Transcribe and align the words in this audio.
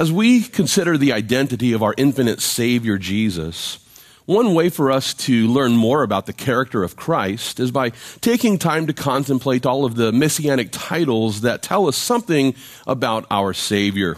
As 0.00 0.10
we 0.10 0.40
consider 0.40 0.96
the 0.96 1.12
identity 1.12 1.74
of 1.74 1.82
our 1.82 1.94
infinite 1.98 2.40
Savior 2.40 2.96
Jesus, 2.96 3.86
one 4.24 4.54
way 4.54 4.70
for 4.70 4.90
us 4.90 5.12
to 5.12 5.46
learn 5.46 5.76
more 5.76 6.02
about 6.02 6.24
the 6.24 6.32
character 6.32 6.82
of 6.82 6.96
Christ 6.96 7.60
is 7.60 7.70
by 7.70 7.90
taking 8.22 8.56
time 8.56 8.86
to 8.86 8.94
contemplate 8.94 9.66
all 9.66 9.84
of 9.84 9.96
the 9.96 10.10
messianic 10.10 10.70
titles 10.72 11.42
that 11.42 11.60
tell 11.60 11.86
us 11.86 11.98
something 11.98 12.54
about 12.86 13.26
our 13.30 13.52
Savior. 13.52 14.16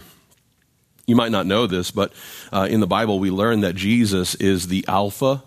You 1.05 1.17
might 1.17 1.33
not 1.33 1.47
know 1.47 1.67
this, 1.67 1.91
but 1.91 2.13
uh, 2.53 2.65
in 2.71 2.79
the 2.79 2.87
Bible 2.87 3.19
we 3.19 3.29
learn 3.29 3.59
that 3.59 3.75
Jesus 3.75 4.35
is 4.35 4.69
the 4.69 4.85
Alpha 4.87 5.43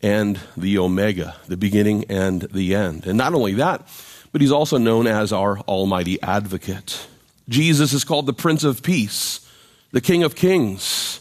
and 0.00 0.38
the 0.56 0.78
Omega, 0.78 1.34
the 1.48 1.56
beginning 1.56 2.04
and 2.08 2.42
the 2.42 2.76
end. 2.76 3.08
And 3.08 3.18
not 3.18 3.34
only 3.34 3.54
that, 3.54 3.88
but 4.30 4.40
he's 4.40 4.52
also 4.52 4.78
known 4.78 5.08
as 5.08 5.32
our 5.32 5.58
Almighty 5.62 6.22
Advocate. 6.22 7.08
Jesus 7.48 7.92
is 7.92 8.04
called 8.04 8.26
the 8.26 8.32
Prince 8.32 8.62
of 8.62 8.84
Peace 8.84 9.48
the 9.92 10.00
King 10.00 10.22
of 10.22 10.34
Kings 10.34 11.20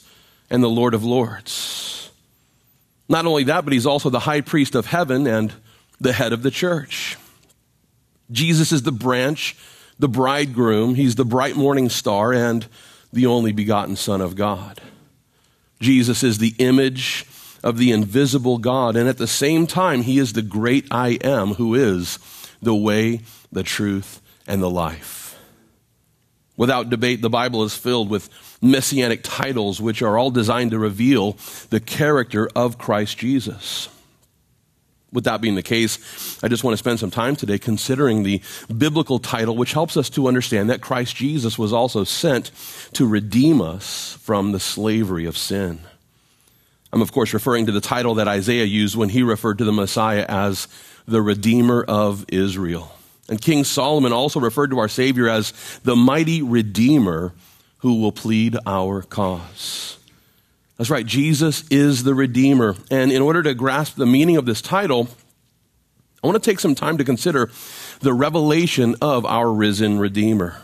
and 0.50 0.64
the 0.64 0.70
Lord 0.70 0.94
of 0.94 1.04
Lords. 1.04 2.12
Not 3.08 3.26
only 3.26 3.44
that, 3.46 3.64
but 3.64 3.74
he's 3.74 3.88
also 3.88 4.10
the 4.10 4.20
high 4.20 4.42
priest 4.42 4.76
of 4.76 4.86
heaven 4.86 5.26
and 5.26 5.54
the 6.00 6.14
head 6.14 6.34
of 6.34 6.44
the 6.44 6.52
church. 6.52 7.18
Jesus 8.32 8.72
is 8.72 8.84
the 8.84 8.92
branch, 8.92 9.58
the 9.98 10.08
bridegroom, 10.08 10.96
he's 10.96 11.16
the 11.16 11.26
bright 11.26 11.56
morning 11.56 11.90
star, 11.90 12.32
and 12.34 12.68
the 13.12 13.26
only 13.26 13.52
begotten 13.52 13.96
Son 13.96 14.22
of 14.22 14.36
God. 14.36 14.80
Jesus 15.80 16.24
is 16.24 16.38
the 16.38 16.54
image 16.60 17.26
of 17.64 17.78
the 17.78 17.92
invisible 17.92 18.60
God, 18.60 18.96
and 18.96 19.10
at 19.10 19.18
the 19.18 19.28
same 19.28 19.66
time, 19.66 20.04
he 20.04 20.20
is 20.20 20.34
the 20.34 20.42
great 20.42 20.86
I 20.92 21.18
am, 21.24 21.56
who 21.56 21.74
is 21.74 22.20
the 22.62 22.76
way, 22.76 23.22
the 23.52 23.64
truth, 23.64 24.22
and 24.48 24.62
the 24.62 24.70
life. 24.70 25.38
Without 26.56 26.90
debate, 26.90 27.22
the 27.22 27.30
Bible 27.30 27.64
is 27.64 27.76
filled 27.76 28.10
with 28.10 28.30
messianic 28.62 29.22
titles 29.24 29.82
which 29.82 30.02
are 30.02 30.18
all 30.18 30.32
designed 30.32 30.72
to 30.72 30.80
reveal 30.80 31.38
the 31.70 31.80
character 31.80 32.50
of 32.56 32.78
Christ 32.78 33.18
Jesus. 33.18 33.90
With 35.12 35.24
that 35.24 35.42
being 35.42 35.56
the 35.56 35.64
case, 35.64 36.44
I 36.44 36.50
just 36.50 36.64
want 36.64 36.74
to 36.74 36.78
spend 36.78 37.00
some 37.00 37.10
time 37.10 37.36
today 37.36 37.58
considering 37.58 38.22
the 38.22 38.42
biblical 38.76 39.18
title, 39.18 39.56
which 39.56 39.74
helps 39.74 39.98
us 39.98 40.10
to 40.12 40.28
understand 40.28 40.70
that 40.70 40.82
Christ 40.82 41.16
Jesus 41.16 41.58
was 41.58 41.74
also 41.74 42.04
sent 42.04 42.52
to 42.94 43.08
redeem 43.08 43.60
us 43.60 44.18
from 44.22 44.52
the 44.52 44.60
slavery 44.60 45.26
of 45.26 45.36
sin. 45.36 45.80
I'm, 46.94 47.02
of 47.02 47.12
course, 47.12 47.34
referring 47.34 47.66
to 47.68 47.72
the 47.72 47.82
title 47.82 48.16
that 48.16 48.28
Isaiah 48.28 48.66
used 48.66 48.96
when 48.96 49.10
he 49.10 49.24
referred 49.24 49.60
to 49.60 49.66
the 49.66 49.72
Messiah 49.72 50.26
as 50.28 50.68
the 51.08 51.22
Redeemer 51.22 51.84
of 51.84 52.26
Israel. 52.30 52.92
And 53.30 53.42
King 53.42 53.64
Solomon 53.64 54.12
also 54.12 54.40
referred 54.40 54.72
to 54.72 54.80
our 54.80 54.88
Savior 54.88 55.30
as 55.30 55.54
the 55.84 55.96
mighty 55.96 56.42
Redeemer 56.42 57.34
who 57.80 58.02
will 58.02 58.12
plead 58.12 58.58
our 58.66 59.02
cause. 59.02 59.98
That's 60.78 60.90
right, 60.90 61.06
Jesus 61.06 61.68
is 61.70 62.04
the 62.04 62.14
Redeemer. 62.14 62.76
And 62.90 63.12
in 63.12 63.22
order 63.22 63.44
to 63.44 63.54
grasp 63.54 63.96
the 63.96 64.06
meaning 64.06 64.38
of 64.38 64.46
this 64.46 64.62
title, 64.62 65.10
I 66.24 66.28
want 66.28 66.42
to 66.42 66.50
take 66.50 66.60
some 66.60 66.76
time 66.76 66.98
to 66.98 67.04
consider 67.04 67.50
the 68.00 68.14
revelation 68.14 68.96
of 69.02 69.26
our 69.26 69.52
risen 69.52 70.00
Redeemer. 70.00 70.56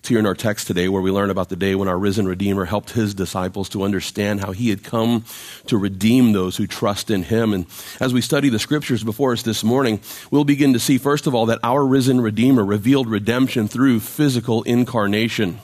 It's 0.00 0.08
here 0.08 0.20
in 0.20 0.26
our 0.26 0.36
text 0.36 0.68
today 0.68 0.88
where 0.88 1.02
we 1.02 1.10
learn 1.10 1.30
about 1.30 1.48
the 1.48 1.56
day 1.56 1.74
when 1.74 1.88
our 1.88 1.98
risen 1.98 2.28
Redeemer 2.28 2.64
helped 2.64 2.90
his 2.90 3.12
disciples 3.12 3.68
to 3.70 3.82
understand 3.82 4.40
how 4.40 4.52
he 4.52 4.70
had 4.70 4.84
come 4.84 5.24
to 5.66 5.76
redeem 5.76 6.30
those 6.30 6.56
who 6.56 6.68
trust 6.68 7.10
in 7.10 7.24
him. 7.24 7.52
And 7.52 7.66
as 7.98 8.14
we 8.14 8.20
study 8.20 8.48
the 8.48 8.60
scriptures 8.60 9.02
before 9.02 9.32
us 9.32 9.42
this 9.42 9.64
morning, 9.64 10.00
we'll 10.30 10.44
begin 10.44 10.72
to 10.74 10.78
see, 10.78 10.96
first 10.96 11.26
of 11.26 11.34
all, 11.34 11.46
that 11.46 11.58
our 11.64 11.84
risen 11.84 12.20
Redeemer 12.20 12.64
revealed 12.64 13.08
redemption 13.08 13.66
through 13.66 13.98
physical 13.98 14.62
incarnation. 14.62 15.58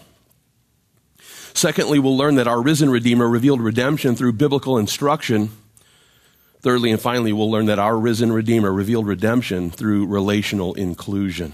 Secondly, 1.55 1.99
we'll 1.99 2.17
learn 2.17 2.37
that 2.37 2.49
our 2.49 2.61
risen 2.61 2.91
Redeemer 2.91 3.29
revealed 3.29 3.61
redemption 3.61 4.17
through 4.17 4.33
biblical 4.33 4.79
instruction. 4.79 5.51
Thirdly, 6.61 6.91
and 6.91 7.01
finally, 7.01 7.33
we'll 7.33 7.51
learn 7.51 7.67
that 7.67 7.79
our 7.79 7.99
risen 7.99 8.33
Redeemer 8.33 8.73
revealed 8.73 9.07
redemption 9.07 9.71
through 9.71 10.07
relational 10.07 10.75
inclusion. 10.75 11.53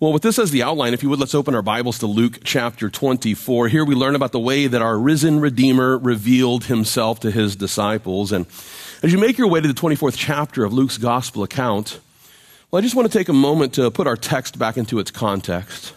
Well, 0.00 0.12
with 0.12 0.22
this 0.22 0.38
as 0.38 0.52
the 0.52 0.62
outline, 0.62 0.94
if 0.94 1.02
you 1.02 1.08
would, 1.08 1.18
let's 1.18 1.34
open 1.34 1.56
our 1.56 1.62
Bibles 1.62 1.98
to 1.98 2.06
Luke 2.06 2.38
chapter 2.44 2.88
24. 2.88 3.66
Here 3.66 3.84
we 3.84 3.96
learn 3.96 4.14
about 4.14 4.30
the 4.30 4.38
way 4.38 4.68
that 4.68 4.80
our 4.80 4.96
risen 4.96 5.40
Redeemer 5.40 5.98
revealed 5.98 6.66
himself 6.66 7.18
to 7.20 7.32
his 7.32 7.56
disciples. 7.56 8.30
And 8.30 8.46
as 9.02 9.12
you 9.12 9.18
make 9.18 9.38
your 9.38 9.48
way 9.48 9.60
to 9.60 9.66
the 9.66 9.74
24th 9.74 10.14
chapter 10.16 10.64
of 10.64 10.72
Luke's 10.72 10.98
gospel 10.98 11.42
account, 11.42 11.98
well, 12.70 12.78
I 12.78 12.82
just 12.82 12.94
want 12.94 13.10
to 13.10 13.18
take 13.18 13.28
a 13.28 13.32
moment 13.32 13.74
to 13.74 13.90
put 13.90 14.06
our 14.06 14.16
text 14.16 14.56
back 14.56 14.76
into 14.76 15.00
its 15.00 15.10
context. 15.10 15.94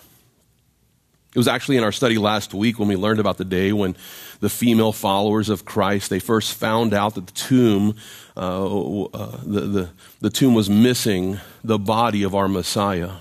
It 1.34 1.38
was 1.38 1.48
actually 1.48 1.78
in 1.78 1.84
our 1.84 1.94
study 1.94 2.18
last 2.18 2.54
week 2.54 2.78
when 2.78 2.90
we 2.90 2.98
learned 2.98 3.22
about 3.22 3.38
the 3.38 3.46
day 3.46 3.72
when 3.72 3.96
the 4.42 4.50
female 4.50 4.92
followers 4.92 5.48
of 5.48 5.64
Christ, 5.64 6.10
they 6.10 6.20
first 6.20 6.54
found 6.54 6.94
out 6.94 7.16
that 7.16 7.28
the 7.28 7.32
tomb, 7.32 7.96
uh, 8.36 9.04
uh, 9.06 9.38
the, 9.44 9.62
the, 9.62 9.90
the 10.20 10.30
tomb 10.30 10.54
was 10.54 10.70
missing 10.70 11.40
the 11.64 11.80
body 11.80 12.24
of 12.24 12.36
our 12.36 12.50
Messiah. 12.50 13.12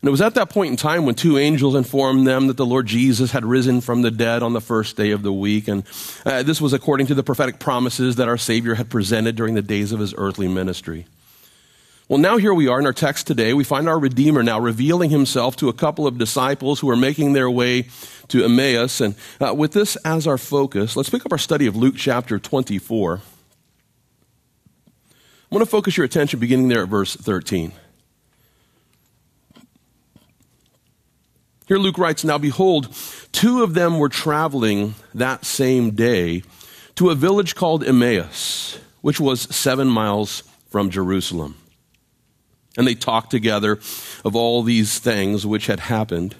And 0.00 0.08
it 0.08 0.10
was 0.10 0.20
at 0.20 0.34
that 0.34 0.50
point 0.50 0.70
in 0.70 0.76
time 0.76 1.06
when 1.06 1.14
two 1.14 1.38
angels 1.38 1.74
informed 1.74 2.26
them 2.26 2.48
that 2.48 2.56
the 2.56 2.66
Lord 2.66 2.86
Jesus 2.86 3.32
had 3.32 3.44
risen 3.44 3.80
from 3.80 4.02
the 4.02 4.12
dead 4.12 4.42
on 4.42 4.52
the 4.52 4.60
first 4.60 4.96
day 4.96 5.10
of 5.10 5.22
the 5.22 5.32
week. 5.32 5.68
And 5.68 5.84
uh, 6.24 6.42
this 6.42 6.60
was 6.60 6.72
according 6.72 7.08
to 7.08 7.14
the 7.14 7.24
prophetic 7.24 7.58
promises 7.60 8.16
that 8.16 8.28
our 8.28 8.38
Savior 8.38 8.74
had 8.74 8.90
presented 8.90 9.36
during 9.36 9.54
the 9.54 9.62
days 9.62 9.92
of 9.92 10.00
his 10.00 10.14
earthly 10.16 10.48
ministry. 10.48 11.06
Well, 12.08 12.18
now 12.18 12.38
here 12.38 12.54
we 12.54 12.68
are 12.68 12.80
in 12.80 12.86
our 12.86 12.94
text 12.94 13.26
today. 13.26 13.52
We 13.52 13.64
find 13.64 13.86
our 13.86 13.98
Redeemer 13.98 14.42
now 14.42 14.58
revealing 14.58 15.10
himself 15.10 15.56
to 15.56 15.68
a 15.68 15.74
couple 15.74 16.06
of 16.06 16.16
disciples 16.16 16.80
who 16.80 16.88
are 16.88 16.96
making 16.96 17.34
their 17.34 17.50
way 17.50 17.88
to 18.28 18.42
Emmaus. 18.42 19.02
And 19.02 19.14
uh, 19.38 19.52
with 19.54 19.72
this 19.72 19.96
as 19.96 20.26
our 20.26 20.38
focus, 20.38 20.96
let's 20.96 21.10
pick 21.10 21.26
up 21.26 21.32
our 21.32 21.38
study 21.38 21.66
of 21.66 21.76
Luke 21.76 21.96
chapter 21.98 22.38
24. 22.38 23.20
I 24.80 25.54
want 25.54 25.62
to 25.62 25.70
focus 25.70 25.98
your 25.98 26.06
attention 26.06 26.40
beginning 26.40 26.68
there 26.68 26.84
at 26.84 26.88
verse 26.88 27.14
13. 27.14 27.72
Here 31.66 31.76
Luke 31.76 31.98
writes, 31.98 32.24
Now 32.24 32.38
behold, 32.38 32.88
two 33.32 33.62
of 33.62 33.74
them 33.74 33.98
were 33.98 34.08
traveling 34.08 34.94
that 35.14 35.44
same 35.44 35.90
day 35.90 36.42
to 36.94 37.10
a 37.10 37.14
village 37.14 37.54
called 37.54 37.84
Emmaus, 37.84 38.78
which 39.02 39.20
was 39.20 39.54
seven 39.54 39.88
miles 39.88 40.42
from 40.70 40.88
Jerusalem. 40.88 41.54
And 42.78 42.86
they 42.86 42.94
talked 42.94 43.30
together 43.30 43.72
of 44.24 44.34
all 44.34 44.62
these 44.62 44.98
things 44.98 45.44
which 45.44 45.66
had 45.66 45.80
happened. 45.80 46.34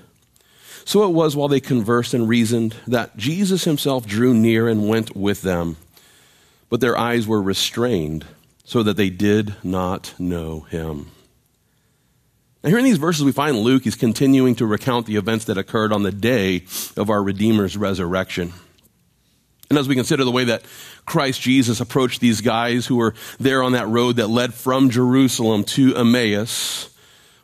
So 0.86 1.02
it 1.04 1.12
was 1.12 1.36
while 1.36 1.48
they 1.48 1.60
conversed 1.60 2.14
and 2.14 2.26
reasoned 2.26 2.76
that 2.86 3.16
Jesus 3.18 3.64
himself 3.64 4.06
drew 4.06 4.32
near 4.32 4.68
and 4.68 4.88
went 4.88 5.14
with 5.14 5.42
them. 5.42 5.76
But 6.70 6.80
their 6.80 6.96
eyes 6.96 7.26
were 7.26 7.42
restrained 7.42 8.24
so 8.64 8.82
that 8.82 8.96
they 8.96 9.10
did 9.10 9.54
not 9.64 10.14
know 10.18 10.60
him. 10.70 11.10
Now, 12.62 12.70
here 12.70 12.78
in 12.78 12.84
these 12.84 12.98
verses, 12.98 13.24
we 13.24 13.32
find 13.32 13.56
Luke 13.56 13.86
is 13.86 13.94
continuing 13.94 14.54
to 14.56 14.66
recount 14.66 15.06
the 15.06 15.16
events 15.16 15.44
that 15.46 15.58
occurred 15.58 15.92
on 15.92 16.02
the 16.02 16.12
day 16.12 16.64
of 16.96 17.10
our 17.10 17.22
Redeemer's 17.22 17.76
resurrection. 17.76 18.52
And 19.70 19.78
as 19.78 19.86
we 19.86 19.94
consider 19.94 20.24
the 20.24 20.30
way 20.30 20.44
that 20.44 20.62
Christ 21.04 21.40
Jesus 21.40 21.80
approached 21.80 22.20
these 22.20 22.40
guys 22.40 22.86
who 22.86 22.96
were 22.96 23.14
there 23.38 23.62
on 23.62 23.72
that 23.72 23.86
road 23.88 24.16
that 24.16 24.28
led 24.28 24.54
from 24.54 24.88
Jerusalem 24.90 25.64
to 25.64 25.94
Emmaus, 25.94 26.88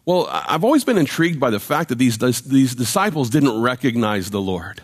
well, 0.06 0.28
I've 0.30 0.64
always 0.64 0.84
been 0.84 0.98
intrigued 0.98 1.40
by 1.40 1.50
the 1.50 1.60
fact 1.60 1.88
that 1.88 1.98
these, 1.98 2.18
these 2.18 2.74
disciples 2.74 3.30
didn't 3.30 3.60
recognize 3.60 4.30
the 4.30 4.40
Lord. 4.40 4.82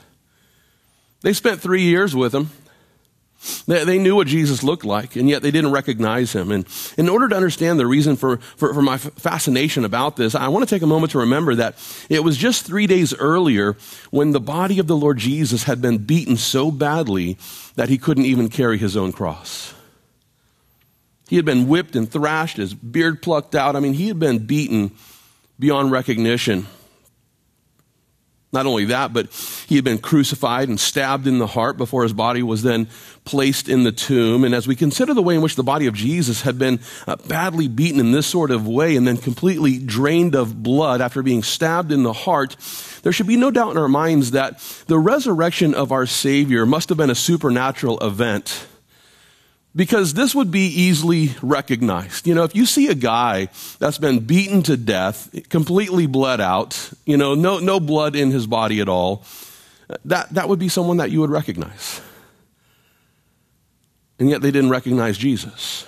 They 1.22 1.32
spent 1.32 1.60
three 1.60 1.82
years 1.82 2.16
with 2.16 2.34
him. 2.34 2.50
They, 3.66 3.84
they, 3.84 3.98
knew 3.98 4.16
what 4.16 4.26
Jesus 4.26 4.62
looked 4.62 4.84
like, 4.84 5.16
and 5.16 5.28
yet 5.28 5.40
they 5.40 5.50
didn't 5.50 5.70
recognize 5.70 6.34
him. 6.34 6.50
And 6.50 6.66
in 6.98 7.08
order 7.08 7.26
to 7.28 7.36
understand 7.36 7.80
the 7.80 7.86
reason 7.86 8.16
for, 8.16 8.36
for, 8.36 8.74
for 8.74 8.82
my 8.82 8.98
fascination 8.98 9.86
about 9.86 10.16
this, 10.16 10.34
I 10.34 10.48
want 10.48 10.68
to 10.68 10.74
take 10.74 10.82
a 10.82 10.86
moment 10.86 11.12
to 11.12 11.20
remember 11.20 11.54
that 11.54 11.76
it 12.10 12.22
was 12.22 12.36
just 12.36 12.66
three 12.66 12.86
days 12.86 13.14
earlier 13.14 13.78
when 14.10 14.32
the 14.32 14.40
body 14.40 14.78
of 14.78 14.88
the 14.88 14.96
Lord 14.96 15.16
Jesus 15.16 15.64
had 15.64 15.80
been 15.80 15.98
beaten 15.98 16.36
so 16.36 16.70
badly 16.70 17.38
that 17.76 17.88
he 17.88 17.96
couldn't 17.96 18.26
even 18.26 18.50
carry 18.50 18.76
his 18.76 18.94
own 18.94 19.10
cross. 19.10 19.72
He 21.30 21.36
had 21.36 21.46
been 21.46 21.66
whipped 21.66 21.96
and 21.96 22.10
thrashed, 22.10 22.58
his 22.58 22.74
beard 22.74 23.22
plucked 23.22 23.54
out. 23.54 23.74
I 23.74 23.80
mean, 23.80 23.94
he 23.94 24.08
had 24.08 24.18
been 24.18 24.44
beaten 24.44 24.90
beyond 25.58 25.92
recognition. 25.92 26.66
Not 28.52 28.66
only 28.66 28.86
that, 28.86 29.12
but 29.12 29.28
he 29.68 29.76
had 29.76 29.84
been 29.84 29.98
crucified 29.98 30.68
and 30.68 30.80
stabbed 30.80 31.28
in 31.28 31.38
the 31.38 31.46
heart 31.46 31.76
before 31.76 32.02
his 32.02 32.12
body 32.12 32.42
was 32.42 32.64
then 32.64 32.88
placed 33.24 33.68
in 33.68 33.84
the 33.84 33.92
tomb. 33.92 34.42
And 34.42 34.54
as 34.54 34.66
we 34.66 34.74
consider 34.74 35.14
the 35.14 35.22
way 35.22 35.36
in 35.36 35.40
which 35.40 35.54
the 35.54 35.62
body 35.62 35.86
of 35.86 35.94
Jesus 35.94 36.42
had 36.42 36.58
been 36.58 36.80
uh, 37.06 37.14
badly 37.28 37.68
beaten 37.68 38.00
in 38.00 38.10
this 38.10 38.26
sort 38.26 38.50
of 38.50 38.66
way 38.66 38.96
and 38.96 39.06
then 39.06 39.18
completely 39.18 39.78
drained 39.78 40.34
of 40.34 40.64
blood 40.64 41.00
after 41.00 41.22
being 41.22 41.44
stabbed 41.44 41.92
in 41.92 42.02
the 42.02 42.12
heart, 42.12 42.56
there 43.02 43.12
should 43.12 43.28
be 43.28 43.36
no 43.36 43.52
doubt 43.52 43.70
in 43.70 43.78
our 43.78 43.88
minds 43.88 44.32
that 44.32 44.58
the 44.88 44.98
resurrection 44.98 45.72
of 45.72 45.92
our 45.92 46.06
Savior 46.06 46.66
must 46.66 46.88
have 46.88 46.98
been 46.98 47.10
a 47.10 47.14
supernatural 47.14 48.00
event 48.00 48.66
because 49.74 50.14
this 50.14 50.34
would 50.34 50.50
be 50.50 50.66
easily 50.66 51.30
recognized. 51.42 52.26
You 52.26 52.34
know, 52.34 52.42
if 52.44 52.54
you 52.54 52.66
see 52.66 52.88
a 52.88 52.94
guy 52.94 53.48
that's 53.78 53.98
been 53.98 54.20
beaten 54.20 54.62
to 54.64 54.76
death, 54.76 55.30
completely 55.48 56.06
bled 56.06 56.40
out, 56.40 56.92
you 57.06 57.16
know, 57.16 57.34
no, 57.34 57.58
no 57.58 57.78
blood 57.78 58.16
in 58.16 58.30
his 58.30 58.46
body 58.46 58.80
at 58.80 58.88
all, 58.88 59.24
that, 60.04 60.32
that 60.34 60.48
would 60.48 60.58
be 60.58 60.68
someone 60.68 60.96
that 60.98 61.10
you 61.10 61.20
would 61.20 61.30
recognize. 61.30 62.00
And 64.18 64.28
yet 64.28 64.42
they 64.42 64.50
didn't 64.50 64.70
recognize 64.70 65.16
Jesus. 65.16 65.86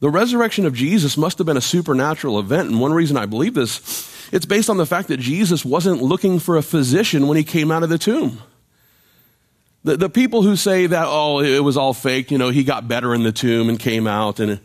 The 0.00 0.10
resurrection 0.10 0.66
of 0.66 0.74
Jesus 0.74 1.16
must 1.16 1.38
have 1.38 1.46
been 1.46 1.56
a 1.56 1.62
supernatural 1.62 2.38
event, 2.38 2.68
and 2.68 2.78
one 2.78 2.92
reason 2.92 3.16
I 3.16 3.24
believe 3.24 3.54
this, 3.54 4.28
it's 4.32 4.44
based 4.44 4.68
on 4.68 4.76
the 4.76 4.84
fact 4.84 5.08
that 5.08 5.16
Jesus 5.18 5.64
wasn't 5.64 6.02
looking 6.02 6.38
for 6.38 6.58
a 6.58 6.62
physician 6.62 7.26
when 7.26 7.38
he 7.38 7.44
came 7.44 7.70
out 7.70 7.82
of 7.82 7.88
the 7.88 7.96
tomb. 7.96 8.42
The, 9.84 9.98
the 9.98 10.08
people 10.08 10.42
who 10.42 10.56
say 10.56 10.86
that, 10.86 11.06
oh, 11.06 11.40
it 11.40 11.62
was 11.62 11.76
all 11.76 11.92
fake, 11.92 12.30
you 12.30 12.38
know, 12.38 12.48
he 12.48 12.64
got 12.64 12.88
better 12.88 13.14
in 13.14 13.22
the 13.22 13.32
tomb 13.32 13.68
and 13.68 13.78
came 13.78 14.06
out, 14.06 14.40
and 14.40 14.58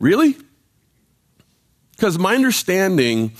really? 0.00 0.36
Because 1.92 2.18
my 2.18 2.34
understanding, 2.34 3.32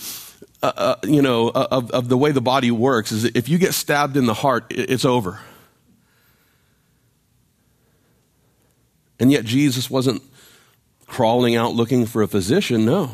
uh, 0.63 0.71
uh, 0.75 0.95
you 1.03 1.21
know, 1.21 1.49
uh, 1.49 1.67
of, 1.69 1.91
of 1.91 2.09
the 2.09 2.17
way 2.17 2.31
the 2.31 2.41
body 2.41 2.71
works 2.71 3.11
is 3.11 3.25
if 3.25 3.49
you 3.49 3.57
get 3.57 3.73
stabbed 3.73 4.17
in 4.17 4.25
the 4.25 4.33
heart, 4.33 4.65
it's 4.69 5.05
over. 5.05 5.39
And 9.19 9.31
yet 9.31 9.45
Jesus 9.45 9.89
wasn't 9.89 10.23
crawling 11.07 11.55
out 11.55 11.73
looking 11.73 12.05
for 12.05 12.21
a 12.21 12.27
physician, 12.27 12.85
no. 12.85 13.11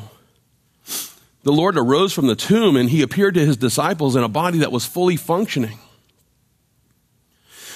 The 1.43 1.51
Lord 1.51 1.77
arose 1.77 2.13
from 2.13 2.27
the 2.27 2.35
tomb 2.35 2.77
and 2.77 2.89
he 2.89 3.01
appeared 3.01 3.33
to 3.35 3.45
his 3.45 3.57
disciples 3.57 4.15
in 4.15 4.23
a 4.23 4.29
body 4.29 4.59
that 4.59 4.71
was 4.71 4.85
fully 4.85 5.17
functioning. 5.17 5.77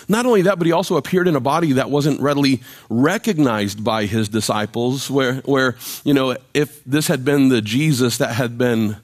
Not 0.07 0.25
only 0.25 0.44
that, 0.44 0.57
but 0.57 0.65
he 0.65 0.71
also 0.71 0.95
appeared 0.95 1.27
in 1.27 1.36
a 1.36 1.39
body 1.39 1.74
that 1.74 1.89
wasn't 1.89 2.21
readily 2.21 2.62
recognized 2.89 3.83
by 3.83 4.06
his 4.06 4.30
disciples, 4.30 5.12
where, 5.12 5.36
where 5.42 5.75
you 6.04 6.13
know, 6.13 6.38
if 6.54 6.83
this 6.86 7.07
had 7.07 7.25
been 7.25 7.50
the 7.50 7.62
Jesus 7.62 8.18
that 8.18 8.33
had 8.33 8.57
been 8.57 8.98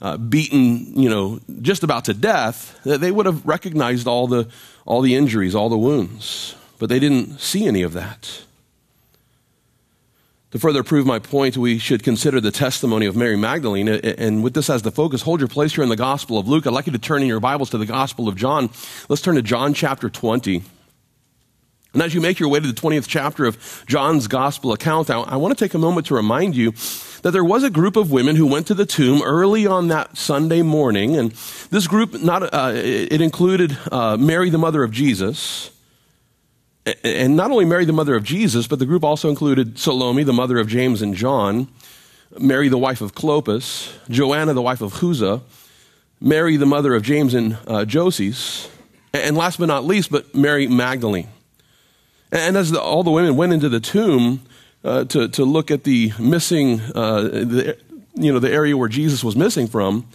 uh, 0.00 0.16
beaten, 0.16 0.98
you 0.98 1.10
know, 1.10 1.40
just 1.60 1.82
about 1.82 2.06
to 2.06 2.14
death, 2.14 2.78
they 2.84 3.10
would 3.10 3.26
have 3.26 3.44
recognized 3.46 4.06
all 4.06 4.26
the, 4.26 4.48
all 4.86 5.02
the 5.02 5.14
injuries, 5.14 5.54
all 5.54 5.68
the 5.68 5.78
wounds. 5.78 6.54
But 6.78 6.88
they 6.88 6.98
didn't 6.98 7.40
see 7.40 7.66
any 7.66 7.82
of 7.82 7.92
that. 7.94 8.42
To 10.52 10.60
further 10.60 10.84
prove 10.84 11.06
my 11.06 11.18
point, 11.18 11.56
we 11.56 11.76
should 11.76 12.04
consider 12.04 12.40
the 12.40 12.52
testimony 12.52 13.06
of 13.06 13.16
Mary 13.16 13.36
Magdalene. 13.36 13.88
And 13.88 14.44
with 14.44 14.54
this 14.54 14.70
as 14.70 14.82
the 14.82 14.92
focus, 14.92 15.22
hold 15.22 15.40
your 15.40 15.48
place 15.48 15.74
here 15.74 15.82
in 15.82 15.90
the 15.90 15.96
Gospel 15.96 16.38
of 16.38 16.46
Luke. 16.46 16.68
I'd 16.68 16.72
like 16.72 16.86
you 16.86 16.92
to 16.92 17.00
turn 17.00 17.22
in 17.22 17.28
your 17.28 17.40
Bibles 17.40 17.70
to 17.70 17.78
the 17.78 17.86
Gospel 17.86 18.28
of 18.28 18.36
John. 18.36 18.70
Let's 19.08 19.22
turn 19.22 19.34
to 19.34 19.42
John 19.42 19.74
chapter 19.74 20.08
20. 20.08 20.62
And 21.94 22.02
as 22.02 22.14
you 22.14 22.20
make 22.20 22.38
your 22.38 22.48
way 22.48 22.60
to 22.60 22.66
the 22.66 22.80
20th 22.80 23.08
chapter 23.08 23.44
of 23.44 23.84
John's 23.88 24.28
Gospel 24.28 24.72
account, 24.72 25.10
I, 25.10 25.34
want 25.36 25.56
to 25.56 25.64
take 25.64 25.74
a 25.74 25.78
moment 25.78 26.06
to 26.08 26.14
remind 26.14 26.54
you 26.54 26.72
that 27.22 27.32
there 27.32 27.44
was 27.44 27.64
a 27.64 27.70
group 27.70 27.96
of 27.96 28.12
women 28.12 28.36
who 28.36 28.46
went 28.46 28.68
to 28.68 28.74
the 28.74 28.86
tomb 28.86 29.22
early 29.22 29.66
on 29.66 29.88
that 29.88 30.16
Sunday 30.16 30.62
morning. 30.62 31.16
And 31.16 31.32
this 31.70 31.88
group, 31.88 32.22
not, 32.22 32.54
uh, 32.54 32.72
it 32.74 33.20
included 33.20 33.76
uh, 33.90 34.16
Mary, 34.16 34.50
the 34.50 34.58
mother 34.58 34.84
of 34.84 34.92
Jesus 34.92 35.70
and 37.02 37.36
not 37.36 37.50
only 37.50 37.64
Mary, 37.64 37.84
the 37.84 37.92
mother 37.92 38.14
of 38.14 38.22
Jesus, 38.22 38.66
but 38.66 38.78
the 38.78 38.86
group 38.86 39.02
also 39.02 39.28
included 39.28 39.78
Salome, 39.78 40.22
the 40.22 40.32
mother 40.32 40.58
of 40.58 40.68
James 40.68 41.02
and 41.02 41.14
John, 41.14 41.68
Mary, 42.38 42.68
the 42.68 42.78
wife 42.78 43.00
of 43.00 43.14
Clopas, 43.14 43.92
Joanna, 44.08 44.54
the 44.54 44.62
wife 44.62 44.80
of 44.80 44.94
Chuza, 44.94 45.42
Mary, 46.20 46.56
the 46.56 46.66
mother 46.66 46.94
of 46.94 47.02
James 47.02 47.34
and 47.34 47.58
uh, 47.66 47.84
Joses, 47.84 48.68
and 49.12 49.36
last 49.36 49.58
but 49.58 49.66
not 49.66 49.84
least, 49.84 50.10
but 50.10 50.34
Mary 50.34 50.66
Magdalene. 50.66 51.28
And 52.30 52.56
as 52.56 52.70
the, 52.70 52.80
all 52.80 53.02
the 53.02 53.10
women 53.10 53.36
went 53.36 53.52
into 53.52 53.68
the 53.68 53.80
tomb 53.80 54.42
uh, 54.84 55.04
to, 55.04 55.28
to 55.28 55.44
look 55.44 55.70
at 55.70 55.84
the 55.84 56.12
missing, 56.18 56.80
uh, 56.94 57.22
the, 57.22 57.78
you 58.14 58.32
know, 58.32 58.38
the 58.38 58.52
area 58.52 58.76
where 58.76 58.88
Jesus 58.88 59.24
was 59.24 59.36
missing 59.36 59.66
from, 59.66 60.06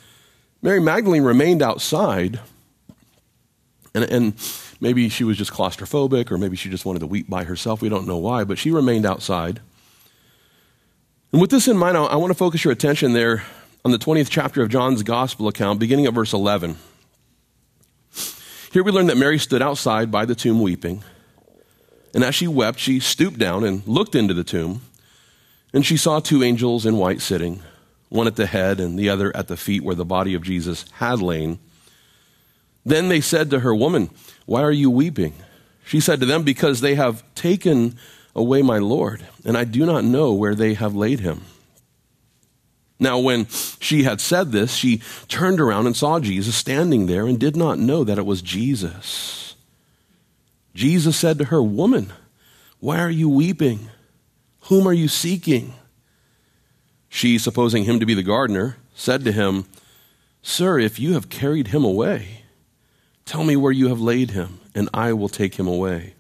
Mary 0.62 0.79
Magdalene 0.79 1.24
remained 1.24 1.62
outside. 1.62 2.39
And, 3.94 4.03
and 4.06 4.33
Maybe 4.81 5.07
she 5.09 5.23
was 5.23 5.37
just 5.37 5.53
claustrophobic, 5.53 6.31
or 6.31 6.39
maybe 6.39 6.57
she 6.57 6.67
just 6.69 6.85
wanted 6.85 6.99
to 6.99 7.07
weep 7.07 7.29
by 7.29 7.43
herself. 7.43 7.81
We 7.81 7.89
don't 7.89 8.07
know 8.07 8.17
why, 8.17 8.43
but 8.43 8.57
she 8.57 8.71
remained 8.71 9.05
outside. 9.05 9.61
And 11.31 11.39
with 11.39 11.51
this 11.51 11.67
in 11.67 11.77
mind, 11.77 11.95
I 11.95 12.15
want 12.15 12.31
to 12.31 12.37
focus 12.37 12.65
your 12.65 12.73
attention 12.73 13.13
there 13.13 13.43
on 13.85 13.91
the 13.91 13.99
20th 13.99 14.29
chapter 14.29 14.61
of 14.63 14.69
John's 14.69 15.03
gospel 15.03 15.47
account, 15.47 15.79
beginning 15.79 16.07
at 16.07 16.13
verse 16.13 16.33
11. 16.33 16.77
Here 18.73 18.83
we 18.83 18.91
learn 18.91 19.07
that 19.07 19.17
Mary 19.17 19.37
stood 19.37 19.61
outside 19.61 20.11
by 20.11 20.25
the 20.25 20.35
tomb 20.35 20.61
weeping. 20.61 21.03
And 22.13 22.23
as 22.23 22.33
she 22.33 22.47
wept, 22.47 22.79
she 22.79 22.99
stooped 22.99 23.37
down 23.37 23.63
and 23.63 23.85
looked 23.87 24.15
into 24.15 24.33
the 24.33 24.43
tomb. 24.43 24.81
And 25.73 25.85
she 25.85 25.95
saw 25.95 26.19
two 26.19 26.43
angels 26.43 26.85
in 26.85 26.97
white 26.97 27.21
sitting, 27.21 27.61
one 28.09 28.27
at 28.27 28.35
the 28.35 28.47
head 28.47 28.79
and 28.79 28.97
the 28.97 29.09
other 29.09 29.35
at 29.37 29.47
the 29.47 29.57
feet 29.57 29.83
where 29.83 29.95
the 29.95 30.05
body 30.05 30.33
of 30.33 30.41
Jesus 30.41 30.85
had 30.93 31.21
lain. 31.21 31.59
Then 32.85 33.09
they 33.09 33.21
said 33.21 33.49
to 33.49 33.59
her, 33.59 33.73
Woman, 33.73 34.09
why 34.45 34.61
are 34.61 34.71
you 34.71 34.89
weeping? 34.89 35.33
She 35.85 35.99
said 35.99 36.19
to 36.19 36.25
them, 36.25 36.43
Because 36.43 36.81
they 36.81 36.95
have 36.95 37.23
taken 37.35 37.97
away 38.35 38.61
my 38.61 38.77
Lord, 38.77 39.25
and 39.45 39.57
I 39.57 39.63
do 39.63 39.85
not 39.85 40.03
know 40.03 40.33
where 40.33 40.55
they 40.55 40.73
have 40.73 40.95
laid 40.95 41.19
him. 41.19 41.41
Now, 42.99 43.17
when 43.17 43.47
she 43.79 44.03
had 44.03 44.21
said 44.21 44.51
this, 44.51 44.75
she 44.75 45.01
turned 45.27 45.59
around 45.59 45.87
and 45.87 45.97
saw 45.97 46.19
Jesus 46.19 46.55
standing 46.55 47.07
there 47.07 47.25
and 47.25 47.39
did 47.39 47.55
not 47.55 47.79
know 47.79 48.03
that 48.03 48.19
it 48.19 48.25
was 48.25 48.43
Jesus. 48.43 49.55
Jesus 50.75 51.17
said 51.17 51.39
to 51.39 51.45
her, 51.45 51.61
Woman, 51.61 52.13
why 52.79 52.99
are 52.99 53.09
you 53.09 53.27
weeping? 53.27 53.89
Whom 54.65 54.87
are 54.87 54.93
you 54.93 55.07
seeking? 55.07 55.73
She, 57.09 57.37
supposing 57.37 57.83
him 57.83 57.99
to 57.99 58.05
be 58.05 58.13
the 58.13 58.23
gardener, 58.23 58.77
said 58.93 59.25
to 59.25 59.31
him, 59.31 59.65
Sir, 60.41 60.79
if 60.79 60.99
you 60.99 61.13
have 61.13 61.29
carried 61.29 61.67
him 61.67 61.83
away, 61.83 62.40
Tell 63.25 63.44
me 63.44 63.56
where 63.56 63.71
you 63.71 63.88
have 63.88 64.01
laid 64.01 64.31
him, 64.31 64.59
and 64.75 64.89
I 64.94 65.13
will 65.13 65.29
take 65.29 65.56
him 65.56 65.68
away. 65.68 66.15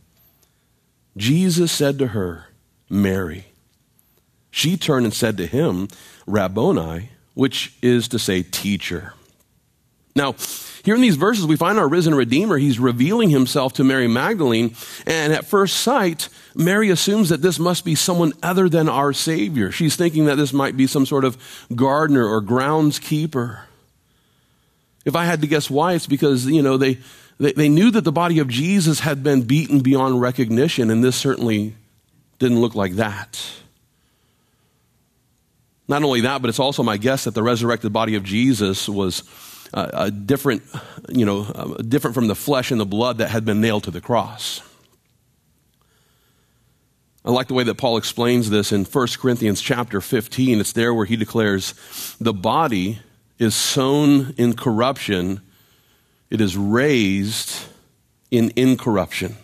Jesus 1.17 1.71
said 1.71 1.99
to 1.99 2.07
her, 2.07 2.47
Mary. 2.89 3.45
She 4.49 4.77
turned 4.77 5.05
and 5.05 5.13
said 5.13 5.37
to 5.37 5.47
him, 5.47 5.87
Rabboni, 6.25 7.09
which 7.33 7.73
is 7.81 8.07
to 8.09 8.19
say, 8.19 8.43
teacher. 8.43 9.13
Now, 10.15 10.35
here 10.83 10.95
in 10.95 11.01
these 11.01 11.15
verses, 11.15 11.45
we 11.45 11.55
find 11.55 11.77
our 11.77 11.87
risen 11.87 12.15
Redeemer. 12.15 12.57
He's 12.57 12.79
revealing 12.79 13.29
himself 13.29 13.73
to 13.73 13.83
Mary 13.83 14.07
Magdalene. 14.07 14.75
And 15.05 15.31
at 15.31 15.45
first 15.45 15.77
sight, 15.77 16.27
Mary 16.55 16.89
assumes 16.89 17.29
that 17.29 17.41
this 17.41 17.59
must 17.59 17.85
be 17.85 17.95
someone 17.95 18.33
other 18.43 18.67
than 18.67 18.89
our 18.89 19.13
Savior. 19.13 19.71
She's 19.71 19.95
thinking 19.95 20.25
that 20.25 20.35
this 20.35 20.51
might 20.51 20.75
be 20.75 20.87
some 20.87 21.05
sort 21.05 21.23
of 21.23 21.37
gardener 21.75 22.25
or 22.25 22.41
groundskeeper. 22.41 23.61
If 25.05 25.15
I 25.15 25.25
had 25.25 25.41
to 25.41 25.47
guess 25.47 25.69
why, 25.69 25.93
it's 25.93 26.07
because, 26.07 26.45
you 26.45 26.61
know, 26.61 26.77
they, 26.77 26.99
they, 27.39 27.53
they 27.53 27.69
knew 27.69 27.91
that 27.91 28.03
the 28.03 28.11
body 28.11 28.39
of 28.39 28.47
Jesus 28.47 28.99
had 28.99 29.23
been 29.23 29.43
beaten 29.43 29.79
beyond 29.79 30.21
recognition, 30.21 30.91
and 30.91 31.03
this 31.03 31.15
certainly 31.15 31.75
didn't 32.39 32.59
look 32.59 32.75
like 32.75 32.93
that. 32.93 33.41
Not 35.87 36.03
only 36.03 36.21
that, 36.21 36.41
but 36.41 36.49
it's 36.49 36.59
also 36.59 36.83
my 36.83 36.97
guess 36.97 37.25
that 37.25 37.33
the 37.33 37.43
resurrected 37.43 37.91
body 37.91 38.15
of 38.15 38.23
Jesus 38.23 38.87
was 38.87 39.23
uh, 39.73 39.89
a 39.93 40.11
different, 40.11 40.63
you 41.09 41.25
know, 41.25 41.41
uh, 41.41 41.81
different 41.81 42.13
from 42.13 42.27
the 42.27 42.35
flesh 42.35 42.71
and 42.71 42.79
the 42.79 42.85
blood 42.85 43.17
that 43.17 43.29
had 43.29 43.43
been 43.43 43.59
nailed 43.59 43.83
to 43.85 43.91
the 43.91 44.01
cross. 44.01 44.61
I 47.23 47.29
like 47.31 47.47
the 47.47 47.53
way 47.53 47.63
that 47.63 47.75
Paul 47.75 47.97
explains 47.97 48.49
this 48.49 48.71
in 48.71 48.83
1 48.85 49.07
Corinthians 49.19 49.61
chapter 49.61 50.01
15. 50.01 50.59
It's 50.59 50.73
there 50.73 50.93
where 50.93 51.05
he 51.05 51.15
declares 51.15 51.73
the 52.19 52.33
body 52.33 52.99
is 53.41 53.55
sown 53.55 54.35
in 54.37 54.55
corruption, 54.55 55.41
it 56.29 56.39
is 56.39 56.55
raised 56.55 57.65
in 58.29 58.53
incorruption. 58.55 59.35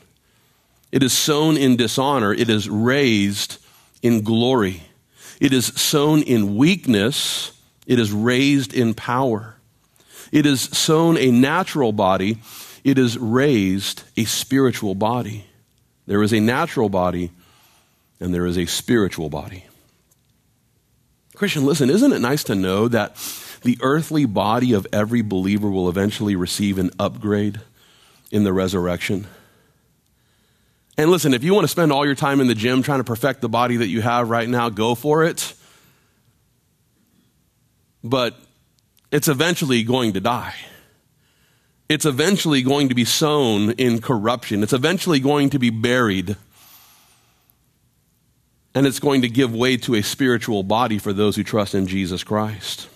It 0.91 1.01
is 1.01 1.11
sown 1.11 1.57
in 1.57 1.75
dishonor, 1.77 2.31
it 2.31 2.47
is 2.47 2.69
raised 2.69 3.57
in 4.03 4.21
glory. 4.21 4.83
It 5.41 5.51
is 5.51 5.65
sown 5.67 6.21
in 6.21 6.57
weakness, 6.57 7.51
it 7.87 7.99
is 7.99 8.11
raised 8.11 8.71
in 8.71 8.93
power. 8.93 9.55
It 10.31 10.45
is 10.45 10.61
sown 10.61 11.17
a 11.17 11.31
natural 11.31 11.91
body, 11.91 12.37
it 12.83 12.99
is 12.99 13.17
raised 13.17 14.03
a 14.15 14.25
spiritual 14.25 14.93
body. 14.93 15.45
There 16.05 16.21
is 16.21 16.33
a 16.33 16.39
natural 16.39 16.89
body, 16.89 17.31
and 18.19 18.31
there 18.31 18.45
is 18.45 18.57
a 18.57 18.67
spiritual 18.67 19.29
body. 19.29 19.65
Christian, 21.35 21.65
listen, 21.65 21.89
isn't 21.89 22.13
it 22.13 22.19
nice 22.19 22.43
to 22.45 22.55
know 22.55 22.87
that 22.87 23.17
the 23.67 23.77
earthly 23.81 24.23
body 24.23 24.71
of 24.71 24.87
every 24.93 25.21
believer 25.21 25.69
will 25.69 25.89
eventually 25.89 26.37
receive 26.37 26.77
an 26.77 26.89
upgrade 26.97 27.59
in 28.31 28.45
the 28.45 28.53
resurrection. 28.53 29.27
And 30.97 31.11
listen, 31.11 31.33
if 31.33 31.43
you 31.43 31.53
want 31.53 31.65
to 31.65 31.67
spend 31.67 31.91
all 31.91 32.05
your 32.05 32.15
time 32.15 32.39
in 32.39 32.47
the 32.47 32.55
gym 32.55 32.81
trying 32.81 33.01
to 33.01 33.03
perfect 33.03 33.41
the 33.41 33.49
body 33.49 33.75
that 33.75 33.87
you 33.87 34.01
have 34.01 34.29
right 34.29 34.47
now, 34.47 34.69
go 34.69 34.95
for 34.95 35.25
it. 35.25 35.53
But 38.05 38.39
it's 39.11 39.27
eventually 39.27 39.83
going 39.83 40.13
to 40.13 40.21
die. 40.21 40.55
it's 41.89 42.05
eventually 42.05 42.61
going 42.61 42.87
to 42.87 42.95
be 42.95 43.05
sown 43.05 43.71
in 43.71 43.99
corruption. 43.99 44.63
It's 44.63 44.71
eventually 44.71 45.19
going 45.19 45.49
to 45.49 45.59
be 45.59 45.71
buried. 45.71 46.37
And 48.73 48.87
it's 48.87 48.99
going 48.99 49.23
to 49.23 49.29
give 49.29 49.53
way 49.53 49.75
to 49.77 49.95
a 49.95 50.01
spiritual 50.01 50.63
body 50.63 50.99
for 50.99 51.11
those 51.11 51.35
who 51.35 51.43
trust 51.43 51.75
in 51.75 51.85
Jesus 51.85 52.23
Christ. 52.23 52.87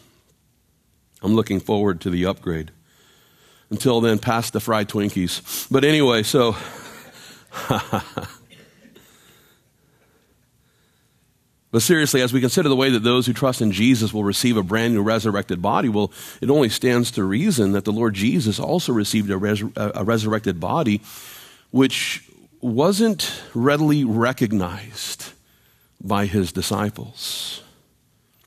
I'm 1.21 1.35
looking 1.35 1.59
forward 1.59 2.01
to 2.01 2.09
the 2.09 2.25
upgrade. 2.25 2.71
Until 3.69 4.01
then, 4.01 4.19
pass 4.19 4.49
the 4.49 4.59
fried 4.59 4.89
Twinkies. 4.89 5.67
But 5.71 5.83
anyway, 5.83 6.23
so. 6.23 6.55
But 11.71 11.81
seriously, 11.81 12.21
as 12.21 12.33
we 12.33 12.41
consider 12.41 12.67
the 12.67 12.75
way 12.75 12.89
that 12.89 13.03
those 13.03 13.25
who 13.25 13.33
trust 13.33 13.61
in 13.61 13.71
Jesus 13.71 14.13
will 14.13 14.25
receive 14.25 14.57
a 14.57 14.63
brand 14.63 14.93
new 14.93 15.01
resurrected 15.01 15.61
body, 15.61 15.87
well, 15.87 16.11
it 16.41 16.49
only 16.49 16.67
stands 16.67 17.11
to 17.11 17.23
reason 17.23 17.71
that 17.71 17.85
the 17.85 17.93
Lord 17.93 18.13
Jesus 18.13 18.59
also 18.59 18.91
received 18.91 19.29
a, 19.29 19.37
res- 19.37 19.63
a 19.77 20.03
resurrected 20.03 20.59
body, 20.59 21.01
which 21.71 22.29
wasn't 22.59 23.41
readily 23.53 24.03
recognized 24.03 25.31
by 26.01 26.25
his 26.25 26.51
disciples. 26.51 27.63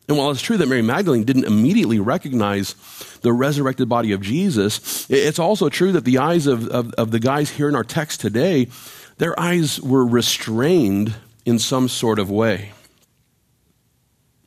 And 0.09 0.19
while 0.19 0.31
it's 0.31 0.43
true 0.43 0.59
that 0.59 0.69
Mary 0.69 0.83
Magdalene 0.83 1.25
didn't 1.25 1.45
immediately 1.45 1.99
recognize 1.99 2.75
the 3.23 3.33
resurrected 3.33 3.89
body 3.89 4.13
of 4.13 4.21
Jesus, 4.21 5.09
it's 5.09 5.39
also 5.39 5.69
true 5.69 5.93
that 5.93 6.05
the 6.05 6.19
eyes 6.19 6.47
of, 6.47 6.69
of, 6.69 6.93
of 6.95 7.11
the 7.11 7.21
guys 7.21 7.51
here 7.51 7.69
in 7.69 7.75
our 7.75 7.85
text 7.85 8.21
today, 8.21 8.69
their 9.17 9.39
eyes 9.41 9.81
were 9.81 10.07
restrained 10.07 11.15
in 11.47 11.59
some 11.59 11.89
sort 11.89 12.19
of 12.19 12.31
way. 12.31 12.73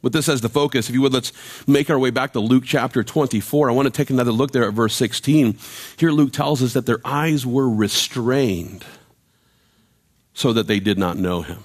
With 0.03 0.13
this 0.13 0.29
as 0.29 0.41
the 0.41 0.49
focus, 0.49 0.89
if 0.89 0.95
you 0.95 1.01
would, 1.01 1.13
let's 1.13 1.33
make 1.67 1.89
our 1.89 1.97
way 1.97 2.11
back 2.11 2.33
to 2.33 2.39
Luke 2.39 2.63
chapter 2.65 3.03
24. 3.03 3.69
I 3.69 3.73
want 3.73 3.87
to 3.87 3.91
take 3.91 4.11
another 4.11 4.31
look 4.31 4.51
there 4.51 4.67
at 4.67 4.73
verse 4.73 4.95
16. 4.95 5.57
Here, 5.97 6.11
Luke 6.11 6.31
tells 6.31 6.61
us 6.61 6.73
that 6.73 6.85
their 6.85 7.01
eyes 7.03 7.45
were 7.47 7.67
restrained 7.67 8.85
so 10.33 10.53
that 10.53 10.67
they 10.67 10.79
did 10.79 10.99
not 10.99 11.17
know 11.17 11.41
him. 11.41 11.63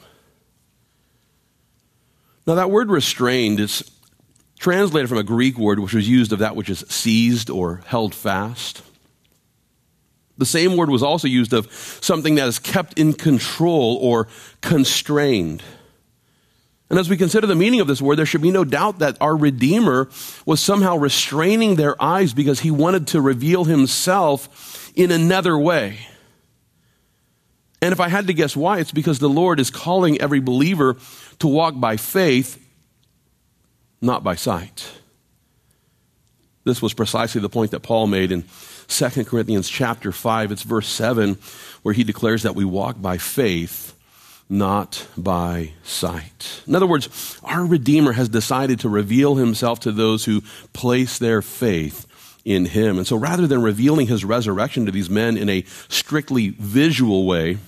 Now, 2.46 2.56
that 2.56 2.70
word 2.70 2.90
restrained 2.90 3.60
is 3.60 3.88
translated 4.58 5.08
from 5.08 5.18
a 5.18 5.24
Greek 5.24 5.58
word 5.58 5.78
which 5.78 5.94
was 5.94 6.08
used 6.08 6.32
of 6.32 6.40
that 6.40 6.56
which 6.56 6.70
is 6.70 6.84
seized 6.88 7.50
or 7.50 7.82
held 7.86 8.14
fast. 8.14 8.82
The 10.38 10.46
same 10.46 10.76
word 10.76 10.90
was 10.90 11.02
also 11.02 11.28
used 11.28 11.52
of 11.52 11.72
something 12.00 12.36
that 12.36 12.48
is 12.48 12.58
kept 12.58 12.98
in 12.98 13.12
control 13.12 13.98
or 14.00 14.28
constrained. 14.60 15.62
And 16.90 16.98
as 16.98 17.08
we 17.08 17.16
consider 17.16 17.46
the 17.46 17.54
meaning 17.54 17.80
of 17.80 17.86
this 17.86 18.02
word, 18.02 18.16
there 18.16 18.26
should 18.26 18.42
be 18.42 18.50
no 18.50 18.64
doubt 18.64 18.98
that 18.98 19.16
our 19.20 19.36
Redeemer 19.36 20.08
was 20.44 20.60
somehow 20.60 20.96
restraining 20.96 21.76
their 21.76 22.00
eyes 22.02 22.34
because 22.34 22.60
he 22.60 22.70
wanted 22.70 23.06
to 23.08 23.20
reveal 23.20 23.64
himself 23.64 24.92
in 24.94 25.10
another 25.10 25.56
way. 25.56 26.00
And 27.82 27.92
if 27.92 27.98
I 27.98 28.08
had 28.08 28.28
to 28.28 28.32
guess 28.32 28.56
why, 28.56 28.78
it's 28.78 28.92
because 28.92 29.18
the 29.18 29.28
Lord 29.28 29.58
is 29.58 29.70
calling 29.70 30.20
every 30.20 30.38
believer 30.38 30.96
to 31.40 31.48
walk 31.48 31.78
by 31.78 31.96
faith, 31.96 32.64
not 34.00 34.22
by 34.22 34.36
sight. 34.36 34.88
This 36.64 36.80
was 36.80 36.94
precisely 36.94 37.40
the 37.40 37.48
point 37.48 37.72
that 37.72 37.80
Paul 37.80 38.06
made 38.06 38.30
in 38.30 38.44
2 38.86 39.24
Corinthians 39.24 39.68
chapter 39.68 40.12
5. 40.12 40.52
It's 40.52 40.62
verse 40.62 40.86
7 40.86 41.36
where 41.82 41.92
he 41.92 42.04
declares 42.04 42.44
that 42.44 42.54
we 42.54 42.64
walk 42.64 43.02
by 43.02 43.18
faith 43.18 43.98
not 44.48 45.08
by 45.16 45.72
sight. 45.82 46.62
In 46.66 46.76
other 46.76 46.86
words, 46.86 47.40
our 47.42 47.64
Redeemer 47.64 48.12
has 48.12 48.28
decided 48.28 48.80
to 48.80 48.88
reveal 48.88 49.36
himself 49.36 49.80
to 49.80 49.92
those 49.92 50.24
who 50.26 50.42
place 50.72 51.18
their 51.18 51.42
faith 51.42 52.06
in 52.44 52.66
him. 52.66 52.98
And 52.98 53.06
so 53.06 53.16
rather 53.16 53.46
than 53.46 53.62
revealing 53.62 54.06
his 54.06 54.24
resurrection 54.24 54.86
to 54.86 54.92
these 54.92 55.08
men 55.08 55.36
in 55.36 55.48
a 55.48 55.64
strictly 55.88 56.50
visual 56.50 57.26
way, 57.26 57.58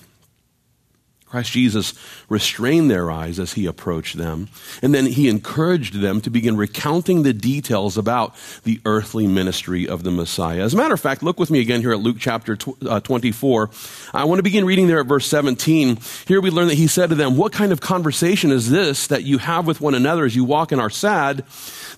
Christ 1.25 1.51
Jesus 1.51 1.93
restrained 2.29 2.89
their 2.89 3.09
eyes 3.09 3.39
as 3.39 3.53
he 3.53 3.65
approached 3.65 4.15
them, 4.15 4.47
and 4.83 4.93
then 4.93 5.07
he 5.07 5.27
encouraged 5.27 5.95
them 5.95 6.21
to 6.21 6.29
begin 6.29 6.55
recounting 6.55 7.23
the 7.23 7.33
details 7.33 7.97
about 7.97 8.35
the 8.63 8.79
earthly 8.85 9.25
ministry 9.25 9.87
of 9.87 10.03
the 10.03 10.11
Messiah. 10.11 10.61
As 10.61 10.75
a 10.75 10.77
matter 10.77 10.93
of 10.93 10.99
fact, 10.99 11.23
look 11.23 11.39
with 11.39 11.49
me 11.49 11.61
again 11.61 11.81
here 11.81 11.91
at 11.91 11.99
Luke 11.99 12.17
chapter 12.19 12.57
uh, 12.87 12.99
24. 12.99 13.71
I 14.13 14.23
want 14.25 14.37
to 14.39 14.43
begin 14.43 14.65
reading 14.65 14.87
there 14.87 14.99
at 14.99 15.07
verse 15.07 15.25
17. 15.25 15.97
Here 16.27 16.39
we 16.39 16.51
learn 16.51 16.67
that 16.67 16.75
he 16.75 16.87
said 16.87 17.09
to 17.09 17.15
them, 17.15 17.37
What 17.37 17.51
kind 17.51 17.71
of 17.71 17.81
conversation 17.81 18.51
is 18.51 18.69
this 18.69 19.07
that 19.07 19.23
you 19.23 19.39
have 19.39 19.65
with 19.65 19.81
one 19.81 19.95
another 19.95 20.25
as 20.25 20.35
you 20.35 20.43
walk 20.43 20.71
and 20.71 20.79
are 20.79 20.91
sad? 20.91 21.43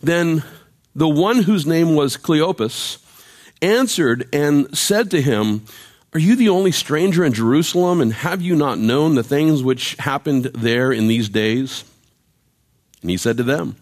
Then 0.01 0.43
the 0.95 1.09
one 1.09 1.43
whose 1.43 1.65
name 1.65 1.95
was 1.95 2.15
Cleopas 2.15 3.03
answered 3.61 4.27
and 4.33 4.75
said 4.77 5.11
to 5.11 5.21
him, 5.21 5.65
are 6.17 6.19
you 6.19 6.35
the 6.35 6.49
only 6.49 6.71
stranger 6.71 7.23
in 7.23 7.31
Jerusalem, 7.31 8.01
and 8.01 8.11
have 8.11 8.41
you 8.41 8.55
not 8.55 8.79
known 8.79 9.13
the 9.13 9.21
things 9.21 9.61
which 9.61 9.93
happened 9.99 10.45
there 10.45 10.91
in 10.91 11.07
these 11.07 11.29
days? 11.29 11.83
And 13.03 13.11
he 13.11 13.17
said 13.17 13.37
to 13.37 13.43
them, 13.43 13.75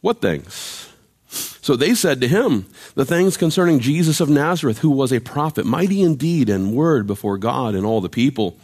What 0.00 0.20
things? 0.20 0.88
So 1.26 1.74
they 1.74 1.96
said 1.96 2.20
to 2.20 2.28
him, 2.28 2.66
The 2.94 3.04
things 3.04 3.36
concerning 3.36 3.80
Jesus 3.80 4.20
of 4.20 4.28
Nazareth, 4.28 4.78
who 4.78 4.90
was 4.90 5.12
a 5.12 5.18
prophet, 5.18 5.66
mighty 5.66 6.00
in 6.00 6.14
deed 6.14 6.48
and 6.48 6.76
word 6.76 7.08
before 7.08 7.38
God 7.38 7.74
and 7.74 7.84
all 7.84 8.00
the 8.00 8.08
people, 8.08 8.56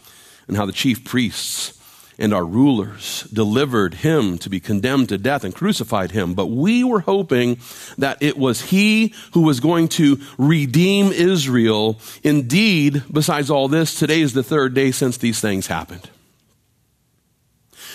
and 0.47 0.55
how 0.55 0.65
the 0.65 0.71
chief 0.71 1.03
priests 1.03 1.80
and 2.21 2.33
our 2.35 2.45
rulers 2.45 3.23
delivered 3.33 3.95
him 3.95 4.37
to 4.37 4.49
be 4.49 4.59
condemned 4.59 5.09
to 5.09 5.17
death 5.17 5.43
and 5.43 5.55
crucified 5.55 6.11
him. 6.11 6.35
But 6.35 6.47
we 6.47 6.83
were 6.83 6.99
hoping 6.99 7.57
that 7.97 8.21
it 8.21 8.37
was 8.37 8.61
he 8.61 9.13
who 9.33 9.41
was 9.41 9.59
going 9.59 9.87
to 9.89 10.19
redeem 10.37 11.11
Israel. 11.11 11.99
Indeed, 12.23 13.03
besides 13.11 13.49
all 13.49 13.67
this, 13.67 13.97
today 13.97 14.21
is 14.21 14.33
the 14.33 14.43
third 14.43 14.75
day 14.75 14.91
since 14.91 15.17
these 15.17 15.41
things 15.41 15.65
happened. 15.67 16.09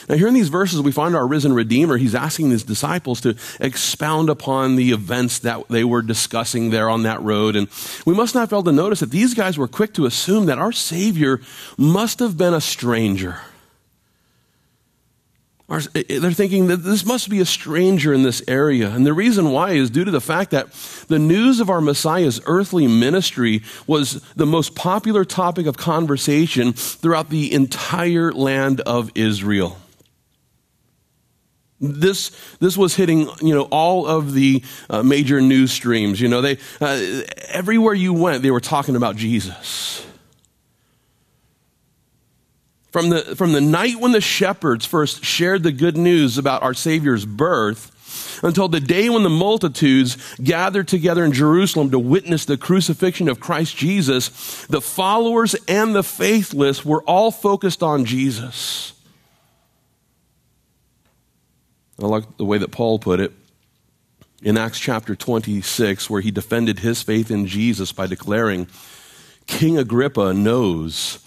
Now, 0.09 0.17
here 0.17 0.29
in 0.29 0.35
these 0.35 0.49
verses, 0.49 0.81
we 0.81 0.93
find 0.93 1.17
our 1.17 1.27
risen 1.27 1.53
Redeemer. 1.53 1.97
He's 1.97 2.15
asking 2.15 2.51
his 2.51 2.63
disciples 2.63 3.21
to 3.23 3.37
expound 3.61 4.29
upon 4.29 4.77
the 4.77 4.93
events 4.93 5.41
that 5.41 5.69
they 5.69 5.85
were 5.85 6.03
discussing 6.03 6.71
there 6.71 6.89
on 6.89 7.03
that 7.05 7.23
road. 7.23 7.57
And 7.57 7.69
we 8.05 8.15
must 8.15 8.35
not 8.35 8.51
fail 8.51 8.63
to 8.63 8.73
notice 8.73 9.01
that 9.01 9.11
these 9.11 9.35
guys 9.35 9.59
were 9.59 9.67
quick 9.67 9.95
to 9.95 10.07
assume 10.07 10.47
that 10.47 10.59
our 10.59 10.73
Savior 10.73 11.41
must 11.77 12.19
have 12.21 12.37
been 12.37 12.55
a 12.55 12.61
stranger 12.61 13.41
are, 15.69 15.81
they're 15.81 16.31
thinking 16.31 16.69
that 16.69 16.79
this 16.79 17.05
must 17.05 17.29
be 17.29 17.41
a 17.41 17.45
stranger 17.45 18.13
in 18.13 18.23
this 18.23 18.43
area. 18.47 18.91
And 18.91 19.05
the 19.05 19.13
reason 19.13 19.51
why 19.51 19.73
is 19.73 19.91
due 19.91 20.05
to 20.05 20.11
the 20.13 20.21
fact 20.21 20.53
that 20.53 20.73
the 21.09 21.19
news 21.19 21.59
of 21.59 21.69
our 21.69 21.81
Messiah's 21.81 22.41
earthly 22.47 22.87
ministry 22.87 23.63
was 23.87 24.23
the 24.35 24.47
most 24.47 24.77
popular 24.77 25.25
topic 25.25 25.67
of 25.67 25.77
conversation 25.77 26.73
throughout 26.73 27.31
the 27.31 27.53
entire 27.53 28.33
land 28.33 28.81
of 28.83 29.11
Israel. 29.17 29.79
This, 31.81 32.31
this 32.59 32.77
was 32.77 32.95
hitting, 32.95 33.29
you 33.43 33.55
know, 33.55 33.65
all 33.65 34.07
of 34.07 34.33
the 34.33 34.63
uh, 34.89 35.03
major 35.03 35.41
news 35.41 35.73
streams. 35.73 36.21
You 36.21 36.29
know, 36.29 36.41
they, 36.41 36.59
uh, 36.81 37.23
everywhere 37.49 37.93
you 37.93 38.15
went, 38.15 38.43
they 38.43 38.51
were 38.51 38.61
talking 38.61 38.97
about 38.97 39.17
Jesus. 39.17 40.07
From 42.97 43.11
the, 43.11 43.37
from 43.37 43.53
the 43.53 43.61
night 43.61 44.01
when 44.01 44.13
the 44.13 44.23
shepherds 44.23 44.87
first 44.87 45.23
shared 45.23 45.63
the 45.63 45.71
good 45.71 45.99
news 45.99 46.39
about 46.39 46.63
our 46.63 46.73
Savior's 46.73 47.27
birth 47.27 48.41
until 48.43 48.69
the 48.69 48.81
day 48.81 49.11
when 49.11 49.23
the 49.23 49.29
multitudes 49.29 50.17
gathered 50.43 50.89
together 50.89 51.23
in 51.23 51.33
Jerusalem 51.33 51.91
to 51.91 51.99
witness 51.99 52.47
the 52.47 52.57
crucifixion 52.57 53.29
of 53.29 53.39
Christ 53.39 53.77
Jesus, 53.77 54.65
the 54.69 54.81
followers 54.81 55.55
and 55.69 55.95
the 55.95 56.03
faithless 56.03 56.87
were 56.87 57.03
all 57.03 57.31
focused 57.31 57.83
on 57.83 58.07
Jesus. 58.07 58.95
I 62.03 62.07
like 62.07 62.39
the 62.39 62.47
way 62.47 62.57
that 62.57 62.71
Paul 62.71 62.99
put 62.99 63.21
it 63.21 63.35
in 64.41 64.57
Acts 64.57 64.81
chapter 64.81 65.15
26, 65.15 66.09
where 66.09 66.23
he 66.23 66.31
defended 66.31 66.79
his 66.79 67.03
faith 67.03 67.31
in 67.31 67.47
Jesus 67.47 67.93
by 67.93 68.07
declaring, 68.07 68.69
King 69.47 69.77
Agrippa 69.77 70.33
knows 70.33 71.19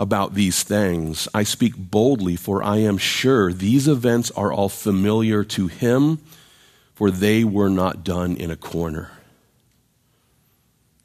about 0.00 0.32
these 0.32 0.62
things. 0.62 1.28
I 1.34 1.42
speak 1.42 1.76
boldly, 1.76 2.34
for 2.34 2.62
I 2.62 2.78
am 2.78 2.96
sure 2.96 3.52
these 3.52 3.86
events 3.86 4.30
are 4.30 4.50
all 4.50 4.70
familiar 4.70 5.44
to 5.44 5.66
him, 5.66 6.20
for 6.94 7.10
they 7.10 7.44
were 7.44 7.68
not 7.68 8.02
done 8.02 8.34
in 8.36 8.50
a 8.50 8.56
corner. 8.56 9.10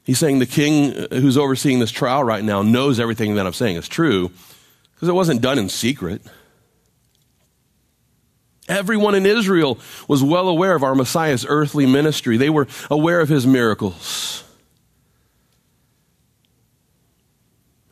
He's 0.02 0.18
saying 0.18 0.38
the 0.38 0.46
king 0.46 0.96
uh, 0.96 1.08
who's 1.10 1.36
overseeing 1.36 1.78
this 1.78 1.90
trial 1.90 2.24
right 2.24 2.42
now 2.42 2.62
knows 2.62 2.98
everything 2.98 3.34
that 3.34 3.46
I'm 3.46 3.52
saying 3.52 3.76
is 3.76 3.86
true 3.86 4.30
because 4.94 5.10
it 5.10 5.14
wasn't 5.14 5.42
done 5.42 5.58
in 5.58 5.68
secret. 5.68 6.22
Everyone 8.66 9.14
in 9.14 9.26
Israel 9.26 9.78
was 10.08 10.24
well 10.24 10.48
aware 10.48 10.74
of 10.74 10.82
our 10.82 10.94
Messiah's 10.94 11.44
earthly 11.46 11.84
ministry. 11.84 12.38
They 12.38 12.50
were 12.50 12.66
aware 12.90 13.20
of 13.20 13.28
his 13.28 13.46
miracles. 13.46 14.42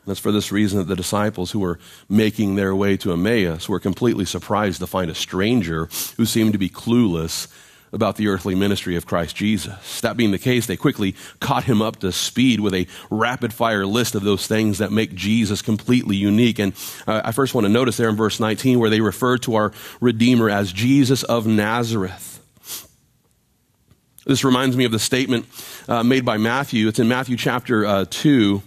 It's 0.07 0.19
for 0.19 0.31
this 0.31 0.51
reason 0.51 0.79
that 0.79 0.87
the 0.87 0.95
disciples 0.95 1.51
who 1.51 1.59
were 1.59 1.79
making 2.07 2.55
their 2.55 2.75
way 2.75 2.97
to 2.97 3.11
Emmaus 3.11 3.67
were 3.67 3.79
completely 3.79 4.25
surprised 4.25 4.79
to 4.79 4.87
find 4.87 5.09
a 5.09 5.15
stranger 5.15 5.89
who 6.17 6.25
seemed 6.25 6.53
to 6.53 6.59
be 6.59 6.69
clueless 6.69 7.47
about 7.91 8.17
the 8.17 8.27
earthly 8.27 8.55
ministry 8.55 8.95
of 8.97 9.05
Christ 9.05 9.35
Jesus. 9.35 10.01
That 10.01 10.17
being 10.17 10.31
the 10.31 10.37
case, 10.37 10.67
they 10.67 10.75
quickly 10.75 11.15
caught 11.39 11.63
him 11.63 11.81
up 11.81 11.97
to 12.01 12.11
speed 12.11 12.59
with 12.59 12.73
a 12.73 12.87
rapid 13.09 13.53
fire 13.53 13.85
list 13.85 14.15
of 14.15 14.23
those 14.23 14.47
things 14.47 14.79
that 14.79 14.91
make 14.91 15.15
Jesus 15.15 15.61
completely 15.61 16.17
unique. 16.17 16.59
And 16.59 16.73
uh, 17.07 17.21
I 17.23 17.31
first 17.31 17.55
want 17.55 17.65
to 17.65 17.69
notice 17.69 17.97
there 17.97 18.09
in 18.09 18.15
verse 18.15 18.39
19 18.39 18.79
where 18.79 18.89
they 18.89 19.01
refer 19.01 19.37
to 19.39 19.55
our 19.55 19.71
Redeemer 20.01 20.49
as 20.49 20.73
Jesus 20.73 21.23
of 21.23 21.47
Nazareth. 21.47 22.33
This 24.25 24.43
reminds 24.43 24.75
me 24.75 24.85
of 24.85 24.91
the 24.91 24.99
statement 24.99 25.45
uh, 25.87 26.03
made 26.03 26.25
by 26.25 26.37
Matthew. 26.37 26.87
It's 26.87 26.99
in 26.99 27.07
Matthew 27.07 27.37
chapter 27.37 27.85
uh, 27.85 28.05
2. 28.09 28.61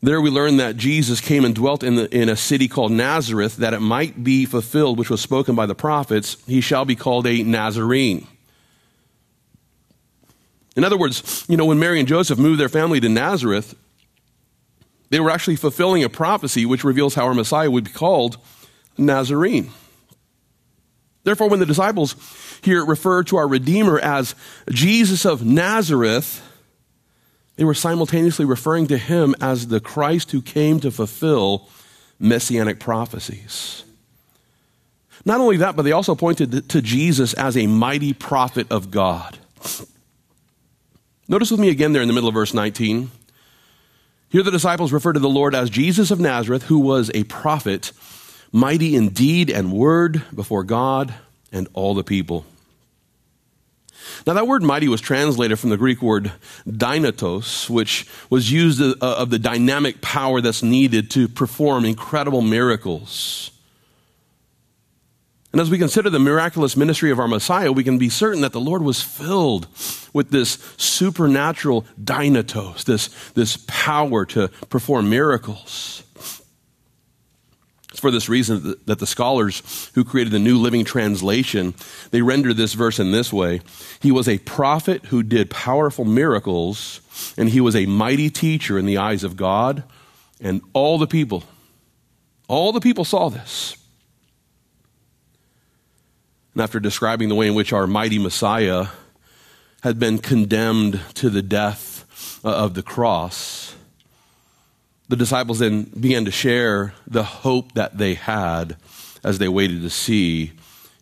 There 0.00 0.20
we 0.20 0.30
learn 0.30 0.58
that 0.58 0.76
Jesus 0.76 1.20
came 1.20 1.44
and 1.44 1.54
dwelt 1.54 1.82
in, 1.82 1.96
the, 1.96 2.16
in 2.16 2.28
a 2.28 2.36
city 2.36 2.68
called 2.68 2.92
Nazareth, 2.92 3.56
that 3.56 3.74
it 3.74 3.80
might 3.80 4.22
be 4.22 4.44
fulfilled, 4.44 4.96
which 4.96 5.10
was 5.10 5.20
spoken 5.20 5.56
by 5.56 5.66
the 5.66 5.74
prophets, 5.74 6.36
he 6.46 6.60
shall 6.60 6.84
be 6.84 6.94
called 6.94 7.26
a 7.26 7.42
Nazarene. 7.42 8.26
In 10.76 10.84
other 10.84 10.96
words, 10.96 11.44
you 11.48 11.56
know, 11.56 11.64
when 11.64 11.80
Mary 11.80 11.98
and 11.98 12.06
Joseph 12.06 12.38
moved 12.38 12.60
their 12.60 12.68
family 12.68 13.00
to 13.00 13.08
Nazareth, 13.08 13.74
they 15.10 15.18
were 15.18 15.30
actually 15.30 15.56
fulfilling 15.56 16.04
a 16.04 16.08
prophecy 16.08 16.64
which 16.64 16.84
reveals 16.84 17.16
how 17.16 17.24
our 17.24 17.34
Messiah 17.34 17.70
would 17.70 17.84
be 17.84 17.90
called 17.90 18.36
Nazarene. 18.96 19.70
Therefore, 21.24 21.48
when 21.48 21.58
the 21.58 21.66
disciples 21.66 22.14
here 22.62 22.84
refer 22.84 23.24
to 23.24 23.36
our 23.36 23.48
Redeemer 23.48 23.98
as 23.98 24.36
Jesus 24.70 25.26
of 25.26 25.44
Nazareth, 25.44 26.47
they 27.58 27.64
were 27.64 27.74
simultaneously 27.74 28.44
referring 28.44 28.86
to 28.86 28.96
him 28.96 29.34
as 29.40 29.66
the 29.66 29.80
Christ 29.80 30.30
who 30.30 30.40
came 30.40 30.78
to 30.78 30.92
fulfill 30.92 31.68
messianic 32.20 32.78
prophecies. 32.78 33.84
Not 35.24 35.40
only 35.40 35.56
that, 35.56 35.74
but 35.74 35.82
they 35.82 35.90
also 35.90 36.14
pointed 36.14 36.68
to 36.68 36.80
Jesus 36.80 37.34
as 37.34 37.56
a 37.56 37.66
mighty 37.66 38.12
prophet 38.12 38.68
of 38.70 38.92
God. 38.92 39.38
Notice 41.26 41.50
with 41.50 41.58
me 41.58 41.68
again 41.68 41.92
there 41.92 42.00
in 42.00 42.06
the 42.06 42.14
middle 42.14 42.28
of 42.28 42.34
verse 42.34 42.54
19. 42.54 43.10
Here 44.28 44.42
the 44.44 44.52
disciples 44.52 44.92
refer 44.92 45.12
to 45.12 45.20
the 45.20 45.28
Lord 45.28 45.52
as 45.52 45.68
Jesus 45.68 46.12
of 46.12 46.20
Nazareth, 46.20 46.62
who 46.62 46.78
was 46.78 47.10
a 47.12 47.24
prophet, 47.24 47.90
mighty 48.52 48.94
in 48.94 49.08
deed 49.08 49.50
and 49.50 49.72
word 49.72 50.22
before 50.32 50.62
God 50.62 51.12
and 51.50 51.66
all 51.72 51.94
the 51.94 52.04
people. 52.04 52.46
Now, 54.26 54.34
that 54.34 54.46
word 54.46 54.62
mighty 54.62 54.88
was 54.88 55.00
translated 55.00 55.58
from 55.58 55.70
the 55.70 55.76
Greek 55.76 56.02
word 56.02 56.32
dynatos, 56.66 57.68
which 57.70 58.06
was 58.30 58.50
used 58.50 58.80
uh, 58.80 58.94
of 59.00 59.30
the 59.30 59.38
dynamic 59.38 60.00
power 60.00 60.40
that's 60.40 60.62
needed 60.62 61.10
to 61.12 61.28
perform 61.28 61.84
incredible 61.84 62.42
miracles. 62.42 63.50
And 65.52 65.62
as 65.62 65.70
we 65.70 65.78
consider 65.78 66.10
the 66.10 66.18
miraculous 66.18 66.76
ministry 66.76 67.10
of 67.10 67.18
our 67.18 67.28
Messiah, 67.28 67.72
we 67.72 67.82
can 67.82 67.96
be 67.96 68.10
certain 68.10 68.42
that 68.42 68.52
the 68.52 68.60
Lord 68.60 68.82
was 68.82 69.00
filled 69.00 69.66
with 70.12 70.30
this 70.30 70.58
supernatural 70.76 71.86
dynatos, 72.02 72.84
this, 72.84 73.08
this 73.32 73.64
power 73.66 74.26
to 74.26 74.48
perform 74.68 75.08
miracles. 75.08 76.02
It's 77.98 78.00
for 78.00 78.12
this 78.12 78.28
reason 78.28 78.76
that 78.84 79.00
the 79.00 79.08
scholars 79.08 79.90
who 79.96 80.04
created 80.04 80.32
the 80.32 80.38
New 80.38 80.56
Living 80.56 80.84
Translation, 80.84 81.74
they 82.12 82.22
render 82.22 82.54
this 82.54 82.74
verse 82.74 83.00
in 83.00 83.10
this 83.10 83.32
way. 83.32 83.60
He 83.98 84.12
was 84.12 84.28
a 84.28 84.38
prophet 84.38 85.06
who 85.06 85.24
did 85.24 85.50
powerful 85.50 86.04
miracles, 86.04 87.00
and 87.36 87.48
he 87.48 87.60
was 87.60 87.74
a 87.74 87.86
mighty 87.86 88.30
teacher 88.30 88.78
in 88.78 88.86
the 88.86 88.98
eyes 88.98 89.24
of 89.24 89.36
God, 89.36 89.82
and 90.40 90.62
all 90.74 90.96
the 90.96 91.08
people, 91.08 91.42
all 92.46 92.70
the 92.70 92.78
people 92.78 93.04
saw 93.04 93.30
this. 93.30 93.76
And 96.54 96.62
after 96.62 96.78
describing 96.78 97.28
the 97.28 97.34
way 97.34 97.48
in 97.48 97.56
which 97.56 97.72
our 97.72 97.88
mighty 97.88 98.20
Messiah 98.20 98.86
had 99.82 99.98
been 99.98 100.18
condemned 100.18 101.00
to 101.14 101.30
the 101.30 101.42
death 101.42 102.40
uh, 102.44 102.48
of 102.48 102.74
the 102.74 102.82
cross, 102.84 103.74
the 105.08 105.16
disciples 105.16 105.58
then 105.58 105.84
began 105.84 106.24
to 106.26 106.30
share 106.30 106.94
the 107.06 107.24
hope 107.24 107.72
that 107.72 107.98
they 107.98 108.14
had 108.14 108.76
as 109.24 109.38
they 109.38 109.48
waited 109.48 109.82
to 109.82 109.90
see 109.90 110.52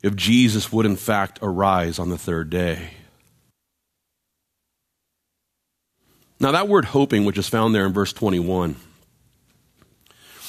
if 0.02 0.14
Jesus 0.14 0.72
would 0.72 0.86
in 0.86 0.96
fact 0.96 1.38
arise 1.42 1.98
on 1.98 2.08
the 2.08 2.18
third 2.18 2.48
day. 2.48 2.90
Now, 6.38 6.52
that 6.52 6.68
word 6.68 6.84
hoping, 6.86 7.24
which 7.24 7.38
is 7.38 7.48
found 7.48 7.74
there 7.74 7.86
in 7.86 7.92
verse 7.92 8.12
21, 8.12 8.76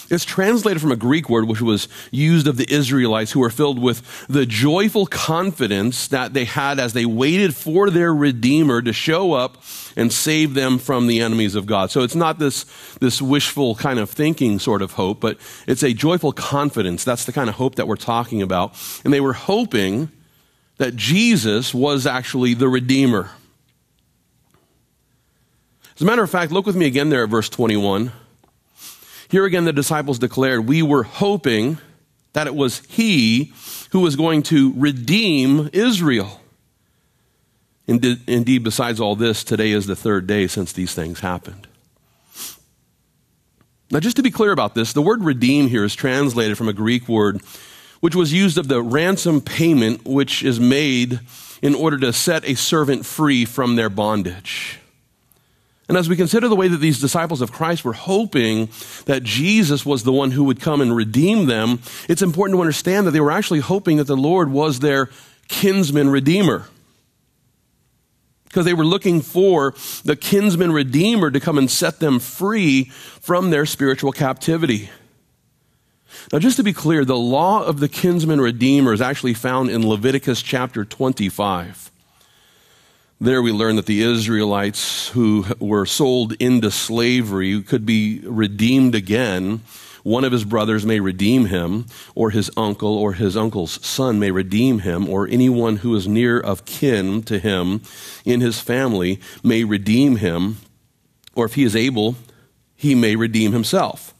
it's 0.09 0.25
translated 0.25 0.81
from 0.81 0.91
a 0.91 0.95
Greek 0.95 1.29
word 1.29 1.47
which 1.47 1.61
was 1.61 1.87
used 2.11 2.47
of 2.47 2.57
the 2.57 2.71
Israelites 2.71 3.31
who 3.31 3.39
were 3.39 3.49
filled 3.49 3.79
with 3.79 4.27
the 4.27 4.45
joyful 4.45 5.05
confidence 5.05 6.07
that 6.07 6.33
they 6.33 6.45
had 6.45 6.79
as 6.79 6.93
they 6.93 7.05
waited 7.05 7.55
for 7.55 7.89
their 7.89 8.13
Redeemer 8.13 8.81
to 8.81 8.93
show 8.93 9.33
up 9.33 9.63
and 9.95 10.13
save 10.13 10.53
them 10.53 10.77
from 10.77 11.07
the 11.07 11.19
enemies 11.19 11.55
of 11.55 11.65
God. 11.65 11.91
So 11.91 12.03
it's 12.03 12.15
not 12.15 12.39
this, 12.39 12.65
this 12.99 13.21
wishful 13.21 13.75
kind 13.75 13.99
of 13.99 14.09
thinking 14.09 14.59
sort 14.59 14.81
of 14.81 14.93
hope, 14.93 15.19
but 15.19 15.37
it's 15.67 15.83
a 15.83 15.93
joyful 15.93 16.31
confidence. 16.31 17.03
That's 17.03 17.25
the 17.25 17.33
kind 17.33 17.49
of 17.49 17.55
hope 17.55 17.75
that 17.75 17.87
we're 17.87 17.95
talking 17.95 18.41
about. 18.41 18.75
And 19.03 19.13
they 19.13 19.21
were 19.21 19.33
hoping 19.33 20.11
that 20.77 20.95
Jesus 20.95 21.73
was 21.73 22.05
actually 22.05 22.53
the 22.53 22.69
Redeemer. 22.69 23.31
As 25.95 26.01
a 26.01 26.05
matter 26.05 26.21
of 26.21 26.29
fact, 26.29 26.51
look 26.51 26.67
with 26.67 26.75
me 26.75 26.85
again 26.85 27.09
there 27.09 27.23
at 27.23 27.29
verse 27.29 27.49
21. 27.49 28.11
Here 29.29 29.45
again, 29.45 29.65
the 29.65 29.73
disciples 29.73 30.19
declared, 30.19 30.67
We 30.67 30.81
were 30.81 31.03
hoping 31.03 31.77
that 32.33 32.47
it 32.47 32.55
was 32.55 32.79
He 32.87 33.53
who 33.91 33.99
was 33.99 34.15
going 34.15 34.43
to 34.43 34.73
redeem 34.75 35.69
Israel. 35.73 36.41
Indeed, 37.87 38.63
besides 38.63 38.99
all 38.99 39.15
this, 39.15 39.43
today 39.43 39.71
is 39.71 39.87
the 39.87 39.95
third 39.95 40.27
day 40.27 40.47
since 40.47 40.73
these 40.73 40.93
things 40.93 41.21
happened. 41.21 41.67
Now, 43.89 44.01
just 44.01 44.17
to 44.17 44.23
be 44.23 44.31
clear 44.31 44.51
about 44.51 44.75
this, 44.75 44.91
the 44.91 45.01
word 45.01 45.23
redeem 45.23 45.69
here 45.69 45.85
is 45.85 45.95
translated 45.95 46.57
from 46.57 46.67
a 46.67 46.73
Greek 46.73 47.07
word 47.07 47.41
which 47.99 48.15
was 48.15 48.33
used 48.33 48.57
of 48.57 48.67
the 48.67 48.81
ransom 48.81 49.41
payment 49.41 50.05
which 50.05 50.43
is 50.43 50.59
made 50.59 51.19
in 51.61 51.73
order 51.73 51.97
to 51.97 52.13
set 52.13 52.47
a 52.47 52.55
servant 52.55 53.05
free 53.05 53.45
from 53.45 53.75
their 53.75 53.89
bondage. 53.89 54.79
And 55.87 55.97
as 55.97 56.09
we 56.09 56.17
consider 56.17 56.49
the 56.49 56.55
way 56.55 56.67
that 56.67 56.77
these 56.77 56.99
disciples 56.99 57.41
of 57.41 57.51
Christ 57.51 57.85
were 57.85 57.93
hoping 57.93 58.69
that 59.05 59.23
Jesus 59.23 59.85
was 59.85 60.03
the 60.03 60.11
one 60.11 60.31
who 60.31 60.43
would 60.43 60.59
come 60.59 60.81
and 60.81 60.93
redeem 60.93 61.45
them, 61.45 61.79
it's 62.09 62.21
important 62.21 62.57
to 62.57 62.61
understand 62.61 63.07
that 63.07 63.11
they 63.11 63.21
were 63.21 63.31
actually 63.31 63.61
hoping 63.61 63.97
that 63.97 64.07
the 64.07 64.17
Lord 64.17 64.51
was 64.51 64.79
their 64.79 65.09
kinsman 65.47 66.09
redeemer. 66.09 66.67
Because 68.45 68.65
they 68.65 68.73
were 68.73 68.85
looking 68.85 69.21
for 69.21 69.75
the 70.03 70.15
kinsman 70.15 70.71
redeemer 70.71 71.31
to 71.31 71.39
come 71.39 71.57
and 71.57 71.71
set 71.71 71.99
them 71.99 72.19
free 72.19 72.85
from 72.85 73.49
their 73.49 73.65
spiritual 73.65 74.11
captivity. 74.11 74.89
Now, 76.33 76.39
just 76.39 76.57
to 76.57 76.63
be 76.63 76.73
clear, 76.73 77.05
the 77.05 77.17
law 77.17 77.63
of 77.63 77.79
the 77.79 77.87
kinsman 77.87 78.41
redeemer 78.41 78.91
is 78.91 79.01
actually 79.01 79.33
found 79.35 79.69
in 79.69 79.87
Leviticus 79.87 80.41
chapter 80.41 80.83
25. 80.83 81.91
There 83.19 83.41
we 83.41 83.51
learn 83.51 83.77
that 83.77 83.87
the 83.87 84.03
Israelites 84.03 85.07
who 85.07 85.43
were 85.59 85.87
sold 85.87 86.33
into 86.33 86.69
slavery 86.69 87.63
could 87.63 87.83
be 87.83 88.19
redeemed 88.19 88.93
again. 88.93 89.61
One 90.03 90.23
of 90.23 90.31
his 90.31 90.45
brothers 90.45 90.85
may 90.85 90.99
redeem 90.99 91.45
him, 91.45 91.87
or 92.13 92.29
his 92.29 92.51
uncle 92.55 92.95
or 92.95 93.13
his 93.13 93.35
uncle's 93.35 93.83
son 93.83 94.19
may 94.19 94.29
redeem 94.29 94.79
him, 94.79 95.09
or 95.09 95.27
anyone 95.27 95.77
who 95.77 95.95
is 95.95 96.07
near 96.07 96.39
of 96.39 96.65
kin 96.65 97.23
to 97.23 97.39
him 97.39 97.81
in 98.23 98.39
his 98.39 98.59
family 98.59 99.19
may 99.41 99.63
redeem 99.63 100.17
him, 100.17 100.57
or 101.33 101.45
if 101.45 101.55
he 101.55 101.63
is 101.63 101.75
able, 101.75 102.17
he 102.75 102.93
may 102.93 103.15
redeem 103.15 103.51
himself. 103.51 104.13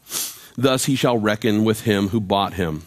Thus 0.56 0.86
he 0.86 0.96
shall 0.96 1.18
reckon 1.18 1.62
with 1.62 1.82
him 1.82 2.08
who 2.08 2.20
bought 2.20 2.54
him. 2.54 2.82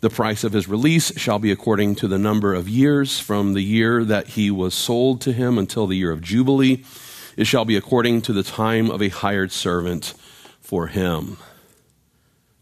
The 0.00 0.10
price 0.10 0.44
of 0.44 0.52
his 0.52 0.68
release 0.68 1.18
shall 1.18 1.40
be 1.40 1.50
according 1.50 1.96
to 1.96 2.08
the 2.08 2.18
number 2.18 2.54
of 2.54 2.68
years 2.68 3.18
from 3.18 3.54
the 3.54 3.62
year 3.62 4.04
that 4.04 4.28
he 4.28 4.48
was 4.48 4.72
sold 4.72 5.20
to 5.22 5.32
him 5.32 5.58
until 5.58 5.88
the 5.88 5.96
year 5.96 6.12
of 6.12 6.22
Jubilee. 6.22 6.84
It 7.36 7.48
shall 7.48 7.64
be 7.64 7.74
according 7.74 8.22
to 8.22 8.32
the 8.32 8.44
time 8.44 8.92
of 8.92 9.02
a 9.02 9.08
hired 9.08 9.50
servant 9.50 10.14
for 10.60 10.86
him. 10.86 11.38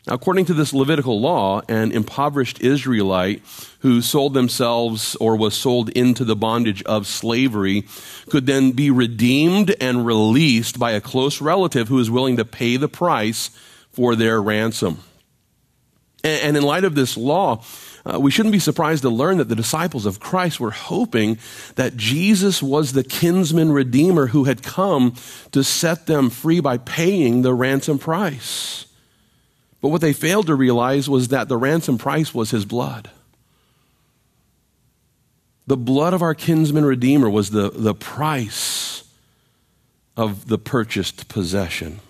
Now, 0.06 0.14
according 0.14 0.46
to 0.46 0.54
this 0.54 0.72
Levitical 0.72 1.20
law, 1.20 1.60
an 1.68 1.92
impoverished 1.92 2.62
Israelite 2.62 3.42
who 3.80 4.00
sold 4.00 4.32
themselves 4.32 5.14
or 5.16 5.36
was 5.36 5.54
sold 5.54 5.90
into 5.90 6.24
the 6.24 6.36
bondage 6.36 6.82
of 6.84 7.06
slavery 7.06 7.84
could 8.30 8.46
then 8.46 8.72
be 8.72 8.90
redeemed 8.90 9.74
and 9.78 10.06
released 10.06 10.78
by 10.78 10.92
a 10.92 11.02
close 11.02 11.42
relative 11.42 11.88
who 11.88 11.98
is 11.98 12.10
willing 12.10 12.38
to 12.38 12.46
pay 12.46 12.78
the 12.78 12.88
price 12.88 13.50
for 13.90 14.16
their 14.16 14.40
ransom. 14.40 15.02
And 16.26 16.56
in 16.56 16.62
light 16.62 16.84
of 16.84 16.94
this 16.94 17.16
law, 17.16 17.62
uh, 18.04 18.18
we 18.20 18.30
shouldn't 18.30 18.52
be 18.52 18.58
surprised 18.58 19.02
to 19.02 19.10
learn 19.10 19.38
that 19.38 19.48
the 19.48 19.56
disciples 19.56 20.06
of 20.06 20.20
Christ 20.20 20.60
were 20.60 20.70
hoping 20.70 21.38
that 21.76 21.96
Jesus 21.96 22.62
was 22.62 22.92
the 22.92 23.04
kinsman 23.04 23.72
redeemer 23.72 24.28
who 24.28 24.44
had 24.44 24.62
come 24.62 25.14
to 25.52 25.64
set 25.64 26.06
them 26.06 26.30
free 26.30 26.60
by 26.60 26.78
paying 26.78 27.42
the 27.42 27.54
ransom 27.54 27.98
price. 27.98 28.86
But 29.80 29.88
what 29.88 30.00
they 30.00 30.12
failed 30.12 30.46
to 30.46 30.54
realize 30.54 31.08
was 31.08 31.28
that 31.28 31.48
the 31.48 31.56
ransom 31.56 31.98
price 31.98 32.34
was 32.34 32.50
his 32.50 32.64
blood. 32.64 33.10
The 35.66 35.76
blood 35.76 36.14
of 36.14 36.22
our 36.22 36.34
kinsman 36.34 36.84
redeemer 36.84 37.28
was 37.28 37.50
the, 37.50 37.70
the 37.70 37.94
price 37.94 39.04
of 40.16 40.46
the 40.46 40.58
purchased 40.58 41.28
possession. 41.28 42.00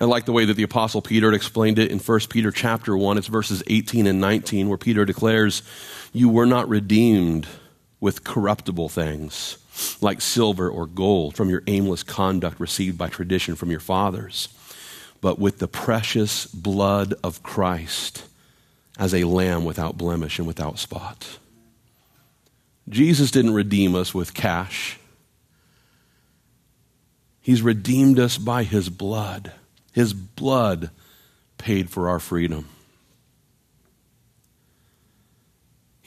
I 0.00 0.04
like 0.04 0.26
the 0.26 0.32
way 0.32 0.44
that 0.44 0.54
the 0.54 0.62
apostle 0.62 1.02
Peter 1.02 1.32
explained 1.32 1.78
it 1.78 1.90
in 1.90 1.98
1 1.98 2.20
Peter 2.30 2.52
chapter 2.52 2.96
1. 2.96 3.18
It's 3.18 3.26
verses 3.26 3.64
18 3.66 4.06
and 4.06 4.20
19 4.20 4.68
where 4.68 4.78
Peter 4.78 5.04
declares, 5.04 5.62
"You 6.12 6.28
were 6.28 6.46
not 6.46 6.68
redeemed 6.68 7.48
with 7.98 8.22
corruptible 8.22 8.88
things, 8.88 9.58
like 10.00 10.20
silver 10.20 10.70
or 10.70 10.86
gold 10.86 11.34
from 11.34 11.50
your 11.50 11.64
aimless 11.66 12.04
conduct 12.04 12.60
received 12.60 12.96
by 12.96 13.08
tradition 13.08 13.56
from 13.56 13.72
your 13.72 13.80
fathers, 13.80 14.48
but 15.20 15.40
with 15.40 15.58
the 15.58 15.66
precious 15.66 16.46
blood 16.46 17.14
of 17.24 17.42
Christ 17.42 18.22
as 18.98 19.12
a 19.12 19.24
lamb 19.24 19.64
without 19.64 19.98
blemish 19.98 20.38
and 20.38 20.46
without 20.46 20.78
spot." 20.78 21.26
Jesus 22.88 23.32
didn't 23.32 23.52
redeem 23.52 23.96
us 23.96 24.14
with 24.14 24.32
cash. 24.32 24.96
He's 27.40 27.62
redeemed 27.62 28.20
us 28.20 28.38
by 28.38 28.62
his 28.62 28.90
blood. 28.90 29.52
His 29.92 30.12
blood 30.12 30.90
paid 31.56 31.90
for 31.90 32.08
our 32.08 32.18
freedom. 32.18 32.68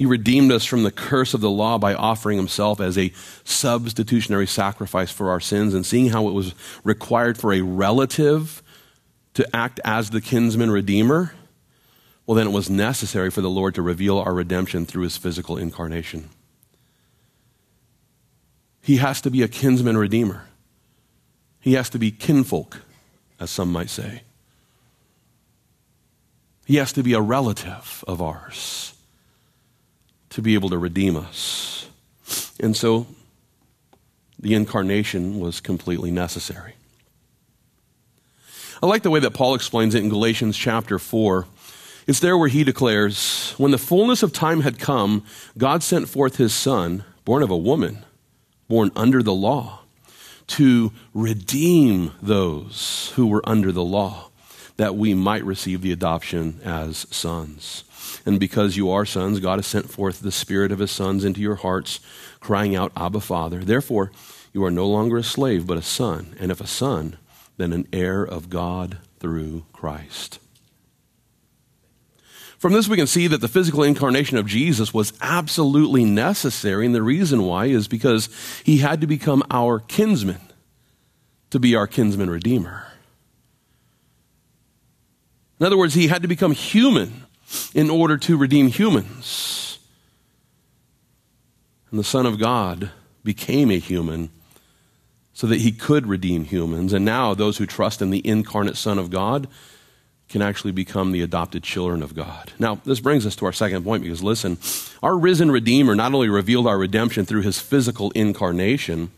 He 0.02 0.08
redeemed 0.08 0.52
us 0.52 0.66
from 0.66 0.82
the 0.82 0.90
curse 0.90 1.36
of 1.36 1.42
the 1.42 1.50
law 1.52 1.78
by 1.78 1.94
offering 1.94 2.38
himself 2.38 2.80
as 2.82 2.98
a 2.98 3.14
substitutionary 3.44 4.48
sacrifice 4.48 5.12
for 5.12 5.30
our 5.30 5.40
sins 5.40 5.76
and 5.76 5.86
seeing 5.86 6.10
how 6.10 6.28
it 6.28 6.32
was 6.32 6.56
required 6.84 7.38
for 7.38 7.54
a 7.54 7.62
relative 7.62 8.64
to 9.36 9.56
act 9.56 9.80
as 9.86 10.10
the 10.10 10.22
kinsman 10.22 10.72
redeemer. 10.72 11.36
Well, 12.26 12.36
then 12.36 12.48
it 12.48 12.52
was 12.52 12.68
necessary 12.68 13.30
for 13.30 13.42
the 13.42 13.50
Lord 13.50 13.76
to 13.76 13.84
reveal 13.84 14.18
our 14.18 14.34
redemption 14.34 14.88
through 14.88 15.04
his 15.04 15.18
physical 15.18 15.56
incarnation. 15.56 16.30
He 18.82 18.98
has 18.98 19.22
to 19.22 19.30
be 19.30 19.44
a 19.44 19.48
kinsman 19.48 19.98
redeemer. 19.98 20.48
He 21.60 21.74
has 21.74 21.92
to 21.92 22.00
be 22.00 22.10
kinfolk 22.10 22.82
as 23.42 23.50
some 23.50 23.72
might 23.72 23.90
say. 23.90 24.22
He 26.66 26.76
has 26.76 26.94
to 26.94 27.04
be 27.04 27.14
a 27.14 27.20
relative 27.20 28.04
of 28.08 28.22
ours 28.22 28.94
to 30.30 30.42
be 30.42 30.54
able 30.54 30.70
to 30.70 30.78
redeem 30.78 31.18
us. 31.18 31.90
And 32.60 32.78
so 32.78 33.08
the 34.40 34.54
incarnation 34.54 35.40
was 35.40 35.60
completely 35.60 36.12
necessary. 36.12 36.76
I 38.82 38.86
like 38.86 39.02
the 39.02 39.10
way 39.10 39.20
that 39.20 39.34
Paul 39.34 39.56
explains 39.56 39.96
it 39.96 40.04
in 40.04 40.10
Galatians 40.10 40.56
chapter 40.56 41.00
4. 41.00 41.46
It's 42.08 42.20
there 42.20 42.38
where 42.38 42.48
he 42.48 42.64
declares, 42.64 43.54
When 43.58 43.72
the 43.72 43.78
fullness 43.78 44.24
of 44.24 44.34
time 44.34 44.62
had 44.62 44.80
come, 44.80 45.26
God 45.58 45.84
sent 45.84 46.08
forth 46.08 46.38
his 46.38 46.54
Son, 46.54 47.04
born 47.26 47.44
of 47.44 47.50
a 47.50 47.58
woman, 47.58 48.06
born 48.68 48.92
under 48.96 49.22
the 49.22 49.34
law 49.34 49.81
to 50.52 50.92
redeem 51.14 52.12
those 52.22 53.14
who 53.16 53.28
were 53.28 53.48
under 53.48 53.72
the 53.72 53.84
law, 53.84 54.30
that 54.78 54.96
we 54.96 55.14
might 55.14 55.46
receive 55.46 55.82
the 55.82 55.92
adoption 55.92 56.60
as 56.64 57.08
sons. 57.10 57.84
And 58.26 58.40
because 58.40 58.76
you 58.76 58.92
are 58.92 59.06
sons, 59.06 59.40
God 59.40 59.60
has 59.60 59.68
sent 59.68 59.90
forth 59.90 60.20
the 60.20 60.32
Spirit 60.32 60.72
of 60.72 60.80
His 60.80 60.92
sons 60.92 61.24
into 61.24 61.40
your 61.40 61.56
hearts, 61.56 62.00
crying 62.40 62.76
out, 62.76 62.92
Abba, 62.98 63.22
Father. 63.22 63.60
Therefore, 63.60 64.12
you 64.54 64.64
are 64.66 64.72
no 64.72 64.88
longer 64.88 65.18
a 65.18 65.24
slave, 65.24 65.66
but 65.66 65.78
a 65.78 65.82
son. 65.82 66.36
And 66.40 66.52
if 66.52 66.60
a 66.60 66.68
son, 66.68 67.18
then 67.58 67.72
an 67.72 67.88
heir 67.94 68.24
of 68.24 68.50
God 68.50 68.98
through 69.20 69.64
Christ. 69.72 70.40
From 72.62 72.74
this, 72.74 72.88
we 72.88 72.96
can 72.96 73.08
see 73.08 73.26
that 73.26 73.42
the 73.42 73.48
physical 73.48 73.82
incarnation 73.82 74.38
of 74.38 74.46
Jesus 74.46 74.94
was 74.94 75.14
absolutely 75.20 76.06
necessary. 76.06 76.86
And 76.86 76.94
the 76.94 77.02
reason 77.02 77.42
why 77.42 77.66
is 77.66 77.88
because 77.88 78.30
he 78.64 78.78
had 78.78 79.02
to 79.02 79.08
become 79.08 79.42
our 79.50 79.80
kinsman 79.80 80.40
to 81.50 81.58
be 81.58 81.76
our 81.76 81.88
kinsman 81.88 82.30
redeemer. 82.30 82.86
In 85.60 85.66
other 85.66 85.76
words, 85.76 85.96
he 85.96 86.08
had 86.08 86.22
to 86.22 86.28
become 86.28 86.52
human 86.52 87.24
in 87.74 87.90
order 87.90 88.16
to 88.18 88.38
redeem 88.38 88.68
humans. 88.68 89.80
And 91.90 92.00
the 92.00 92.04
Son 92.04 92.28
of 92.28 92.38
God 92.38 92.92
became 93.24 93.72
a 93.72 93.80
human 93.80 94.30
so 95.34 95.48
that 95.48 95.62
he 95.62 95.72
could 95.72 96.06
redeem 96.06 96.44
humans. 96.44 96.94
And 96.94 97.04
now, 97.06 97.34
those 97.34 97.58
who 97.58 97.66
trust 97.66 98.04
in 98.04 98.12
the 98.12 98.26
incarnate 98.26 98.78
Son 98.78 99.00
of 99.00 99.10
God 99.10 99.48
can 100.32 100.42
actually 100.42 100.72
become 100.72 101.12
the 101.12 101.22
adopted 101.22 101.64
children 101.64 102.02
of 102.02 102.16
God. 102.16 102.52
Now, 102.58 102.76
this 102.86 103.00
brings 103.00 103.26
us 103.26 103.36
to 103.38 103.46
our 103.46 103.54
second 103.54 103.84
point 103.84 104.04
because 104.04 104.24
listen, 104.24 104.58
our 105.04 105.18
risen 105.18 105.52
Redeemer 105.52 105.94
not 105.96 106.14
only 106.14 106.30
revealed 106.30 106.68
our 106.68 106.78
redemption 106.78 107.26
through 107.26 107.42
his 107.42 107.60
physical 107.60 108.12
incarnation, 108.12 109.12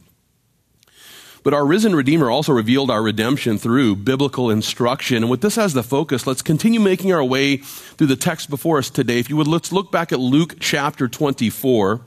but 1.44 1.54
our 1.54 1.66
risen 1.66 1.94
Redeemer 1.96 2.32
also 2.32 2.54
revealed 2.54 2.90
our 2.90 3.04
redemption 3.04 3.58
through 3.58 3.98
biblical 3.98 4.50
instruction. 4.50 5.18
And 5.18 5.30
with 5.30 5.42
this 5.42 5.58
as 5.58 5.74
the 5.74 5.84
focus, 5.84 6.26
let's 6.26 6.42
continue 6.42 6.80
making 6.80 7.14
our 7.14 7.24
way 7.24 7.58
through 7.58 8.08
the 8.08 8.16
text 8.16 8.50
before 8.50 8.78
us 8.78 8.90
today. 8.90 9.20
If 9.20 9.30
you 9.30 9.36
would, 9.36 9.48
let's 9.48 9.72
look 9.72 9.92
back 9.92 10.12
at 10.14 10.20
Luke 10.20 10.56
chapter 10.60 11.08
24. 11.08 12.02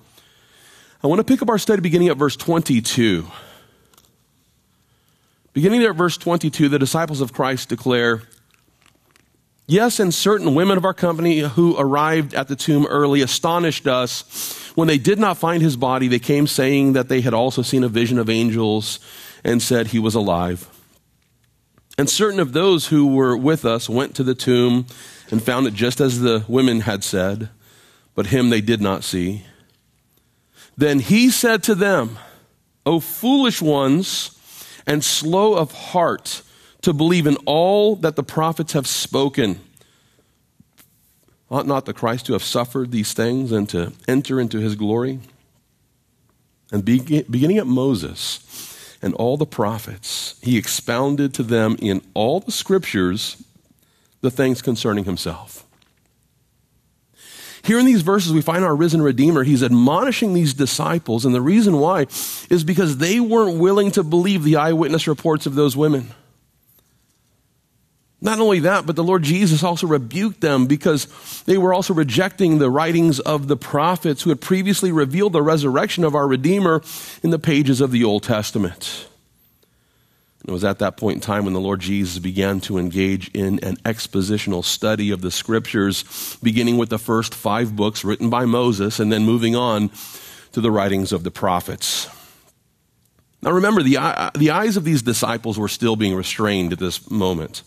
I 1.02 1.06
want 1.06 1.20
to 1.20 1.24
pick 1.24 1.42
up 1.42 1.50
our 1.50 1.58
study 1.58 1.82
beginning 1.82 2.08
at 2.08 2.16
verse 2.16 2.34
22. 2.34 3.26
Beginning 5.52 5.84
at 5.84 5.94
verse 5.94 6.16
22, 6.16 6.70
the 6.70 6.78
disciples 6.78 7.20
of 7.20 7.32
Christ 7.32 7.68
declare, 7.68 8.22
Yes, 9.68 9.98
and 9.98 10.14
certain 10.14 10.54
women 10.54 10.78
of 10.78 10.84
our 10.84 10.94
company 10.94 11.40
who 11.40 11.76
arrived 11.76 12.34
at 12.34 12.46
the 12.46 12.54
tomb 12.54 12.86
early 12.86 13.20
astonished 13.20 13.88
us. 13.88 14.22
When 14.76 14.86
they 14.86 14.98
did 14.98 15.18
not 15.18 15.38
find 15.38 15.60
his 15.60 15.76
body, 15.76 16.06
they 16.06 16.20
came 16.20 16.46
saying 16.46 16.92
that 16.92 17.08
they 17.08 17.20
had 17.20 17.34
also 17.34 17.62
seen 17.62 17.82
a 17.82 17.88
vision 17.88 18.18
of 18.18 18.30
angels 18.30 19.00
and 19.42 19.60
said 19.60 19.88
he 19.88 19.98
was 19.98 20.14
alive. 20.14 20.68
And 21.98 22.08
certain 22.08 22.38
of 22.38 22.52
those 22.52 22.88
who 22.88 23.08
were 23.08 23.36
with 23.36 23.64
us 23.64 23.88
went 23.88 24.14
to 24.16 24.22
the 24.22 24.34
tomb 24.36 24.86
and 25.32 25.42
found 25.42 25.66
it 25.66 25.74
just 25.74 26.00
as 26.00 26.20
the 26.20 26.44
women 26.46 26.82
had 26.82 27.02
said, 27.02 27.48
but 28.14 28.26
him 28.26 28.50
they 28.50 28.60
did 28.60 28.80
not 28.80 29.02
see. 29.02 29.46
Then 30.76 31.00
he 31.00 31.28
said 31.28 31.64
to 31.64 31.74
them, 31.74 32.18
O 32.84 33.00
foolish 33.00 33.60
ones 33.60 34.30
and 34.86 35.02
slow 35.02 35.54
of 35.54 35.72
heart 35.72 36.42
to 36.86 36.92
believe 36.92 37.26
in 37.26 37.36
all 37.46 37.96
that 37.96 38.14
the 38.14 38.22
prophets 38.22 38.72
have 38.72 38.86
spoken. 38.86 39.58
Ought 41.50 41.66
not 41.66 41.84
the 41.84 41.92
Christ 41.92 42.26
to 42.26 42.32
have 42.34 42.44
suffered 42.44 42.92
these 42.92 43.12
things 43.12 43.50
and 43.50 43.68
to 43.70 43.92
enter 44.06 44.40
into 44.40 44.58
his 44.58 44.76
glory? 44.76 45.18
And 46.70 46.84
beginning 46.84 47.58
at 47.58 47.66
Moses 47.66 48.96
and 49.02 49.14
all 49.14 49.36
the 49.36 49.46
prophets, 49.46 50.38
he 50.42 50.56
expounded 50.56 51.34
to 51.34 51.42
them 51.42 51.74
in 51.80 52.02
all 52.14 52.38
the 52.38 52.52
scriptures 52.52 53.42
the 54.20 54.30
things 54.30 54.62
concerning 54.62 55.06
himself. 55.06 55.66
Here 57.64 57.80
in 57.80 57.86
these 57.86 58.02
verses, 58.02 58.32
we 58.32 58.42
find 58.42 58.64
our 58.64 58.76
risen 58.76 59.02
Redeemer. 59.02 59.42
He's 59.42 59.64
admonishing 59.64 60.34
these 60.34 60.54
disciples, 60.54 61.24
and 61.24 61.34
the 61.34 61.42
reason 61.42 61.80
why 61.80 62.02
is 62.48 62.62
because 62.62 62.98
they 62.98 63.18
weren't 63.18 63.58
willing 63.58 63.90
to 63.90 64.04
believe 64.04 64.44
the 64.44 64.54
eyewitness 64.54 65.08
reports 65.08 65.46
of 65.46 65.56
those 65.56 65.76
women. 65.76 66.12
Not 68.20 68.40
only 68.40 68.60
that, 68.60 68.86
but 68.86 68.96
the 68.96 69.04
Lord 69.04 69.22
Jesus 69.22 69.62
also 69.62 69.86
rebuked 69.86 70.40
them 70.40 70.66
because 70.66 71.06
they 71.44 71.58
were 71.58 71.74
also 71.74 71.92
rejecting 71.92 72.58
the 72.58 72.70
writings 72.70 73.20
of 73.20 73.46
the 73.46 73.56
prophets 73.56 74.22
who 74.22 74.30
had 74.30 74.40
previously 74.40 74.90
revealed 74.90 75.34
the 75.34 75.42
resurrection 75.42 76.02
of 76.02 76.14
our 76.14 76.26
Redeemer 76.26 76.82
in 77.22 77.30
the 77.30 77.38
pages 77.38 77.80
of 77.80 77.90
the 77.90 78.04
Old 78.04 78.22
Testament. 78.22 79.06
It 80.46 80.52
was 80.52 80.64
at 80.64 80.78
that 80.78 80.96
point 80.96 81.16
in 81.16 81.20
time 81.20 81.44
when 81.44 81.54
the 81.54 81.60
Lord 81.60 81.80
Jesus 81.80 82.18
began 82.20 82.60
to 82.62 82.78
engage 82.78 83.28
in 83.34 83.58
an 83.64 83.76
expositional 83.78 84.64
study 84.64 85.10
of 85.10 85.20
the 85.20 85.30
scriptures, 85.32 86.38
beginning 86.40 86.78
with 86.78 86.88
the 86.88 87.00
first 87.00 87.34
five 87.34 87.74
books 87.74 88.04
written 88.04 88.30
by 88.30 88.44
Moses 88.44 89.00
and 89.00 89.12
then 89.12 89.24
moving 89.24 89.56
on 89.56 89.90
to 90.52 90.60
the 90.60 90.70
writings 90.70 91.12
of 91.12 91.24
the 91.24 91.32
prophets. 91.32 92.08
Now 93.42 93.50
remember, 93.50 93.82
the, 93.82 94.30
the 94.38 94.50
eyes 94.50 94.76
of 94.76 94.84
these 94.84 95.02
disciples 95.02 95.58
were 95.58 95.68
still 95.68 95.96
being 95.96 96.14
restrained 96.14 96.72
at 96.72 96.78
this 96.78 97.10
moment. 97.10 97.62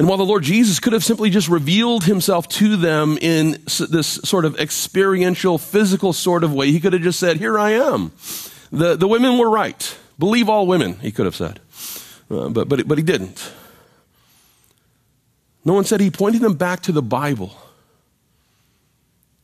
And 0.00 0.08
while 0.08 0.16
the 0.16 0.24
Lord 0.24 0.44
Jesus 0.44 0.80
could 0.80 0.94
have 0.94 1.04
simply 1.04 1.28
just 1.28 1.46
revealed 1.46 2.04
himself 2.04 2.48
to 2.48 2.76
them 2.76 3.18
in 3.20 3.62
this 3.90 4.06
sort 4.24 4.46
of 4.46 4.58
experiential, 4.58 5.58
physical 5.58 6.14
sort 6.14 6.42
of 6.42 6.54
way, 6.54 6.72
he 6.72 6.80
could 6.80 6.94
have 6.94 7.02
just 7.02 7.20
said, 7.20 7.36
Here 7.36 7.58
I 7.58 7.72
am. 7.72 8.10
The, 8.72 8.96
the 8.96 9.06
women 9.06 9.36
were 9.36 9.50
right. 9.50 9.98
Believe 10.18 10.48
all 10.48 10.66
women, 10.66 10.94
he 11.00 11.12
could 11.12 11.26
have 11.26 11.36
said. 11.36 11.60
Uh, 12.30 12.48
but, 12.48 12.66
but, 12.66 12.88
but 12.88 12.96
he 12.96 13.04
didn't. 13.04 13.52
No 15.66 15.74
one 15.74 15.84
said 15.84 16.00
he 16.00 16.10
pointed 16.10 16.40
them 16.40 16.54
back 16.54 16.80
to 16.84 16.92
the 16.92 17.02
Bible. 17.02 17.54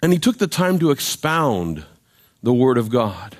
And 0.03 0.11
he 0.11 0.19
took 0.19 0.39
the 0.39 0.47
time 0.47 0.79
to 0.79 0.91
expound 0.91 1.85
the 2.43 2.55
Word 2.55 2.79
of 2.79 2.89
God. 2.89 3.37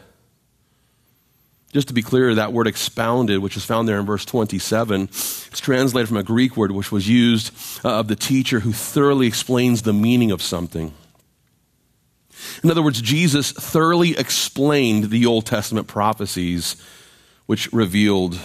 Just 1.73 1.89
to 1.89 1.95
be 1.95 2.03
clear, 2.03 2.35
that 2.35 2.53
word 2.53 2.67
expounded, 2.67 3.41
which 3.41 3.57
is 3.57 3.65
found 3.65 3.89
there 3.89 3.99
in 3.99 4.07
verse 4.07 4.25
27, 4.25 5.03
it's 5.03 5.61
translated 5.61 6.09
from 6.09 6.17
a 6.17 6.23
Greek 6.23 6.57
word 6.57 6.73
which 6.73 6.93
was 6.93 7.09
used 7.09 7.53
uh, 7.85 8.01
of 8.01 8.09
the 8.09 8.17
teacher 8.17 8.61
who 8.61 8.73
thoroughly 8.73 9.27
explains 9.27 9.83
the 9.83 9.93
meaning 9.93 10.31
of 10.31 10.41
something. 10.41 10.95
In 12.63 12.71
other 12.71 12.83
words, 12.83 13.01
Jesus 13.03 13.53
thoroughly 13.53 14.17
explained 14.17 15.11
the 15.11 15.27
Old 15.27 15.47
Testament 15.47 15.89
prophecies 15.89 16.77
which 17.47 17.73
revealed 17.73 18.39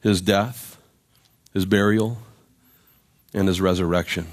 his 0.00 0.20
death, 0.20 0.76
his 1.52 1.64
burial, 1.64 2.18
and 3.34 3.48
his 3.48 3.60
resurrection. 3.60 4.26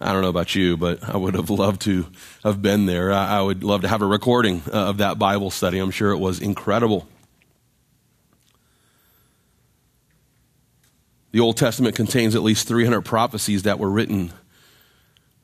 I 0.00 0.12
don't 0.12 0.22
know 0.22 0.28
about 0.28 0.54
you, 0.54 0.76
but 0.76 1.02
I 1.02 1.16
would 1.16 1.34
have 1.34 1.50
loved 1.50 1.82
to 1.82 2.06
have 2.44 2.62
been 2.62 2.86
there. 2.86 3.12
I 3.12 3.40
would 3.40 3.64
love 3.64 3.82
to 3.82 3.88
have 3.88 4.00
a 4.00 4.06
recording 4.06 4.62
uh, 4.68 4.88
of 4.88 4.98
that 4.98 5.18
Bible 5.18 5.50
study. 5.50 5.78
I'm 5.78 5.90
sure 5.90 6.12
it 6.12 6.18
was 6.18 6.40
incredible. 6.40 7.08
The 11.32 11.40
Old 11.40 11.56
Testament 11.56 11.96
contains 11.96 12.34
at 12.34 12.42
least 12.42 12.68
300 12.68 13.02
prophecies 13.02 13.64
that 13.64 13.78
were 13.78 13.90
written 13.90 14.32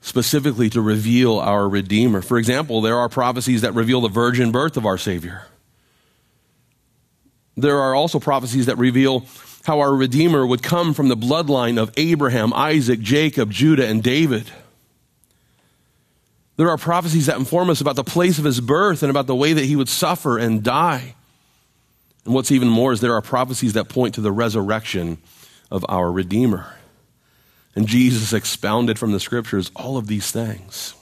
specifically 0.00 0.70
to 0.70 0.80
reveal 0.80 1.38
our 1.38 1.68
Redeemer. 1.68 2.22
For 2.22 2.38
example, 2.38 2.80
there 2.80 2.98
are 2.98 3.08
prophecies 3.08 3.62
that 3.62 3.74
reveal 3.74 4.00
the 4.00 4.08
virgin 4.08 4.52
birth 4.52 4.76
of 4.76 4.86
our 4.86 4.98
Savior. 4.98 5.46
There 7.56 7.78
are 7.80 7.94
also 7.94 8.18
prophecies 8.18 8.66
that 8.66 8.78
reveal 8.78 9.26
how 9.64 9.80
our 9.80 9.94
Redeemer 9.94 10.46
would 10.46 10.62
come 10.62 10.92
from 10.92 11.08
the 11.08 11.16
bloodline 11.16 11.80
of 11.80 11.92
Abraham, 11.96 12.52
Isaac, 12.52 13.00
Jacob, 13.00 13.50
Judah, 13.50 13.86
and 13.86 14.02
David. 14.02 14.50
There 16.56 16.68
are 16.68 16.76
prophecies 16.76 17.26
that 17.26 17.38
inform 17.38 17.70
us 17.70 17.80
about 17.80 17.96
the 17.96 18.04
place 18.04 18.38
of 18.38 18.44
his 18.44 18.60
birth 18.60 19.02
and 19.02 19.10
about 19.10 19.26
the 19.26 19.34
way 19.34 19.52
that 19.52 19.64
he 19.64 19.76
would 19.76 19.88
suffer 19.88 20.38
and 20.38 20.62
die. 20.62 21.14
And 22.24 22.34
what's 22.34 22.52
even 22.52 22.68
more 22.68 22.92
is 22.92 23.00
there 23.00 23.14
are 23.14 23.22
prophecies 23.22 23.72
that 23.72 23.88
point 23.88 24.14
to 24.14 24.20
the 24.20 24.32
resurrection 24.32 25.18
of 25.70 25.84
our 25.88 26.10
Redeemer. 26.10 26.76
And 27.74 27.88
Jesus 27.88 28.32
expounded 28.32 28.98
from 28.98 29.12
the 29.12 29.20
scriptures 29.20 29.70
all 29.74 29.96
of 29.96 30.06
these 30.06 30.30
things. 30.30 30.94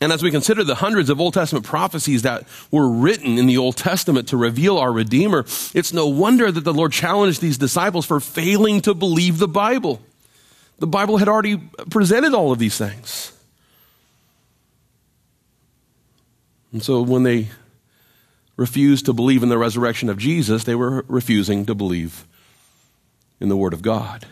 And 0.00 0.12
as 0.12 0.22
we 0.22 0.30
consider 0.30 0.62
the 0.62 0.74
hundreds 0.74 1.08
of 1.08 1.20
Old 1.20 1.32
Testament 1.34 1.64
prophecies 1.64 2.22
that 2.22 2.44
were 2.70 2.88
written 2.88 3.38
in 3.38 3.46
the 3.46 3.56
Old 3.56 3.78
Testament 3.78 4.28
to 4.28 4.36
reveal 4.36 4.76
our 4.76 4.92
Redeemer, 4.92 5.40
it's 5.74 5.92
no 5.92 6.06
wonder 6.06 6.52
that 6.52 6.64
the 6.64 6.74
Lord 6.74 6.92
challenged 6.92 7.40
these 7.40 7.56
disciples 7.56 8.04
for 8.04 8.20
failing 8.20 8.82
to 8.82 8.92
believe 8.92 9.38
the 9.38 9.48
Bible. 9.48 10.02
The 10.78 10.86
Bible 10.86 11.16
had 11.16 11.28
already 11.28 11.56
presented 11.88 12.34
all 12.34 12.52
of 12.52 12.58
these 12.58 12.76
things. 12.76 13.32
And 16.72 16.82
so 16.82 17.00
when 17.00 17.22
they 17.22 17.48
refused 18.58 19.06
to 19.06 19.14
believe 19.14 19.42
in 19.42 19.48
the 19.48 19.56
resurrection 19.56 20.10
of 20.10 20.18
Jesus, 20.18 20.64
they 20.64 20.74
were 20.74 21.06
refusing 21.08 21.64
to 21.64 21.74
believe 21.74 22.26
in 23.40 23.48
the 23.48 23.56
Word 23.56 23.72
of 23.72 23.80
God. 23.80 24.26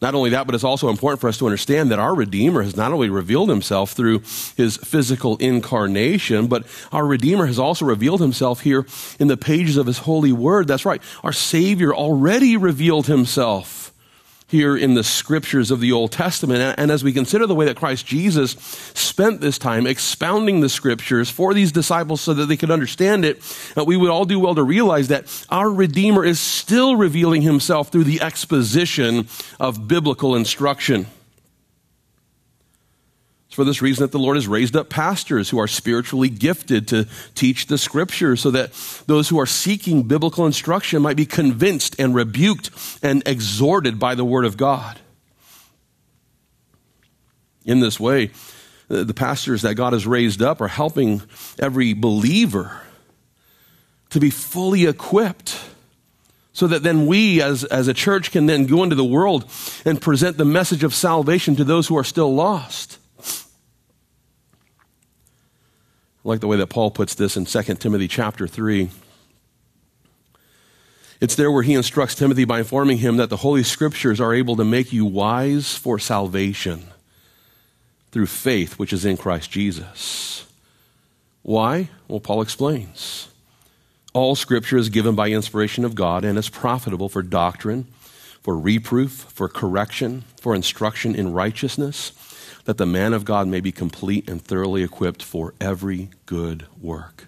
Not 0.00 0.14
only 0.14 0.30
that, 0.30 0.46
but 0.46 0.54
it's 0.54 0.64
also 0.64 0.88
important 0.88 1.20
for 1.20 1.28
us 1.28 1.38
to 1.38 1.46
understand 1.46 1.90
that 1.90 1.98
our 1.98 2.14
Redeemer 2.14 2.62
has 2.62 2.76
not 2.76 2.92
only 2.92 3.10
revealed 3.10 3.50
himself 3.50 3.92
through 3.92 4.20
his 4.56 4.76
physical 4.78 5.36
incarnation, 5.36 6.46
but 6.46 6.66
our 6.90 7.06
Redeemer 7.06 7.46
has 7.46 7.58
also 7.58 7.84
revealed 7.84 8.20
himself 8.20 8.60
here 8.60 8.86
in 9.18 9.28
the 9.28 9.36
pages 9.36 9.76
of 9.76 9.86
his 9.86 9.98
holy 9.98 10.32
word. 10.32 10.66
That's 10.66 10.86
right. 10.86 11.02
Our 11.22 11.32
Savior 11.32 11.94
already 11.94 12.56
revealed 12.56 13.06
himself 13.06 13.89
here 14.50 14.76
in 14.76 14.94
the 14.94 15.04
scriptures 15.04 15.70
of 15.70 15.80
the 15.80 15.92
Old 15.92 16.12
Testament. 16.12 16.74
And 16.78 16.90
as 16.90 17.04
we 17.04 17.12
consider 17.12 17.46
the 17.46 17.54
way 17.54 17.66
that 17.66 17.76
Christ 17.76 18.06
Jesus 18.06 18.52
spent 18.94 19.40
this 19.40 19.58
time 19.58 19.86
expounding 19.86 20.60
the 20.60 20.68
scriptures 20.68 21.30
for 21.30 21.54
these 21.54 21.72
disciples 21.72 22.20
so 22.20 22.34
that 22.34 22.46
they 22.46 22.56
could 22.56 22.70
understand 22.70 23.24
it, 23.24 23.40
uh, 23.76 23.84
we 23.84 23.96
would 23.96 24.10
all 24.10 24.24
do 24.24 24.40
well 24.40 24.54
to 24.54 24.62
realize 24.62 25.08
that 25.08 25.46
our 25.50 25.70
Redeemer 25.70 26.24
is 26.24 26.40
still 26.40 26.96
revealing 26.96 27.42
himself 27.42 27.90
through 27.90 28.04
the 28.04 28.20
exposition 28.20 29.28
of 29.58 29.86
biblical 29.86 30.34
instruction. 30.34 31.06
It's 33.50 33.56
for 33.56 33.64
this 33.64 33.82
reason 33.82 34.04
that 34.04 34.12
the 34.12 34.18
Lord 34.20 34.36
has 34.36 34.46
raised 34.46 34.76
up 34.76 34.88
pastors 34.88 35.50
who 35.50 35.58
are 35.58 35.66
spiritually 35.66 36.28
gifted 36.28 36.86
to 36.86 37.08
teach 37.34 37.66
the 37.66 37.78
scriptures 37.78 38.40
so 38.40 38.52
that 38.52 38.72
those 39.08 39.28
who 39.28 39.40
are 39.40 39.46
seeking 39.46 40.04
biblical 40.04 40.46
instruction 40.46 41.02
might 41.02 41.16
be 41.16 41.26
convinced 41.26 41.96
and 41.98 42.14
rebuked 42.14 42.70
and 43.02 43.24
exhorted 43.26 43.98
by 43.98 44.14
the 44.14 44.24
word 44.24 44.44
of 44.44 44.56
God. 44.56 45.00
In 47.64 47.80
this 47.80 47.98
way, 47.98 48.30
uh, 48.88 49.02
the 49.02 49.14
pastors 49.14 49.62
that 49.62 49.74
God 49.74 49.94
has 49.94 50.06
raised 50.06 50.40
up 50.40 50.60
are 50.60 50.68
helping 50.68 51.20
every 51.58 51.92
believer 51.92 52.82
to 54.10 54.20
be 54.20 54.30
fully 54.30 54.86
equipped 54.86 55.60
so 56.52 56.68
that 56.68 56.84
then 56.84 57.08
we 57.08 57.42
as, 57.42 57.64
as 57.64 57.88
a 57.88 57.94
church 57.94 58.30
can 58.30 58.46
then 58.46 58.66
go 58.66 58.84
into 58.84 58.94
the 58.94 59.04
world 59.04 59.50
and 59.84 60.00
present 60.00 60.36
the 60.36 60.44
message 60.44 60.84
of 60.84 60.94
salvation 60.94 61.56
to 61.56 61.64
those 61.64 61.88
who 61.88 61.98
are 61.98 62.04
still 62.04 62.32
lost. 62.32 62.98
I 66.22 66.28
like 66.28 66.40
the 66.40 66.46
way 66.46 66.58
that 66.58 66.66
Paul 66.66 66.90
puts 66.90 67.14
this 67.14 67.36
in 67.38 67.46
2 67.46 67.62
Timothy 67.76 68.06
chapter 68.06 68.46
3. 68.46 68.90
It's 71.18 71.34
there 71.34 71.50
where 71.50 71.62
he 71.62 71.72
instructs 71.72 72.14
Timothy 72.14 72.44
by 72.44 72.58
informing 72.58 72.98
him 72.98 73.16
that 73.16 73.30
the 73.30 73.38
Holy 73.38 73.62
Scriptures 73.62 74.20
are 74.20 74.34
able 74.34 74.56
to 74.56 74.64
make 74.64 74.92
you 74.92 75.06
wise 75.06 75.74
for 75.74 75.98
salvation 75.98 76.84
through 78.10 78.26
faith 78.26 78.78
which 78.78 78.92
is 78.92 79.06
in 79.06 79.16
Christ 79.16 79.50
Jesus. 79.50 80.46
Why? 81.42 81.88
Well, 82.06 82.20
Paul 82.20 82.42
explains. 82.42 83.28
All 84.12 84.36
Scripture 84.36 84.76
is 84.76 84.90
given 84.90 85.14
by 85.14 85.30
inspiration 85.30 85.86
of 85.86 85.94
God 85.94 86.22
and 86.22 86.38
is 86.38 86.50
profitable 86.50 87.08
for 87.08 87.22
doctrine, 87.22 87.84
for 88.42 88.58
reproof, 88.58 89.12
for 89.12 89.48
correction, 89.48 90.24
for 90.38 90.54
instruction 90.54 91.14
in 91.14 91.32
righteousness 91.32 92.12
that 92.64 92.76
the 92.76 92.86
man 92.86 93.12
of 93.12 93.24
God 93.24 93.48
may 93.48 93.60
be 93.60 93.72
complete 93.72 94.28
and 94.28 94.40
thoroughly 94.42 94.82
equipped 94.82 95.22
for 95.22 95.54
every 95.60 96.10
good 96.26 96.66
work. 96.80 97.26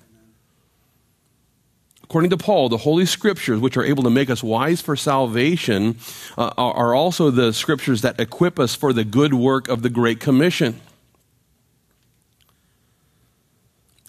According 2.04 2.30
to 2.30 2.36
Paul, 2.36 2.68
the 2.68 2.76
Holy 2.76 3.06
Scriptures, 3.06 3.58
which 3.58 3.76
are 3.76 3.84
able 3.84 4.02
to 4.02 4.10
make 4.10 4.28
us 4.28 4.42
wise 4.42 4.82
for 4.82 4.96
salvation, 4.96 5.96
uh, 6.36 6.52
are 6.58 6.94
also 6.94 7.30
the 7.30 7.52
Scriptures 7.52 8.02
that 8.02 8.20
equip 8.20 8.58
us 8.58 8.74
for 8.74 8.92
the 8.92 9.04
good 9.04 9.32
work 9.32 9.68
of 9.68 9.80
the 9.80 9.88
Great 9.88 10.20
Commission. 10.20 10.78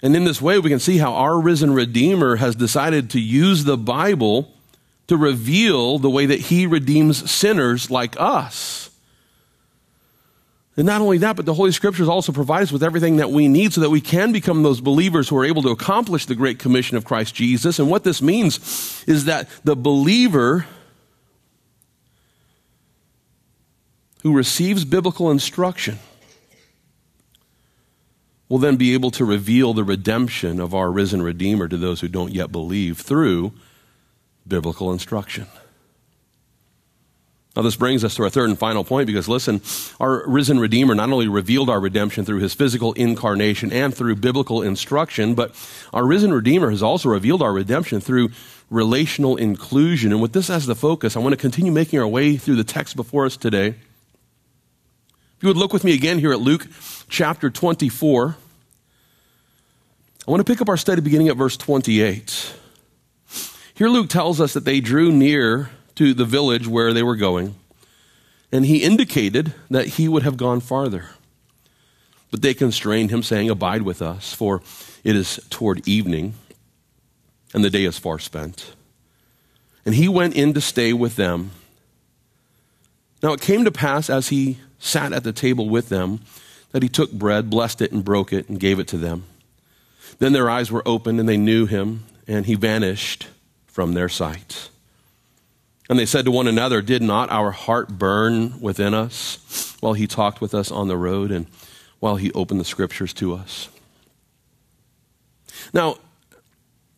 And 0.01 0.17
in 0.17 0.25
this 0.25 0.41
way, 0.41 0.59
we 0.59 0.69
can 0.69 0.79
see 0.79 0.97
how 0.97 1.13
our 1.13 1.39
risen 1.39 1.73
Redeemer 1.73 2.35
has 2.35 2.57
decided 2.57 3.09
to 3.11 3.21
use 3.21 3.63
the 3.63 3.77
Bible 3.77 4.51
to 5.07 5.15
reveal 5.15 5.97
the 5.97 6.09
way 6.09 6.25
that 6.25 6.41
he 6.41 6.65
redeems 6.65 7.31
sinners 7.31 7.89
like 7.89 8.19
us. 8.19 8.89
And 10.75 10.87
not 10.87 11.01
only 11.01 11.19
that, 11.19 11.35
but 11.35 11.45
the 11.45 11.53
Holy 11.53 11.71
Scriptures 11.71 12.07
also 12.07 12.31
provide 12.31 12.63
us 12.63 12.71
with 12.71 12.83
everything 12.83 13.17
that 13.17 13.29
we 13.29 13.47
need 13.47 13.73
so 13.73 13.81
that 13.81 13.91
we 13.91 14.01
can 14.01 14.31
become 14.31 14.63
those 14.63 14.81
believers 14.81 15.29
who 15.29 15.37
are 15.37 15.45
able 15.45 15.61
to 15.61 15.69
accomplish 15.69 16.25
the 16.25 16.35
Great 16.35 16.57
Commission 16.57 16.97
of 16.97 17.05
Christ 17.05 17.35
Jesus. 17.35 17.77
And 17.77 17.89
what 17.89 18.03
this 18.03 18.21
means 18.21 19.03
is 19.07 19.25
that 19.25 19.47
the 19.63 19.75
believer 19.75 20.65
who 24.23 24.33
receives 24.33 24.83
biblical 24.83 25.29
instruction 25.29 25.99
will 28.49 28.57
then 28.57 28.77
be 28.77 28.93
able 28.93 29.11
to 29.11 29.25
reveal 29.25 29.73
the 29.73 29.83
redemption 29.83 30.59
of 30.59 30.73
our 30.73 30.91
risen 30.91 31.21
Redeemer 31.21 31.67
to 31.67 31.77
those 31.77 32.01
who 32.01 32.07
don't 32.07 32.33
yet 32.33 32.51
believe 32.51 32.99
through 32.99 33.53
biblical 34.47 34.91
instruction. 34.91 35.45
Now, 37.55 37.61
this 37.61 37.75
brings 37.75 38.03
us 38.03 38.15
to 38.15 38.23
our 38.23 38.31
third 38.31 38.49
and 38.49 38.57
final 38.57 38.83
point 38.83 39.05
because 39.05 39.29
listen, 39.29 39.61
our 39.99 40.27
risen 40.27 40.59
Redeemer 40.59 40.95
not 40.95 41.11
only 41.11 41.27
revealed 41.27 41.69
our 41.69 41.79
redemption 41.79 42.25
through 42.25 42.39
his 42.39 42.55
physical 42.55 42.93
incarnation 42.93 43.71
and 43.71 43.93
through 43.93 44.15
biblical 44.15 44.63
instruction, 44.63 45.35
but 45.35 45.53
our 45.93 46.03
risen 46.03 46.33
Redeemer 46.33 46.71
has 46.71 46.81
also 46.81 47.09
revealed 47.09 47.43
our 47.43 47.53
redemption 47.53 48.01
through 48.01 48.29
relational 48.71 49.35
inclusion. 49.35 50.11
And 50.11 50.19
with 50.19 50.33
this 50.33 50.49
as 50.49 50.65
the 50.65 50.73
focus, 50.73 51.15
I 51.15 51.19
want 51.19 51.33
to 51.33 51.37
continue 51.37 51.71
making 51.71 51.99
our 51.99 52.07
way 52.07 52.37
through 52.37 52.55
the 52.55 52.63
text 52.63 52.95
before 52.95 53.27
us 53.27 53.37
today. 53.37 53.67
If 53.67 53.77
you 55.41 55.47
would 55.47 55.57
look 55.57 55.73
with 55.73 55.83
me 55.83 55.93
again 55.93 56.17
here 56.17 56.31
at 56.31 56.39
Luke 56.39 56.67
chapter 57.07 57.51
24, 57.51 58.35
I 60.27 60.31
want 60.31 60.43
to 60.43 60.51
pick 60.51 60.61
up 60.61 60.69
our 60.69 60.77
study 60.77 61.01
beginning 61.01 61.27
at 61.27 61.37
verse 61.37 61.55
28. 61.57 62.55
Here, 63.75 63.89
Luke 63.89 64.09
tells 64.09 64.41
us 64.41 64.53
that 64.53 64.65
they 64.65 64.79
drew 64.79 65.11
near 65.11 65.69
to 65.95 66.13
the 66.13 66.25
village 66.25 66.67
where 66.67 66.93
they 66.93 67.03
were 67.03 67.15
going, 67.15 67.55
and 68.51 68.65
he 68.65 68.83
indicated 68.83 69.53
that 69.69 69.87
he 69.87 70.07
would 70.07 70.23
have 70.23 70.37
gone 70.37 70.59
farther. 70.59 71.09
But 72.31 72.41
they 72.41 72.53
constrained 72.53 73.11
him, 73.11 73.21
saying, 73.23 73.49
Abide 73.49 73.83
with 73.83 74.01
us, 74.01 74.33
for 74.33 74.61
it 75.03 75.15
is 75.15 75.39
toward 75.49 75.87
evening, 75.87 76.33
and 77.53 77.63
the 77.63 77.69
day 77.69 77.85
is 77.85 77.99
far 77.99 78.19
spent. 78.19 78.73
And 79.85 79.95
he 79.95 80.07
went 80.07 80.35
in 80.35 80.53
to 80.53 80.61
stay 80.61 80.93
with 80.93 81.15
them. 81.15 81.51
Now 83.21 83.33
it 83.33 83.41
came 83.41 83.65
to 83.65 83.71
pass 83.71 84.09
as 84.09 84.29
he 84.29 84.59
sat 84.79 85.13
at 85.13 85.23
the 85.23 85.33
table 85.33 85.69
with 85.69 85.89
them 85.89 86.21
that 86.71 86.83
he 86.83 86.89
took 86.89 87.11
bread, 87.11 87.49
blessed 87.49 87.81
it, 87.81 87.91
and 87.91 88.03
broke 88.03 88.33
it, 88.33 88.49
and 88.49 88.59
gave 88.59 88.79
it 88.79 88.87
to 88.89 88.97
them. 88.97 89.25
Then 90.19 90.33
their 90.33 90.49
eyes 90.49 90.71
were 90.71 90.83
opened, 90.85 91.19
and 91.19 91.29
they 91.29 91.37
knew 91.37 91.65
him, 91.65 92.03
and 92.27 92.45
he 92.45 92.55
vanished 92.55 93.27
from 93.67 93.93
their 93.93 94.09
sight. 94.09 94.69
And 95.89 95.99
they 95.99 96.05
said 96.05 96.25
to 96.25 96.31
one 96.31 96.47
another, 96.47 96.81
Did 96.81 97.01
not 97.01 97.29
our 97.29 97.51
heart 97.51 97.89
burn 97.97 98.59
within 98.61 98.93
us 98.93 99.75
while 99.79 99.93
he 99.93 100.07
talked 100.07 100.41
with 100.41 100.53
us 100.53 100.71
on 100.71 100.87
the 100.87 100.97
road 100.97 101.31
and 101.31 101.47
while 101.99 102.15
he 102.15 102.31
opened 102.33 102.59
the 102.59 102.65
scriptures 102.65 103.13
to 103.13 103.33
us? 103.33 103.69
Now, 105.73 105.97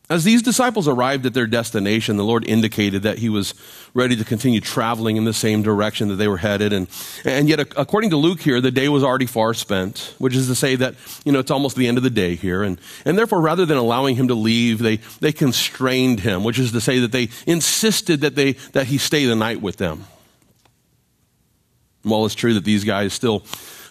as 0.09 0.23
these 0.23 0.43
disciples 0.43 0.87
arrived 0.87 1.25
at 1.25 1.33
their 1.33 1.47
destination, 1.47 2.17
the 2.17 2.23
Lord 2.23 2.47
indicated 2.47 3.03
that 3.03 3.17
He 3.17 3.29
was 3.29 3.55
ready 3.93 4.15
to 4.15 4.23
continue 4.23 4.61
traveling 4.61 5.17
in 5.17 5.25
the 5.25 5.33
same 5.33 5.63
direction 5.63 6.09
that 6.09 6.15
they 6.15 6.27
were 6.27 6.37
headed. 6.37 6.73
And, 6.73 6.87
and 7.23 7.49
yet, 7.49 7.59
according 7.75 8.11
to 8.11 8.17
Luke 8.17 8.39
here, 8.39 8.61
the 8.61 8.69
day 8.69 8.87
was 8.87 9.03
already 9.03 9.25
far 9.25 9.53
spent, 9.55 10.13
which 10.19 10.35
is 10.35 10.47
to 10.47 10.55
say 10.55 10.75
that, 10.75 10.95
you 11.23 11.31
know, 11.31 11.39
it's 11.39 11.49
almost 11.49 11.75
the 11.75 11.87
end 11.87 11.97
of 11.97 12.03
the 12.03 12.09
day 12.11 12.35
here. 12.35 12.61
And, 12.61 12.79
and 13.03 13.17
therefore, 13.17 13.41
rather 13.41 13.65
than 13.65 13.77
allowing 13.77 14.15
Him 14.15 14.27
to 14.27 14.35
leave, 14.35 14.79
they, 14.79 14.97
they 15.21 15.31
constrained 15.31 16.19
Him, 16.19 16.43
which 16.43 16.59
is 16.59 16.71
to 16.73 16.81
say 16.81 16.99
that 16.99 17.11
they 17.11 17.29
insisted 17.47 18.21
that, 18.21 18.35
they, 18.35 18.53
that 18.73 18.85
He 18.87 18.99
stay 18.99 19.25
the 19.25 19.35
night 19.35 19.61
with 19.61 19.77
them. 19.77 20.05
While 22.03 22.25
it's 22.25 22.35
true 22.35 22.53
that 22.53 22.63
these 22.63 22.83
guys 22.83 23.13
still 23.13 23.39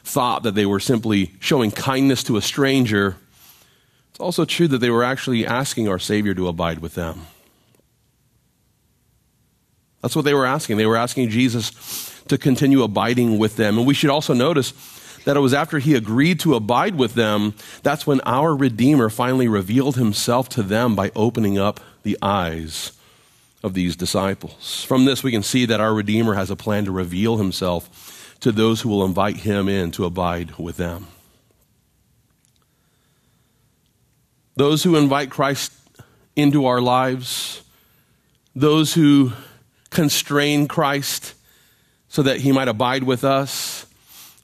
thought 0.05 0.45
that 0.45 0.55
they 0.55 0.67
were 0.67 0.79
simply 0.79 1.35
showing 1.41 1.73
kindness 1.73 2.23
to 2.25 2.37
a 2.37 2.43
stranger, 2.43 3.17
it's 4.15 4.21
also 4.21 4.45
true 4.45 4.69
that 4.69 4.79
they 4.79 4.91
were 4.91 5.03
actually 5.03 5.45
asking 5.45 5.89
our 5.89 5.99
Savior 5.99 6.35
to 6.35 6.47
abide 6.47 6.79
with 6.79 6.95
them. 6.95 7.27
That's 10.03 10.15
what 10.15 10.25
they 10.25 10.35
were 10.35 10.47
asking. 10.47 10.77
They 10.77 10.87
were 10.87 10.97
asking 10.97 11.31
Jesus 11.31 12.23
to 12.29 12.39
continue 12.39 12.85
abiding 12.85 13.39
with 13.39 13.57
them. 13.57 13.77
And 13.77 13.85
we 13.85 13.95
should 13.95 14.11
also 14.11 14.33
notice 14.33 14.73
that 15.25 15.37
it 15.37 15.41
was 15.41 15.53
after 15.53 15.81
he 15.81 15.97
agreed 15.97 16.39
to 16.41 16.55
abide 16.55 16.95
with 16.95 17.15
them, 17.15 17.55
that's 17.83 18.07
when 18.07 18.21
our 18.21 18.55
Redeemer 18.55 19.11
finally 19.11 19.49
revealed 19.49 19.97
himself 19.97 20.49
to 20.51 20.63
them 20.63 20.95
by 20.95 21.11
opening 21.17 21.59
up 21.59 21.81
the 22.05 22.17
eyes 22.23 22.93
of 23.65 23.75
these 23.75 23.97
disciples. 23.97 24.85
From 24.85 25.07
this, 25.07 25.25
we 25.25 25.33
can 25.33 25.43
see 25.43 25.67
that 25.67 25.81
our 25.81 25.93
Redeemer 25.93 26.35
has 26.35 26.51
a 26.51 26.57
plan 26.57 26.85
to 26.85 26.93
reveal 26.93 27.39
himself 27.39 28.37
to 28.39 28.53
those 28.53 28.83
who 28.83 28.91
will 28.91 29.05
invite 29.05 29.39
him 29.39 29.69
in 29.69 29.91
to 29.91 30.05
abide 30.05 30.57
with 30.57 30.77
them. 30.77 31.09
Those 34.57 34.83
who 34.83 34.97
invite 34.97 35.31
Christ 35.31 35.73
into 36.37 36.67
our 36.67 36.81
lives, 36.81 37.63
those 38.55 38.95
who 38.95 39.33
constrain 39.91 40.69
Christ 40.69 41.35
so 42.09 42.23
that 42.23 42.41
he 42.41 42.53
might 42.53 42.69
abide 42.69 43.03
with 43.03 43.25
us, 43.25 43.87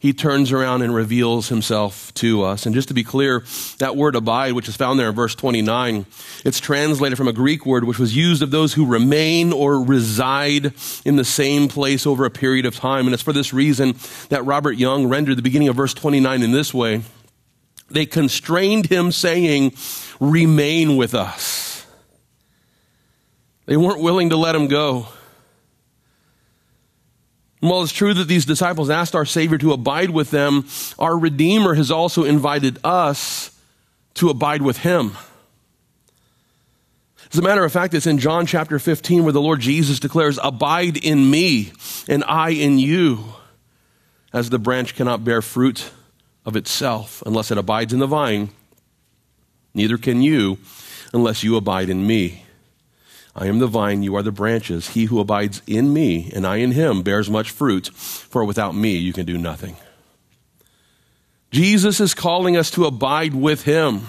he 0.01 0.14
turns 0.14 0.51
around 0.51 0.81
and 0.81 0.94
reveals 0.94 1.51
himself 1.51 2.12
to 2.14 2.42
us. 2.42 2.64
And 2.64 2.75
just 2.75 2.88
to 2.88 2.94
be 2.94 3.05
clear, 3.05 3.44
that 3.79 3.96
word 3.96 4.16
abide, 4.16 4.55
which 4.55 4.66
is 4.66 4.75
found 4.75 4.99
there 4.99 5.11
in 5.11 5.14
verse 5.14 5.35
29, 5.35 6.07
it's 6.42 6.59
translated 6.59 7.18
from 7.18 7.29
a 7.29 7.35
Greek 7.35 7.66
word 7.66 7.85
which 7.85 7.99
was 7.99 8.16
used 8.16 8.42
of 8.42 8.51
those 8.51 8.73
who 8.73 8.87
remain 8.87 9.53
or 9.53 9.79
reside 9.85 10.73
in 11.05 11.16
the 11.16 11.25
same 11.25 11.68
place 11.68 12.07
over 12.07 12.25
a 12.25 12.31
period 12.31 12.64
of 12.64 12.75
time. 12.75 13.07
And 13.07 13.12
it's 13.12 13.23
for 13.23 13.35
this 13.35 13.53
reason 13.53 13.94
that 14.31 14.42
Robert 14.46 14.79
Young 14.79 15.07
rendered 15.07 15.37
the 15.37 15.42
beginning 15.42 15.68
of 15.68 15.77
verse 15.77 15.92
29 15.92 16.42
in 16.42 16.51
this 16.51 16.73
way. 16.73 17.03
They 17.90 18.07
constrained 18.07 18.87
him, 18.87 19.12
saying, 19.12 19.72
Remain 20.20 20.96
with 20.96 21.14
us. 21.14 21.87
They 23.66 23.76
weren't 23.76 24.00
willing 24.00 24.31
to 24.31 24.37
let 24.37 24.55
him 24.55 24.68
go. 24.68 25.09
while 27.61 27.83
it's 27.83 27.92
true 27.92 28.14
that 28.14 28.26
these 28.26 28.46
disciples 28.46 28.90
asked 28.90 29.14
our 29.14 29.26
Savior 29.26 29.59
to 29.59 29.72
abide 29.72 30.11
with 30.11 30.31
them, 30.31 30.66
our 30.98 31.18
Redeemer 31.18 31.74
has 31.74 31.90
also 31.90 32.24
invited 32.24 32.79
us 32.83 33.50
to 34.14 34.31
abide 34.31 34.62
with 34.62 34.79
him. 34.79 35.16
As 37.33 37.38
a 37.38 37.42
matter 37.42 37.64
of 37.64 37.72
fact, 37.72 37.94
it's 37.94 38.07
in 38.07 38.18
John 38.18 38.46
chapter 38.46 38.79
15 38.79 39.22
where 39.22 39.33
the 39.33 39.40
Lord 39.40 39.61
Jesus 39.61 40.00
declares, 40.00 40.38
Abide 40.42 40.96
in 40.96 41.31
me, 41.31 41.72
and 42.09 42.24
I 42.24 42.50
in 42.50 42.79
you, 42.79 43.24
as 44.33 44.50
the 44.50 44.59
branch 44.59 44.96
cannot 44.96 45.22
bear 45.24 45.42
fruit 45.42 45.90
of 46.44 46.57
itself 46.57 47.22
unless 47.26 47.50
it 47.50 47.59
abides 47.59 47.92
in 47.92 47.98
the 47.98 48.07
vine. 48.07 48.50
Neither 49.74 49.98
can 49.98 50.22
you 50.22 50.59
unless 51.12 51.42
you 51.42 51.57
abide 51.57 51.88
in 51.88 52.07
me. 52.07 52.44
I 53.35 53.46
am 53.46 53.59
the 53.59 53.66
vine, 53.66 54.03
you 54.03 54.16
are 54.16 54.22
the 54.22 54.33
branches. 54.33 54.88
He 54.88 55.05
who 55.05 55.20
abides 55.20 55.62
in 55.66 55.92
me 55.92 56.31
and 56.35 56.46
I 56.46 56.57
in 56.57 56.72
him 56.72 57.03
bears 57.03 57.31
much 57.31 57.50
fruit, 57.50 57.88
for 57.88 58.44
without 58.44 58.74
me 58.74 58.96
you 58.96 59.12
can 59.12 59.24
do 59.24 59.38
nothing. 59.38 59.76
Jesus 61.50 62.00
is 62.00 62.14
calling 62.14 62.57
us 62.57 62.70
to 62.72 62.87
abide 62.87 63.35
with 63.35 63.62
him. 63.62 64.07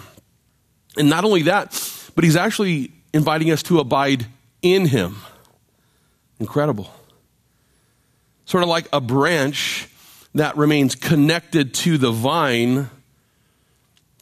And 0.97 1.09
not 1.09 1.23
only 1.23 1.43
that, 1.43 1.71
but 2.15 2.23
he's 2.23 2.35
actually 2.35 2.91
inviting 3.13 3.51
us 3.51 3.63
to 3.63 3.79
abide 3.79 4.25
in 4.61 4.87
him. 4.87 5.17
Incredible. 6.39 6.91
Sort 8.45 8.63
of 8.63 8.69
like 8.69 8.87
a 8.91 9.01
branch 9.01 9.87
that 10.33 10.55
remains 10.57 10.95
connected 10.95 11.73
to 11.73 11.97
the 11.97 12.11
vine, 12.11 12.89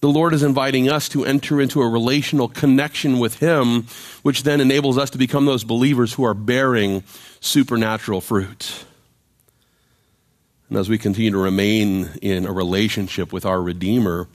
the 0.02 0.10
Lord 0.10 0.34
is 0.34 0.44
inviting 0.44 0.90
us 0.90 1.10
to 1.10 1.26
enter 1.26 1.60
into 1.60 1.82
a 1.82 1.90
relational 1.90 2.48
connection 2.48 3.20
with 3.20 3.40
Him, 3.40 3.88
which 4.24 4.44
then 4.44 4.62
enables 4.62 4.98
us 4.98 5.10
to 5.12 5.18
become 5.18 5.46
those 5.46 5.64
believers 5.64 6.14
who 6.14 6.24
are 6.24 6.34
bearing 6.34 7.04
supernatural 7.42 8.22
fruit. 8.22 8.86
And 10.70 10.78
as 10.78 10.88
we 10.88 10.98
continue 10.98 11.32
to 11.32 11.38
remain 11.38 12.10
in 12.22 12.46
a 12.46 12.52
relationship 12.52 13.34
with 13.34 13.46
our 13.46 13.62
Redeemer, 13.62 14.28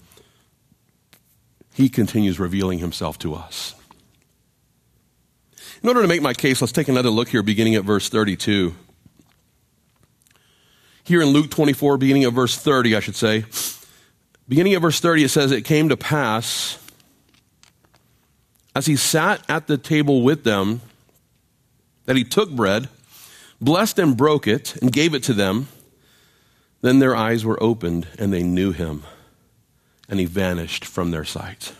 He 1.73 1.89
continues 1.89 2.39
revealing 2.39 2.81
Himself 2.81 3.19
to 3.21 3.35
us. 3.35 3.75
In 5.83 5.89
order 5.89 6.03
to 6.03 6.09
make 6.09 6.23
my 6.23 6.35
case, 6.35 6.61
let's 6.61 6.73
take 6.73 6.89
another 6.89 7.11
look 7.11 7.29
here, 7.29 7.43
beginning 7.43 7.75
at 7.75 7.85
verse 7.85 8.09
32. 8.09 8.75
Here 11.05 11.21
in 11.21 11.29
Luke 11.29 11.51
24, 11.51 11.99
beginning 11.99 12.25
of 12.25 12.33
verse 12.33 12.57
30, 12.57 12.97
I 12.97 13.01
should 13.01 13.15
say, 13.15 13.45
beginning 14.49 14.75
of 14.75 14.81
verse 14.81 15.01
30, 15.01 15.25
it 15.25 15.29
says, 15.29 15.53
It 15.53 15.63
came 15.63 15.91
to 15.91 15.99
pass 15.99 16.79
as 18.75 18.87
he 18.87 18.97
sat 18.97 19.43
at 19.47 19.67
the 19.67 19.77
table 19.77 20.23
with 20.23 20.45
them 20.45 20.81
that 22.07 22.17
he 22.17 22.25
took 22.25 22.51
bread, 22.51 22.89
blessed 23.61 23.99
and 23.99 24.17
broke 24.17 24.47
it, 24.47 24.77
and 24.81 24.91
gave 24.91 25.13
it 25.13 25.23
to 25.25 25.35
them. 25.35 25.69
Then 26.81 27.01
their 27.01 27.15
eyes 27.15 27.45
were 27.45 27.63
opened, 27.63 28.09
and 28.19 28.33
they 28.33 28.43
knew 28.43 28.73
him, 28.73 29.05
and 30.09 30.19
he 30.19 30.27
vanished 30.27 30.87
from 30.87 31.11
their 31.11 31.25
sight. 31.25 31.75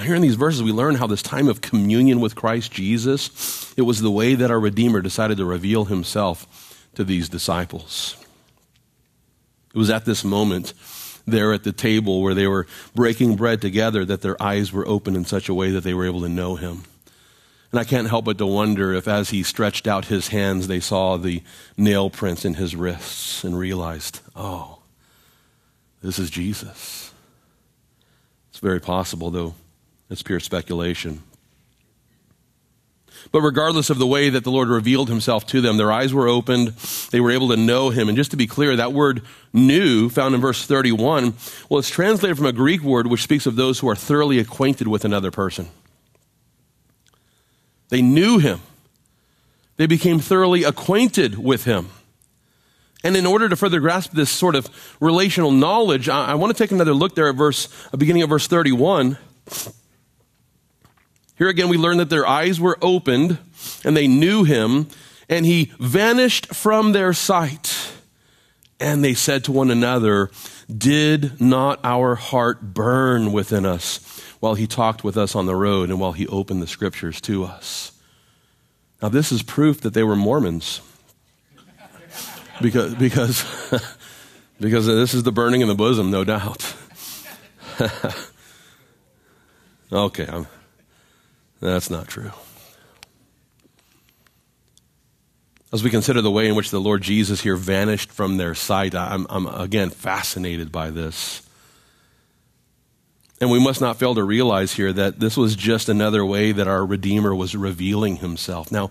Here 0.00 0.14
in 0.14 0.22
these 0.22 0.34
verses, 0.34 0.62
we 0.62 0.72
learn 0.72 0.96
how 0.96 1.06
this 1.06 1.22
time 1.22 1.48
of 1.48 1.62
communion 1.62 2.20
with 2.20 2.34
Christ 2.34 2.70
Jesus, 2.70 3.72
it 3.76 3.82
was 3.82 4.00
the 4.00 4.10
way 4.10 4.34
that 4.34 4.50
our 4.50 4.60
Redeemer 4.60 5.00
decided 5.00 5.38
to 5.38 5.46
reveal 5.46 5.86
himself 5.86 6.88
to 6.94 7.04
these 7.04 7.28
disciples. 7.28 8.16
It 9.74 9.78
was 9.78 9.90
at 9.90 10.04
this 10.04 10.22
moment 10.22 10.74
there 11.26 11.52
at 11.52 11.64
the 11.64 11.72
table 11.72 12.22
where 12.22 12.34
they 12.34 12.46
were 12.46 12.66
breaking 12.94 13.36
bread 13.36 13.60
together 13.60 14.04
that 14.04 14.20
their 14.20 14.40
eyes 14.40 14.70
were 14.70 14.86
open 14.86 15.16
in 15.16 15.24
such 15.24 15.48
a 15.48 15.54
way 15.54 15.70
that 15.70 15.82
they 15.82 15.94
were 15.94 16.06
able 16.06 16.20
to 16.20 16.28
know 16.28 16.56
him. 16.56 16.84
And 17.72 17.80
I 17.80 17.84
can't 17.84 18.08
help 18.08 18.26
but 18.26 18.38
to 18.38 18.46
wonder 18.46 18.92
if 18.92 19.08
as 19.08 19.30
he 19.30 19.42
stretched 19.42 19.88
out 19.88 20.06
his 20.06 20.28
hands, 20.28 20.68
they 20.68 20.80
saw 20.80 21.16
the 21.16 21.42
nail 21.76 22.10
prints 22.10 22.44
in 22.44 22.54
his 22.54 22.76
wrists 22.76 23.44
and 23.44 23.58
realized, 23.58 24.20
oh, 24.36 24.78
this 26.02 26.18
is 26.18 26.30
Jesus. 26.30 27.12
It's 28.50 28.60
very 28.60 28.80
possible, 28.80 29.30
though 29.30 29.54
it's 30.10 30.22
pure 30.22 30.40
speculation. 30.40 31.22
But 33.32 33.40
regardless 33.40 33.90
of 33.90 33.98
the 33.98 34.06
way 34.06 34.28
that 34.28 34.44
the 34.44 34.50
Lord 34.50 34.68
revealed 34.68 35.08
himself 35.08 35.46
to 35.48 35.60
them, 35.60 35.76
their 35.76 35.90
eyes 35.90 36.14
were 36.14 36.28
opened. 36.28 36.68
They 37.10 37.20
were 37.20 37.30
able 37.30 37.48
to 37.48 37.56
know 37.56 37.90
him. 37.90 38.08
And 38.08 38.16
just 38.16 38.30
to 38.30 38.36
be 38.36 38.46
clear, 38.46 38.76
that 38.76 38.92
word 38.92 39.22
knew, 39.52 40.08
found 40.08 40.34
in 40.34 40.40
verse 40.40 40.64
31, 40.64 41.34
well, 41.68 41.78
it's 41.78 41.90
translated 41.90 42.36
from 42.36 42.46
a 42.46 42.52
Greek 42.52 42.82
word 42.82 43.06
which 43.06 43.22
speaks 43.22 43.46
of 43.46 43.56
those 43.56 43.80
who 43.80 43.88
are 43.88 43.96
thoroughly 43.96 44.38
acquainted 44.38 44.88
with 44.88 45.04
another 45.04 45.30
person. 45.30 45.68
They 47.88 48.02
knew 48.02 48.38
him, 48.38 48.60
they 49.76 49.86
became 49.86 50.18
thoroughly 50.18 50.64
acquainted 50.64 51.38
with 51.38 51.64
him. 51.64 51.90
And 53.04 53.16
in 53.16 53.26
order 53.26 53.48
to 53.48 53.54
further 53.54 53.78
grasp 53.78 54.12
this 54.12 54.30
sort 54.30 54.56
of 54.56 54.68
relational 54.98 55.52
knowledge, 55.52 56.08
I, 56.08 56.32
I 56.32 56.34
want 56.34 56.56
to 56.56 56.60
take 56.60 56.72
another 56.72 56.94
look 56.94 57.14
there 57.14 57.28
at 57.28 57.36
verse, 57.36 57.68
uh, 57.92 57.96
beginning 57.96 58.22
of 58.22 58.30
verse 58.30 58.48
31. 58.48 59.16
Here 61.36 61.48
again, 61.48 61.68
we 61.68 61.76
learn 61.76 61.98
that 61.98 62.10
their 62.10 62.26
eyes 62.26 62.58
were 62.58 62.78
opened 62.80 63.38
and 63.84 63.96
they 63.96 64.08
knew 64.08 64.44
him, 64.44 64.88
and 65.28 65.44
he 65.44 65.72
vanished 65.78 66.54
from 66.54 66.92
their 66.92 67.12
sight. 67.12 67.92
And 68.80 69.04
they 69.04 69.14
said 69.14 69.44
to 69.44 69.52
one 69.52 69.70
another, 69.70 70.30
Did 70.74 71.40
not 71.40 71.80
our 71.84 72.14
heart 72.14 72.74
burn 72.74 73.32
within 73.32 73.66
us 73.66 74.22
while 74.40 74.54
he 74.54 74.66
talked 74.66 75.04
with 75.04 75.16
us 75.16 75.34
on 75.34 75.46
the 75.46 75.54
road 75.54 75.90
and 75.90 76.00
while 76.00 76.12
he 76.12 76.26
opened 76.26 76.62
the 76.62 76.66
scriptures 76.66 77.20
to 77.22 77.44
us? 77.44 77.92
Now, 79.02 79.08
this 79.08 79.30
is 79.30 79.42
proof 79.42 79.82
that 79.82 79.94
they 79.94 80.02
were 80.02 80.16
Mormons. 80.16 80.80
Because, 82.62 82.94
because, 82.94 83.44
because 84.60 84.86
this 84.86 85.12
is 85.12 85.22
the 85.22 85.32
burning 85.32 85.60
in 85.60 85.68
the 85.68 85.74
bosom, 85.74 86.10
no 86.10 86.24
doubt. 86.24 86.74
okay, 89.92 90.26
I'm, 90.26 90.46
that's 91.60 91.90
not 91.90 92.08
true. 92.08 92.32
As 95.72 95.82
we 95.82 95.90
consider 95.90 96.22
the 96.22 96.30
way 96.30 96.48
in 96.48 96.54
which 96.54 96.70
the 96.70 96.80
Lord 96.80 97.02
Jesus 97.02 97.42
here 97.42 97.56
vanished 97.56 98.10
from 98.10 98.36
their 98.36 98.54
sight, 98.54 98.94
I'm, 98.94 99.26
I'm 99.28 99.46
again 99.46 99.90
fascinated 99.90 100.70
by 100.70 100.90
this. 100.90 101.42
And 103.40 103.50
we 103.50 103.60
must 103.60 103.80
not 103.80 103.98
fail 103.98 104.14
to 104.14 104.22
realize 104.22 104.72
here 104.72 104.92
that 104.92 105.20
this 105.20 105.36
was 105.36 105.56
just 105.56 105.88
another 105.88 106.24
way 106.24 106.52
that 106.52 106.68
our 106.68 106.86
Redeemer 106.86 107.34
was 107.34 107.54
revealing 107.54 108.16
himself. 108.16 108.72
Now, 108.72 108.90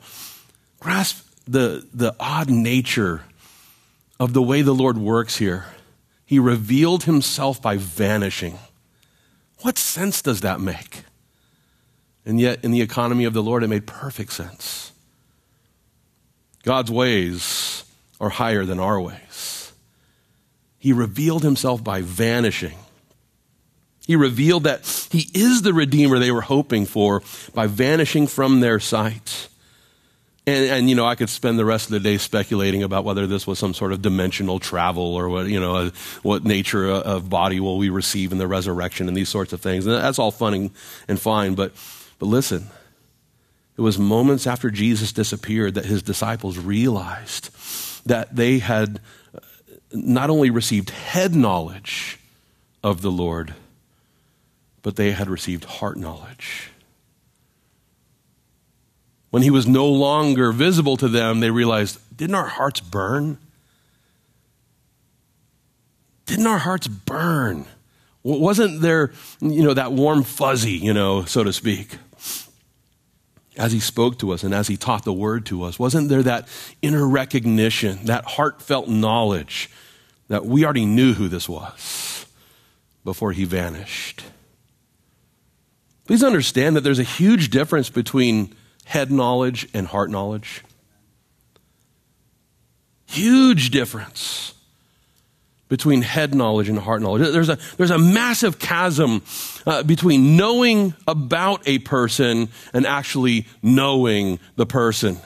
grasp 0.80 1.28
the, 1.48 1.88
the 1.94 2.16
odd 2.20 2.50
nature 2.50 3.24
of 4.20 4.34
the 4.34 4.42
way 4.42 4.62
the 4.62 4.76
Lord 4.76 4.98
works 4.98 5.38
here. 5.38 5.66
He 6.26 6.40
revealed 6.40 7.04
himself 7.04 7.62
by 7.62 7.78
vanishing. 7.78 8.60
What 9.62 9.78
sense 9.78 10.22
does 10.22 10.42
that 10.42 10.60
make? 10.60 11.04
And 12.26 12.40
yet, 12.40 12.64
in 12.64 12.72
the 12.72 12.82
economy 12.82 13.26
of 13.26 13.34
the 13.34 13.44
Lord, 13.44 13.64
it 13.64 13.68
made 13.68 13.86
perfect 13.86 14.34
sense. 14.34 14.92
God's 16.64 16.90
ways 16.90 17.84
are 18.20 18.30
higher 18.30 18.66
than 18.66 18.80
our 18.80 19.00
ways. 19.00 19.72
He 20.80 20.92
revealed 20.94 21.44
himself 21.44 21.84
by 21.84 22.02
vanishing. 22.02 22.78
He 24.08 24.16
revealed 24.16 24.64
that 24.64 25.08
he 25.12 25.30
is 25.34 25.62
the 25.62 25.74
Redeemer 25.74 26.20
they 26.20 26.32
were 26.32 26.42
hoping 26.42 26.86
for 26.86 27.22
by 27.54 27.68
vanishing 27.68 28.28
from 28.28 28.60
their 28.60 28.80
sight. 28.80 29.48
And, 30.48 30.70
and, 30.70 30.90
you 30.90 30.96
know, 30.96 31.06
I 31.06 31.16
could 31.16 31.30
spend 31.30 31.58
the 31.58 31.66
rest 31.66 31.88
of 31.88 31.92
the 31.92 32.00
day 32.00 32.18
speculating 32.18 32.84
about 32.84 33.04
whether 33.04 33.26
this 33.26 33.48
was 33.48 33.58
some 33.58 33.74
sort 33.74 33.94
of 33.94 34.04
dimensional 34.04 34.60
travel 34.60 35.16
or 35.16 35.28
what, 35.28 35.48
you 35.48 35.60
know, 35.60 35.76
uh, 35.76 35.90
what 36.22 36.44
nature 36.44 36.88
of 36.88 37.30
body 37.32 37.60
will 37.60 37.80
we 37.80 37.90
receive 37.90 38.32
in 38.32 38.38
the 38.38 38.48
resurrection 38.48 39.08
and 39.08 39.18
these 39.18 39.30
sorts 39.30 39.54
of 39.54 39.62
things. 39.62 39.88
And 39.88 39.96
that's 39.96 40.20
all 40.20 40.30
fun 40.30 40.54
and, 40.54 40.72
and 41.08 41.20
fine. 41.20 41.56
But, 41.56 41.74
but 42.20 42.28
listen, 42.28 42.70
it 43.78 43.82
was 43.82 44.00
moments 44.00 44.48
after 44.48 44.70
Jesus 44.70 45.12
disappeared 45.12 45.76
that 45.76 45.86
his 45.86 46.02
disciples 46.02 46.58
realized 46.58 47.50
that 48.06 48.36
they 48.36 48.60
had 48.60 49.02
uh, 49.36 49.40
not 49.92 50.30
only 50.30 50.50
received 50.50 50.92
head 50.92 51.36
knowledge 51.36 52.20
of 52.84 53.02
the 53.02 53.12
Lord, 53.12 53.54
but 54.82 54.96
they 54.96 55.12
had 55.12 55.30
received 55.30 55.66
heart 55.66 55.98
knowledge. 55.98 56.70
When 59.32 59.44
he 59.44 59.50
was 59.50 59.68
no 59.68 59.88
longer 59.88 60.52
visible 60.54 60.96
to 60.98 61.10
them, 61.10 61.42
they 61.42 61.52
realized, 61.52 62.00
didn't 62.16 62.36
our 62.36 62.48
hearts 62.48 62.80
burn? 62.80 63.38
Didn't 66.26 66.48
our 66.48 66.60
hearts 66.60 66.88
burn? 66.88 67.66
Wasn't 68.24 68.82
there, 68.82 69.12
you 69.42 69.64
know, 69.64 69.74
that 69.74 69.92
warm 69.92 70.24
fuzzy, 70.24 70.72
you 70.72 70.94
know, 70.94 71.26
so 71.26 71.44
to 71.44 71.52
speak? 71.52 71.98
As 73.58 73.72
he 73.72 73.80
spoke 73.80 74.20
to 74.20 74.32
us 74.32 74.44
and 74.44 74.54
as 74.54 74.68
he 74.68 74.76
taught 74.76 75.06
the 75.06 75.14
word 75.14 75.46
to 75.48 75.64
us, 75.64 75.80
wasn't 75.80 76.10
there 76.10 76.24
that 76.24 76.48
inner 76.82 77.08
recognition, 77.08 78.06
that 78.06 78.26
heartfelt 78.26 78.90
knowledge 78.90 79.70
that 80.28 80.46
we 80.46 80.66
already 80.66 80.86
knew 80.86 81.14
who 81.14 81.28
this 81.28 81.48
was 81.48 82.26
before 83.04 83.32
he 83.32 83.46
vanished? 83.46 84.24
Please 86.06 86.24
understand 86.24 86.76
that 86.76 86.82
there's 86.82 87.00
a 87.00 87.04
huge 87.04 87.50
difference 87.50 87.90
between 87.90 88.54
head 88.86 89.12
knowledge 89.12 89.68
and 89.74 89.88
heart 89.88 90.10
knowledge. 90.10 90.62
Huge 93.06 93.70
difference 93.72 94.55
between 95.76 96.02
head 96.04 96.34
knowledge 96.34 96.70
and 96.70 96.80
heart 96.80 97.02
knowledge. 97.02 97.34
There's 97.34 97.50
a, 97.50 97.58
there's 97.76 97.92
a 97.92 97.98
massive 97.98 98.60
chasm 98.60 99.24
uh, 99.68 99.84
between 99.84 100.38
knowing 100.38 100.94
about 101.06 101.68
a 101.68 101.80
person 101.80 102.48
and 102.74 102.88
actually 102.88 103.46
knowing 103.62 104.40
the 104.56 104.66
person. 104.66 105.18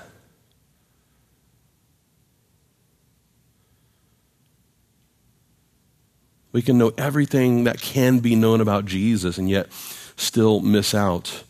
We 6.52 6.64
can 6.64 6.80
know 6.80 6.94
everything 6.98 7.66
that 7.66 7.80
can 7.80 8.18
be 8.18 8.34
known 8.34 8.60
about 8.60 8.86
Jesus, 8.86 9.38
and 9.38 9.48
yet 9.48 9.72
still 10.16 10.62
miss 10.62 10.96
out 10.96 11.44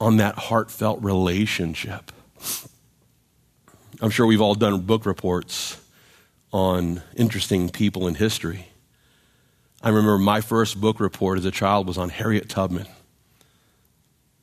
on 0.00 0.16
that 0.16 0.34
heartfelt 0.36 1.02
relationship. 1.02 2.10
I'm 4.00 4.08
sure 4.08 4.26
we've 4.26 4.40
all 4.40 4.54
done 4.54 4.80
book 4.80 5.04
reports 5.04 5.76
on 6.52 7.02
interesting 7.16 7.68
people 7.68 8.06
in 8.06 8.14
history. 8.14 8.68
I 9.82 9.90
remember 9.90 10.18
my 10.18 10.40
first 10.40 10.80
book 10.80 11.00
report 11.00 11.38
as 11.38 11.44
a 11.44 11.50
child 11.50 11.86
was 11.86 11.98
on 11.98 12.08
Harriet 12.08 12.48
Tubman 12.48 12.86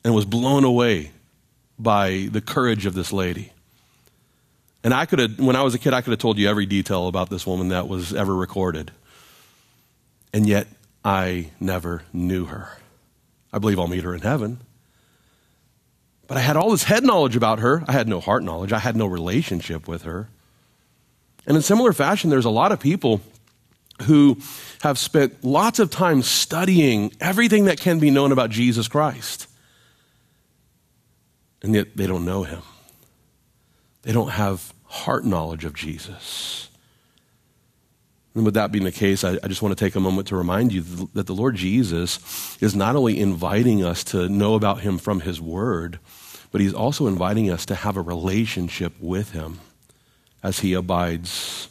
and 0.04 0.14
was 0.14 0.24
blown 0.24 0.64
away 0.64 1.10
by 1.78 2.28
the 2.30 2.40
courage 2.40 2.86
of 2.86 2.94
this 2.94 3.12
lady. 3.12 3.52
And 4.82 4.94
I 4.94 5.04
could 5.04 5.18
have, 5.18 5.38
when 5.38 5.56
I 5.56 5.62
was 5.62 5.74
a 5.74 5.78
kid, 5.78 5.92
I 5.92 6.00
could 6.00 6.12
have 6.12 6.20
told 6.20 6.38
you 6.38 6.48
every 6.48 6.64
detail 6.64 7.08
about 7.08 7.28
this 7.28 7.46
woman 7.46 7.68
that 7.68 7.88
was 7.88 8.14
ever 8.14 8.34
recorded. 8.34 8.92
And 10.32 10.46
yet, 10.46 10.68
I 11.04 11.50
never 11.60 12.02
knew 12.12 12.46
her. 12.46 12.78
I 13.52 13.58
believe 13.58 13.78
I'll 13.78 13.88
meet 13.88 14.04
her 14.04 14.14
in 14.14 14.22
heaven. 14.22 14.60
But 16.28 16.36
I 16.36 16.40
had 16.40 16.56
all 16.56 16.70
this 16.70 16.84
head 16.84 17.04
knowledge 17.04 17.36
about 17.36 17.58
her. 17.60 17.84
I 17.86 17.92
had 17.92 18.08
no 18.08 18.20
heart 18.20 18.42
knowledge. 18.42 18.72
I 18.72 18.78
had 18.78 18.96
no 18.96 19.06
relationship 19.06 19.86
with 19.86 20.02
her. 20.02 20.28
And 21.46 21.56
in 21.56 21.62
similar 21.62 21.92
fashion, 21.92 22.30
there's 22.30 22.44
a 22.44 22.50
lot 22.50 22.72
of 22.72 22.80
people 22.80 23.20
who 24.02 24.38
have 24.82 24.98
spent 24.98 25.42
lots 25.44 25.78
of 25.78 25.90
time 25.90 26.22
studying 26.22 27.12
everything 27.20 27.66
that 27.66 27.80
can 27.80 27.98
be 27.98 28.10
known 28.10 28.32
about 28.32 28.50
Jesus 28.50 28.88
Christ. 28.88 29.46
And 31.62 31.74
yet 31.74 31.96
they 31.96 32.06
don't 32.06 32.24
know 32.24 32.42
him. 32.42 32.62
They 34.02 34.12
don't 34.12 34.30
have 34.30 34.72
heart 34.84 35.24
knowledge 35.24 35.64
of 35.64 35.72
Jesus. 35.72 36.68
And 38.34 38.44
with 38.44 38.54
that 38.54 38.70
being 38.70 38.84
the 38.84 38.92
case, 38.92 39.24
I, 39.24 39.38
I, 39.42 39.48
just 39.48 39.62
want 39.62 39.76
to 39.76 39.82
take 39.82 39.96
a 39.96 40.00
moment 40.00 40.28
to 40.28 40.36
remind 40.36 40.70
you 40.70 40.82
that 41.14 41.26
the 41.26 41.34
Lord 41.34 41.56
Jesus 41.56 42.56
is 42.60 42.76
not 42.76 42.94
only 42.94 43.18
inviting 43.18 43.82
us 43.82 44.04
to 44.04 44.28
know 44.28 44.54
about 44.54 44.80
him 44.80 44.98
from 44.98 45.20
his 45.20 45.40
word, 45.40 45.98
but 46.52 46.60
he's 46.60 46.74
also 46.74 47.06
inviting 47.06 47.50
us 47.50 47.64
to 47.66 47.74
have 47.74 47.96
a 47.96 48.02
relationship 48.02 48.92
with 49.00 49.32
him 49.32 49.60
as 50.46 50.60
he 50.60 50.74
abides 50.74 51.68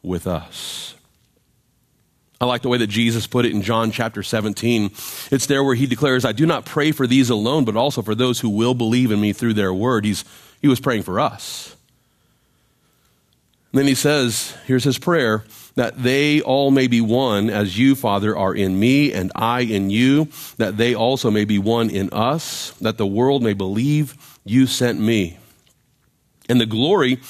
with 0.00 0.28
us. 0.28 0.94
I 2.40 2.44
like 2.44 2.62
the 2.62 2.68
way 2.68 2.78
that 2.78 2.86
Jesus 2.86 3.26
put 3.26 3.44
it 3.44 3.52
in 3.52 3.62
John 3.62 3.90
chapter 3.90 4.22
17. 4.22 4.92
It's 5.32 5.46
there 5.46 5.64
where 5.64 5.74
he 5.74 5.86
declares, 5.86 6.24
I 6.24 6.30
do 6.30 6.46
not 6.46 6.64
pray 6.64 6.92
for 6.92 7.08
these 7.08 7.30
alone, 7.30 7.64
but 7.64 7.76
also 7.76 8.00
for 8.00 8.14
those 8.14 8.38
who 8.38 8.48
will 8.48 8.74
believe 8.74 9.10
in 9.10 9.20
me 9.20 9.32
through 9.32 9.54
their 9.54 9.74
word. 9.74 10.04
He's, 10.04 10.24
he 10.62 10.68
was 10.68 10.78
praying 10.78 11.02
for 11.02 11.18
us. 11.18 11.74
And 13.72 13.80
then 13.80 13.88
he 13.88 13.96
says, 13.96 14.56
here's 14.66 14.84
his 14.84 14.98
prayer 14.98 15.44
that 15.74 16.00
they 16.00 16.40
all 16.42 16.70
may 16.70 16.86
be 16.86 17.00
one, 17.00 17.50
as 17.50 17.76
you, 17.76 17.96
Father, 17.96 18.36
are 18.36 18.54
in 18.54 18.78
me 18.78 19.12
and 19.12 19.32
I 19.34 19.62
in 19.62 19.90
you, 19.90 20.28
that 20.58 20.76
they 20.76 20.94
also 20.94 21.30
may 21.30 21.44
be 21.44 21.58
one 21.58 21.90
in 21.90 22.10
us, 22.12 22.70
that 22.80 22.98
the 22.98 23.06
world 23.06 23.42
may 23.42 23.54
believe 23.54 24.38
you 24.44 24.66
sent 24.66 25.00
me. 25.00 25.38
And 26.48 26.60
the 26.60 26.66
glory 26.66 27.20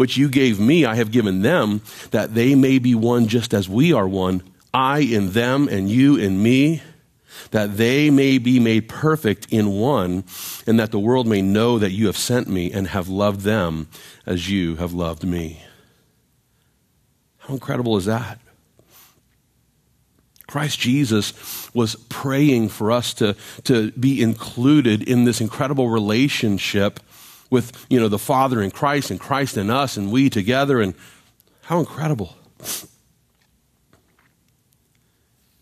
which 0.00 0.16
you 0.16 0.30
gave 0.30 0.58
me, 0.58 0.86
I 0.86 0.94
have 0.94 1.10
given 1.10 1.42
them, 1.42 1.82
that 2.10 2.32
they 2.32 2.54
may 2.54 2.78
be 2.78 2.94
one 2.94 3.28
just 3.28 3.52
as 3.52 3.68
we 3.68 3.92
are 3.92 4.08
one, 4.08 4.42
I 4.72 5.00
in 5.00 5.32
them 5.32 5.68
and 5.68 5.90
you 5.90 6.16
in 6.16 6.42
me, 6.42 6.80
that 7.50 7.76
they 7.76 8.08
may 8.08 8.38
be 8.38 8.58
made 8.58 8.88
perfect 8.88 9.48
in 9.50 9.72
one, 9.72 10.24
and 10.66 10.80
that 10.80 10.90
the 10.90 10.98
world 10.98 11.26
may 11.26 11.42
know 11.42 11.78
that 11.78 11.90
you 11.90 12.06
have 12.06 12.16
sent 12.16 12.48
me 12.48 12.72
and 12.72 12.88
have 12.88 13.10
loved 13.10 13.42
them 13.42 13.88
as 14.24 14.48
you 14.48 14.76
have 14.76 14.94
loved 14.94 15.22
me. 15.22 15.62
How 17.36 17.52
incredible 17.52 17.98
is 17.98 18.06
that? 18.06 18.38
Christ 20.46 20.78
Jesus 20.78 21.34
was 21.74 21.94
praying 22.08 22.70
for 22.70 22.90
us 22.90 23.12
to, 23.14 23.36
to 23.64 23.90
be 23.90 24.22
included 24.22 25.02
in 25.02 25.24
this 25.24 25.42
incredible 25.42 25.90
relationship 25.90 27.00
with 27.50 27.86
you 27.90 28.00
know, 28.00 28.08
the 28.08 28.18
Father 28.18 28.62
in 28.62 28.70
Christ 28.70 29.10
and 29.10 29.20
Christ 29.20 29.56
in 29.56 29.68
us 29.70 29.96
and 29.96 30.10
we 30.10 30.30
together. 30.30 30.80
And 30.80 30.94
how 31.62 31.80
incredible. 31.80 32.36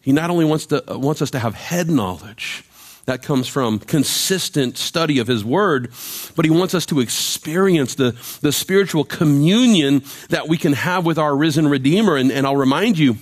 He 0.01 0.13
not 0.13 0.31
only 0.31 0.45
wants, 0.45 0.67
to, 0.67 0.93
uh, 0.93 0.99
wants 0.99 1.21
us 1.21 1.31
to 1.33 1.39
have 1.39 1.55
head 1.55 1.91
knowledge, 1.91 2.65
that 3.09 3.23
comes 3.23 3.49
from 3.49 3.79
consistent 3.79 4.77
study 4.77 5.19
of 5.19 5.27
His 5.27 5.43
Word, 5.43 5.91
but 6.37 6.45
He 6.45 6.51
wants 6.51 6.75
us 6.75 6.85
to 6.87 7.01
experience 7.01 7.95
the, 7.95 8.15
the 8.43 8.53
spiritual 8.53 9.03
communion 9.03 10.05
that 10.29 10.47
we 10.47 10.59
can 10.59 10.75
have 10.75 11.07
with 11.07 11.19
our 11.19 11.35
risen 11.35 11.69
Redeemer. 11.69 12.17
And, 12.17 12.31
and 12.31 12.47
I'll 12.47 12.55
remind 12.55 12.99
you 12.99 13.17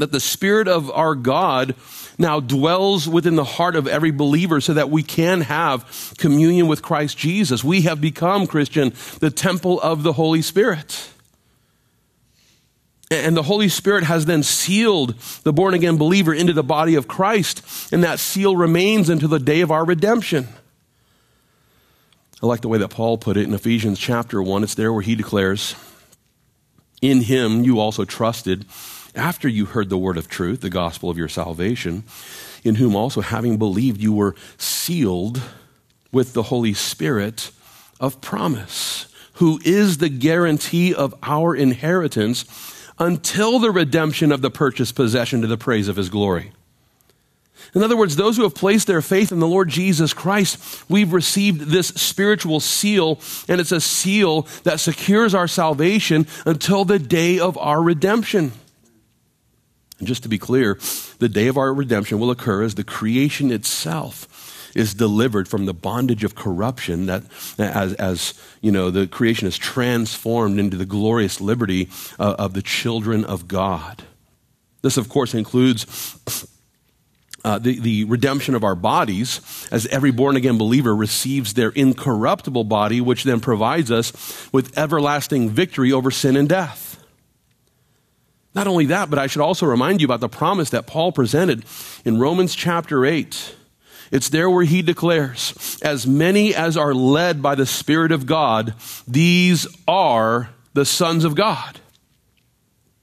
that 0.00 0.12
the 0.12 0.20
Spirit 0.20 0.66
of 0.66 0.90
our 0.90 1.14
God 1.14 1.74
now 2.18 2.40
dwells 2.40 3.08
within 3.08 3.36
the 3.36 3.44
heart 3.44 3.76
of 3.76 3.86
every 3.86 4.10
believer 4.10 4.60
so 4.60 4.74
that 4.74 4.90
we 4.90 5.02
can 5.02 5.42
have 5.42 6.14
communion 6.18 6.68
with 6.68 6.82
Christ 6.82 7.16
Jesus. 7.16 7.62
We 7.62 7.82
have 7.82 8.00
become, 8.00 8.46
Christian, 8.46 8.92
the 9.20 9.30
temple 9.30 9.80
of 9.80 10.02
the 10.02 10.14
Holy 10.14 10.42
Spirit. 10.42 11.10
And 13.10 13.36
the 13.36 13.42
Holy 13.42 13.68
Spirit 13.68 14.04
has 14.04 14.26
then 14.26 14.42
sealed 14.42 15.18
the 15.42 15.52
born 15.52 15.74
again 15.74 15.96
believer 15.96 16.32
into 16.32 16.52
the 16.52 16.62
body 16.62 16.94
of 16.94 17.08
Christ, 17.08 17.92
and 17.92 18.04
that 18.04 18.20
seal 18.20 18.56
remains 18.56 19.08
until 19.08 19.28
the 19.28 19.40
day 19.40 19.62
of 19.62 19.70
our 19.70 19.84
redemption. 19.84 20.46
I 22.42 22.46
like 22.46 22.60
the 22.60 22.68
way 22.68 22.78
that 22.78 22.88
Paul 22.88 23.18
put 23.18 23.36
it 23.36 23.44
in 23.44 23.52
Ephesians 23.52 23.98
chapter 23.98 24.42
1. 24.42 24.62
It's 24.62 24.74
there 24.74 24.92
where 24.92 25.02
he 25.02 25.14
declares, 25.14 25.74
In 27.02 27.22
him 27.22 27.64
you 27.64 27.80
also 27.80 28.04
trusted 28.04 28.64
after 29.14 29.48
you 29.48 29.66
heard 29.66 29.88
the 29.88 29.98
word 29.98 30.16
of 30.16 30.28
truth, 30.28 30.60
the 30.60 30.70
gospel 30.70 31.10
of 31.10 31.18
your 31.18 31.28
salvation, 31.28 32.04
in 32.62 32.76
whom 32.76 32.94
also, 32.94 33.20
having 33.20 33.56
believed, 33.56 34.00
you 34.00 34.12
were 34.12 34.34
sealed 34.58 35.40
with 36.12 36.32
the 36.32 36.44
Holy 36.44 36.74
Spirit 36.74 37.50
of 37.98 38.20
promise, 38.20 39.06
who 39.34 39.60
is 39.64 39.98
the 39.98 40.08
guarantee 40.08 40.94
of 40.94 41.14
our 41.22 41.54
inheritance 41.54 42.44
until 42.98 43.58
the 43.58 43.70
redemption 43.70 44.30
of 44.30 44.42
the 44.42 44.50
purchased 44.50 44.94
possession 44.94 45.40
to 45.40 45.46
the 45.46 45.56
praise 45.56 45.88
of 45.88 45.96
his 45.96 46.08
glory. 46.08 46.52
In 47.74 47.82
other 47.82 47.96
words, 47.96 48.16
those 48.16 48.36
who 48.36 48.42
have 48.42 48.54
placed 48.54 48.86
their 48.86 49.02
faith 49.02 49.32
in 49.32 49.38
the 49.38 49.46
Lord 49.46 49.68
Jesus 49.68 50.12
Christ, 50.12 50.84
we've 50.90 51.12
received 51.12 51.60
this 51.60 51.88
spiritual 51.88 52.58
seal, 52.58 53.20
and 53.48 53.60
it's 53.60 53.72
a 53.72 53.80
seal 53.80 54.42
that 54.64 54.80
secures 54.80 55.34
our 55.34 55.46
salvation 55.46 56.26
until 56.46 56.84
the 56.84 56.98
day 56.98 57.38
of 57.38 57.56
our 57.58 57.82
redemption. 57.82 58.52
And 60.00 60.08
just 60.08 60.24
to 60.24 60.28
be 60.28 60.38
clear, 60.38 60.78
the 61.18 61.28
day 61.28 61.46
of 61.46 61.56
our 61.56 61.72
redemption 61.72 62.18
will 62.18 62.30
occur 62.30 62.62
as 62.62 62.74
the 62.74 62.84
creation 62.84 63.52
itself 63.52 64.26
is 64.74 64.94
delivered 64.94 65.46
from 65.46 65.66
the 65.66 65.74
bondage 65.74 66.24
of 66.24 66.34
corruption 66.34 67.06
that 67.06 67.24
as, 67.58 67.92
as 67.94 68.34
you 68.60 68.70
know 68.70 68.90
the 68.90 69.06
creation 69.06 69.48
is 69.48 69.58
transformed 69.58 70.58
into 70.58 70.76
the 70.76 70.86
glorious 70.86 71.40
liberty 71.40 71.88
uh, 72.18 72.36
of 72.38 72.54
the 72.54 72.62
children 72.62 73.24
of 73.24 73.48
god 73.48 74.04
this 74.82 74.96
of 74.96 75.08
course 75.08 75.34
includes 75.34 76.16
uh, 77.44 77.58
the, 77.58 77.80
the 77.80 78.04
redemption 78.04 78.54
of 78.54 78.64
our 78.64 78.74
bodies, 78.74 79.40
as 79.72 79.86
every 79.86 80.10
born 80.10 80.36
again 80.36 80.58
believer 80.58 80.94
receives 80.94 81.54
their 81.54 81.70
incorruptible 81.70 82.64
body, 82.64 83.00
which 83.00 83.24
then 83.24 83.40
provides 83.40 83.90
us 83.90 84.12
with 84.52 84.76
everlasting 84.76 85.48
victory 85.48 85.90
over 85.90 86.10
sin 86.10 86.36
and 86.36 86.50
death. 86.50 86.89
Not 88.54 88.66
only 88.66 88.86
that, 88.86 89.10
but 89.10 89.18
I 89.18 89.26
should 89.26 89.42
also 89.42 89.66
remind 89.66 90.00
you 90.00 90.06
about 90.06 90.20
the 90.20 90.28
promise 90.28 90.70
that 90.70 90.86
Paul 90.86 91.12
presented 91.12 91.64
in 92.04 92.18
Romans 92.18 92.54
chapter 92.54 93.04
8. 93.06 93.54
It's 94.10 94.28
there 94.28 94.50
where 94.50 94.64
he 94.64 94.82
declares, 94.82 95.78
As 95.82 96.06
many 96.06 96.54
as 96.54 96.76
are 96.76 96.92
led 96.92 97.42
by 97.42 97.54
the 97.54 97.66
Spirit 97.66 98.10
of 98.10 98.26
God, 98.26 98.74
these 99.06 99.66
are 99.86 100.50
the 100.74 100.84
sons 100.84 101.24
of 101.24 101.36
God. 101.36 101.78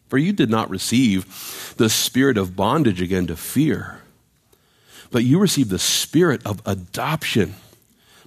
For 0.09 0.17
you 0.17 0.33
did 0.33 0.49
not 0.49 0.69
receive 0.69 1.73
the 1.77 1.89
spirit 1.89 2.37
of 2.37 2.55
bondage 2.55 3.01
again 3.01 3.27
to 3.27 3.35
fear 3.35 4.01
but 5.11 5.23
you 5.23 5.39
received 5.39 5.69
the 5.69 5.79
spirit 5.79 6.45
of 6.45 6.61
adoption 6.65 7.55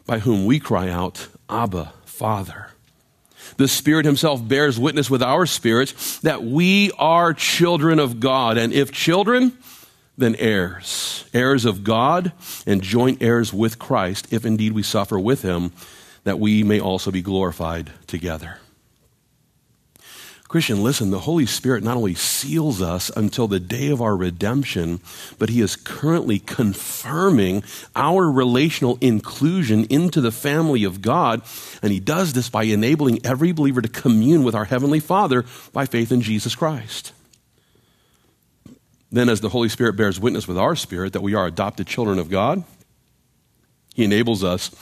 by 0.06 0.20
whom 0.20 0.44
we 0.44 0.58
cry 0.58 0.88
out, 0.88 1.28
Abba, 1.48 1.92
Father. 2.04 2.69
The 3.60 3.68
Spirit 3.68 4.06
Himself 4.06 4.48
bears 4.48 4.80
witness 4.80 5.10
with 5.10 5.22
our 5.22 5.44
spirits 5.44 6.18
that 6.20 6.42
we 6.42 6.92
are 6.92 7.34
children 7.34 7.98
of 7.98 8.18
God. 8.18 8.56
And 8.56 8.72
if 8.72 8.90
children, 8.90 9.52
then 10.16 10.34
heirs. 10.36 11.26
Heirs 11.34 11.66
of 11.66 11.84
God 11.84 12.32
and 12.66 12.80
joint 12.80 13.22
heirs 13.22 13.52
with 13.52 13.78
Christ, 13.78 14.32
if 14.32 14.46
indeed 14.46 14.72
we 14.72 14.82
suffer 14.82 15.18
with 15.18 15.42
Him, 15.42 15.72
that 16.24 16.38
we 16.38 16.62
may 16.62 16.80
also 16.80 17.10
be 17.10 17.20
glorified 17.20 17.90
together. 18.06 18.59
Christian, 20.50 20.82
listen, 20.82 21.12
the 21.12 21.20
Holy 21.20 21.46
Spirit 21.46 21.84
not 21.84 21.96
only 21.96 22.16
seals 22.16 22.82
us 22.82 23.08
until 23.16 23.46
the 23.46 23.60
day 23.60 23.86
of 23.86 24.02
our 24.02 24.16
redemption, 24.16 24.98
but 25.38 25.48
He 25.48 25.60
is 25.60 25.76
currently 25.76 26.40
confirming 26.40 27.62
our 27.94 28.28
relational 28.28 28.98
inclusion 29.00 29.84
into 29.84 30.20
the 30.20 30.32
family 30.32 30.82
of 30.82 31.02
God. 31.02 31.42
And 31.84 31.92
He 31.92 32.00
does 32.00 32.32
this 32.32 32.48
by 32.48 32.64
enabling 32.64 33.24
every 33.24 33.52
believer 33.52 33.80
to 33.80 33.88
commune 33.88 34.42
with 34.42 34.56
our 34.56 34.64
Heavenly 34.64 34.98
Father 34.98 35.44
by 35.72 35.86
faith 35.86 36.10
in 36.10 36.20
Jesus 36.20 36.56
Christ. 36.56 37.12
Then, 39.12 39.28
as 39.28 39.40
the 39.40 39.50
Holy 39.50 39.68
Spirit 39.68 39.94
bears 39.94 40.18
witness 40.18 40.48
with 40.48 40.58
our 40.58 40.74
spirit 40.74 41.12
that 41.12 41.22
we 41.22 41.36
are 41.36 41.46
adopted 41.46 41.86
children 41.86 42.18
of 42.18 42.28
God, 42.28 42.64
He 43.94 44.02
enables 44.02 44.42
us 44.42 44.72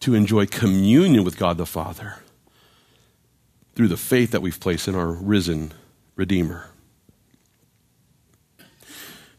to 0.00 0.12
enjoy 0.12 0.44
communion 0.44 1.24
with 1.24 1.38
God 1.38 1.56
the 1.56 1.64
Father 1.64 2.16
through 3.76 3.88
the 3.88 3.96
faith 3.96 4.32
that 4.32 4.42
we've 4.42 4.58
placed 4.58 4.88
in 4.88 4.94
our 4.94 5.10
risen 5.10 5.72
Redeemer. 6.16 6.70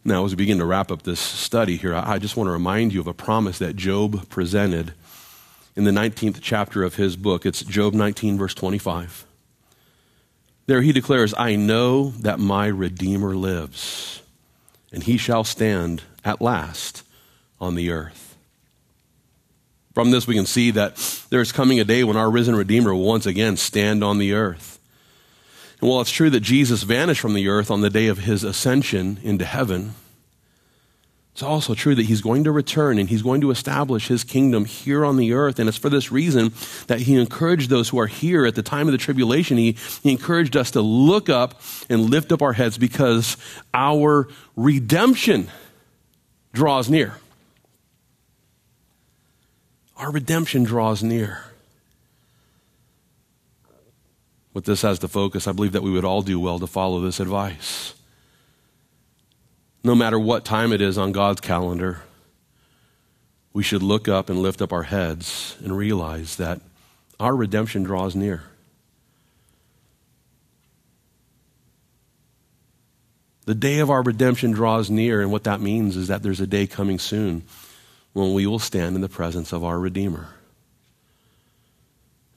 Now, 0.05 0.23
as 0.23 0.31
we 0.31 0.37
begin 0.37 0.59
to 0.59 0.65
wrap 0.65 0.91
up 0.91 1.01
this 1.01 1.19
study 1.19 1.75
here, 1.75 1.93
I 1.93 2.19
just 2.19 2.37
want 2.37 2.47
to 2.47 2.51
remind 2.51 2.93
you 2.93 3.01
of 3.01 3.07
a 3.07 3.13
promise 3.13 3.57
that 3.57 3.75
Job 3.75 4.29
presented 4.29 4.93
in 5.75 5.83
the 5.83 5.91
19th 5.91 6.37
chapter 6.39 6.83
of 6.83 6.95
his 6.95 7.17
book. 7.17 7.45
It's 7.45 7.63
Job 7.63 7.93
19, 7.93 8.37
verse 8.37 8.53
25. 8.53 9.25
There 10.67 10.81
he 10.81 10.91
declares, 10.91 11.33
I 11.37 11.55
know 11.55 12.11
that 12.11 12.39
my 12.39 12.67
Redeemer 12.67 13.35
lives, 13.35 14.21
and 14.93 15.03
he 15.03 15.17
shall 15.17 15.43
stand 15.43 16.03
at 16.23 16.41
last 16.41 17.03
on 17.59 17.75
the 17.75 17.91
earth. 17.91 18.26
From 19.97 20.11
this, 20.11 20.27
we 20.27 20.35
can 20.35 20.45
see 20.45 20.69
that 20.69 20.95
there's 21.31 21.51
coming 21.51 21.79
a 21.79 21.83
day 21.83 22.03
when 22.03 22.17
our 22.17 22.29
risen 22.29 22.55
Redeemer 22.55 22.93
will 22.93 23.01
once 23.01 23.25
again 23.25 23.57
stand 23.57 24.03
on 24.03 24.19
the 24.19 24.31
earth. 24.33 24.77
And 25.81 25.89
while 25.89 26.01
it's 26.01 26.11
true 26.11 26.29
that 26.29 26.41
Jesus 26.41 26.83
vanished 26.83 27.19
from 27.19 27.33
the 27.33 27.47
earth 27.47 27.71
on 27.71 27.81
the 27.81 27.89
day 27.89 28.05
of 28.05 28.19
his 28.19 28.43
ascension 28.43 29.17
into 29.23 29.43
heaven, 29.43 29.95
it's 31.33 31.41
also 31.41 31.73
true 31.73 31.95
that 31.95 32.05
he's 32.05 32.21
going 32.21 32.43
to 32.43 32.51
return 32.51 32.99
and 32.99 33.09
he's 33.09 33.23
going 33.23 33.41
to 33.41 33.49
establish 33.49 34.07
his 34.07 34.23
kingdom 34.23 34.65
here 34.65 35.03
on 35.03 35.17
the 35.17 35.33
earth. 35.33 35.57
And 35.57 35.67
it's 35.67 35.79
for 35.79 35.89
this 35.89 36.11
reason 36.11 36.53
that 36.85 36.99
he 36.99 37.19
encouraged 37.19 37.71
those 37.71 37.89
who 37.89 37.97
are 37.97 38.05
here 38.05 38.45
at 38.45 38.53
the 38.53 38.61
time 38.61 38.87
of 38.87 38.91
the 38.91 38.99
tribulation. 38.99 39.57
He, 39.57 39.77
he 40.03 40.11
encouraged 40.11 40.55
us 40.55 40.69
to 40.71 40.81
look 40.81 41.27
up 41.27 41.59
and 41.89 42.01
lift 42.11 42.31
up 42.31 42.43
our 42.43 42.53
heads 42.53 42.77
because 42.77 43.35
our 43.73 44.27
redemption 44.55 45.47
draws 46.53 46.87
near. 46.87 47.15
Our 49.97 50.11
redemption 50.11 50.63
draws 50.63 51.01
near. 51.01 51.43
With 54.53 54.65
this 54.65 54.83
as 54.83 54.99
the 54.99 55.07
focus, 55.07 55.47
I 55.47 55.51
believe 55.51 55.71
that 55.71 55.83
we 55.83 55.91
would 55.91 56.05
all 56.05 56.21
do 56.21 56.39
well 56.39 56.59
to 56.59 56.67
follow 56.67 56.99
this 56.99 57.19
advice. 57.19 57.95
No 59.83 59.95
matter 59.95 60.19
what 60.19 60.45
time 60.45 60.71
it 60.71 60.81
is 60.81 60.97
on 60.97 61.11
God's 61.11 61.41
calendar, 61.41 62.01
we 63.53 63.63
should 63.63 63.81
look 63.81 64.07
up 64.07 64.29
and 64.29 64.41
lift 64.41 64.61
up 64.61 64.71
our 64.71 64.83
heads 64.83 65.55
and 65.63 65.75
realize 65.75 66.35
that 66.35 66.61
our 67.19 67.35
redemption 67.35 67.83
draws 67.83 68.15
near. 68.15 68.43
The 73.45 73.55
day 73.55 73.79
of 73.79 73.89
our 73.89 74.03
redemption 74.03 74.51
draws 74.51 74.89
near, 74.89 75.21
and 75.21 75.31
what 75.31 75.45
that 75.45 75.61
means 75.61 75.95
is 75.95 76.09
that 76.09 76.21
there's 76.21 76.41
a 76.41 76.47
day 76.47 76.67
coming 76.67 76.99
soon 76.99 77.43
when 78.13 78.33
we 78.33 78.47
will 78.47 78.59
stand 78.59 78.95
in 78.95 79.01
the 79.01 79.09
presence 79.09 79.53
of 79.53 79.63
our 79.63 79.79
Redeemer. 79.79 80.29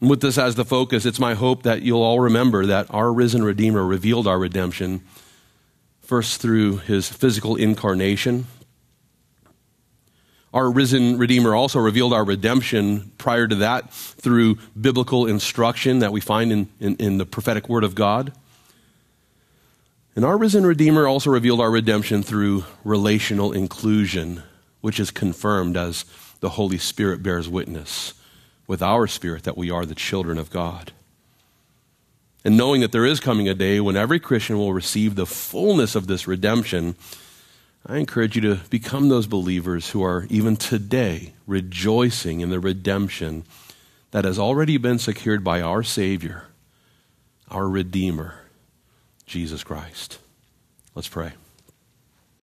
And 0.01 0.09
with 0.09 0.21
this 0.21 0.39
as 0.39 0.55
the 0.55 0.65
focus, 0.65 1.05
it's 1.05 1.19
my 1.19 1.35
hope 1.35 1.63
that 1.65 1.83
you'll 1.83 2.03
all 2.03 2.21
remember 2.21 2.67
that 2.67 2.87
our 2.91 3.13
risen 3.13 3.45
Redeemer 3.45 3.85
revealed 3.85 4.27
our 4.27 4.39
redemption 4.39 5.03
first 6.01 6.41
through 6.41 6.79
his 6.79 7.09
physical 7.09 7.55
incarnation. 7.57 8.47
Our 10.53 10.71
risen 10.71 11.19
Redeemer 11.19 11.55
also 11.55 11.79
revealed 11.79 12.13
our 12.13 12.25
redemption 12.25 13.13
prior 13.19 13.47
to 13.47 13.55
that 13.57 13.93
through 13.93 14.57
biblical 14.79 15.27
instruction 15.27 16.01
that 16.01 16.13
we 16.13 16.21
find 16.21 16.51
in, 16.51 16.69
in, 16.81 16.97
in 16.97 17.19
the 17.19 17.27
prophetic 17.27 17.69
word 17.69 17.85
of 17.85 17.95
God. 17.95 18.33
And 20.17 20.25
our 20.25 20.37
risen 20.37 20.67
Redeemer 20.67 21.07
also 21.07 21.31
revealed 21.31 21.61
our 21.61 21.71
redemption 21.71 22.23
through 22.23 22.65
relational 22.83 23.53
inclusion 23.53 24.43
which 24.81 25.01
is 25.01 25.11
confirmed 25.11 25.77
as 25.77 26.05
the 26.41 26.51
Holy 26.51 26.79
Spirit 26.79 27.23
bears 27.23 27.49
witness 27.49 28.15
with 28.67 28.83
our 28.83 29.07
spirit 29.07 29.43
that 29.45 29.57
we 29.57 29.71
are 29.71 29.85
the 29.85 29.95
children 29.95 30.39
of 30.39 30.51
God. 30.51 30.93
And 32.45 32.57
knowing 32.57 32.81
that 32.81 32.93
there 32.93 33.05
is 33.05 33.21
coming 33.21 33.49
a 33.49 33.55
day 33.55 33.81
when 33.81 33.97
every 33.97 34.19
Christian 34.19 34.57
will 34.57 34.73
receive 34.73 35.15
the 35.15 35.27
fullness 35.27 35.95
of 35.95 36.07
this 36.07 36.27
redemption, 36.27 36.95
I 37.87 37.97
encourage 37.97 38.37
you 38.37 38.43
to 38.43 38.61
become 38.71 39.09
those 39.09 39.27
believers 39.27 39.91
who 39.91 40.03
are 40.03 40.27
even 40.31 40.57
today 40.57 41.35
rejoicing 41.47 42.41
in 42.41 42.51
the 42.51 42.61
redemption 42.61 43.45
that 44.11 44.25
has 44.25 44.39
already 44.39 44.77
been 44.77 44.99
secured 44.99 45.45
by 45.45 45.61
our 45.61 45.83
Savior, 45.83 46.45
our 47.51 47.69
Redeemer, 47.69 48.41
Jesus 49.27 49.63
Christ. 49.63 50.19
Let's 50.95 51.09
pray. 51.09 51.33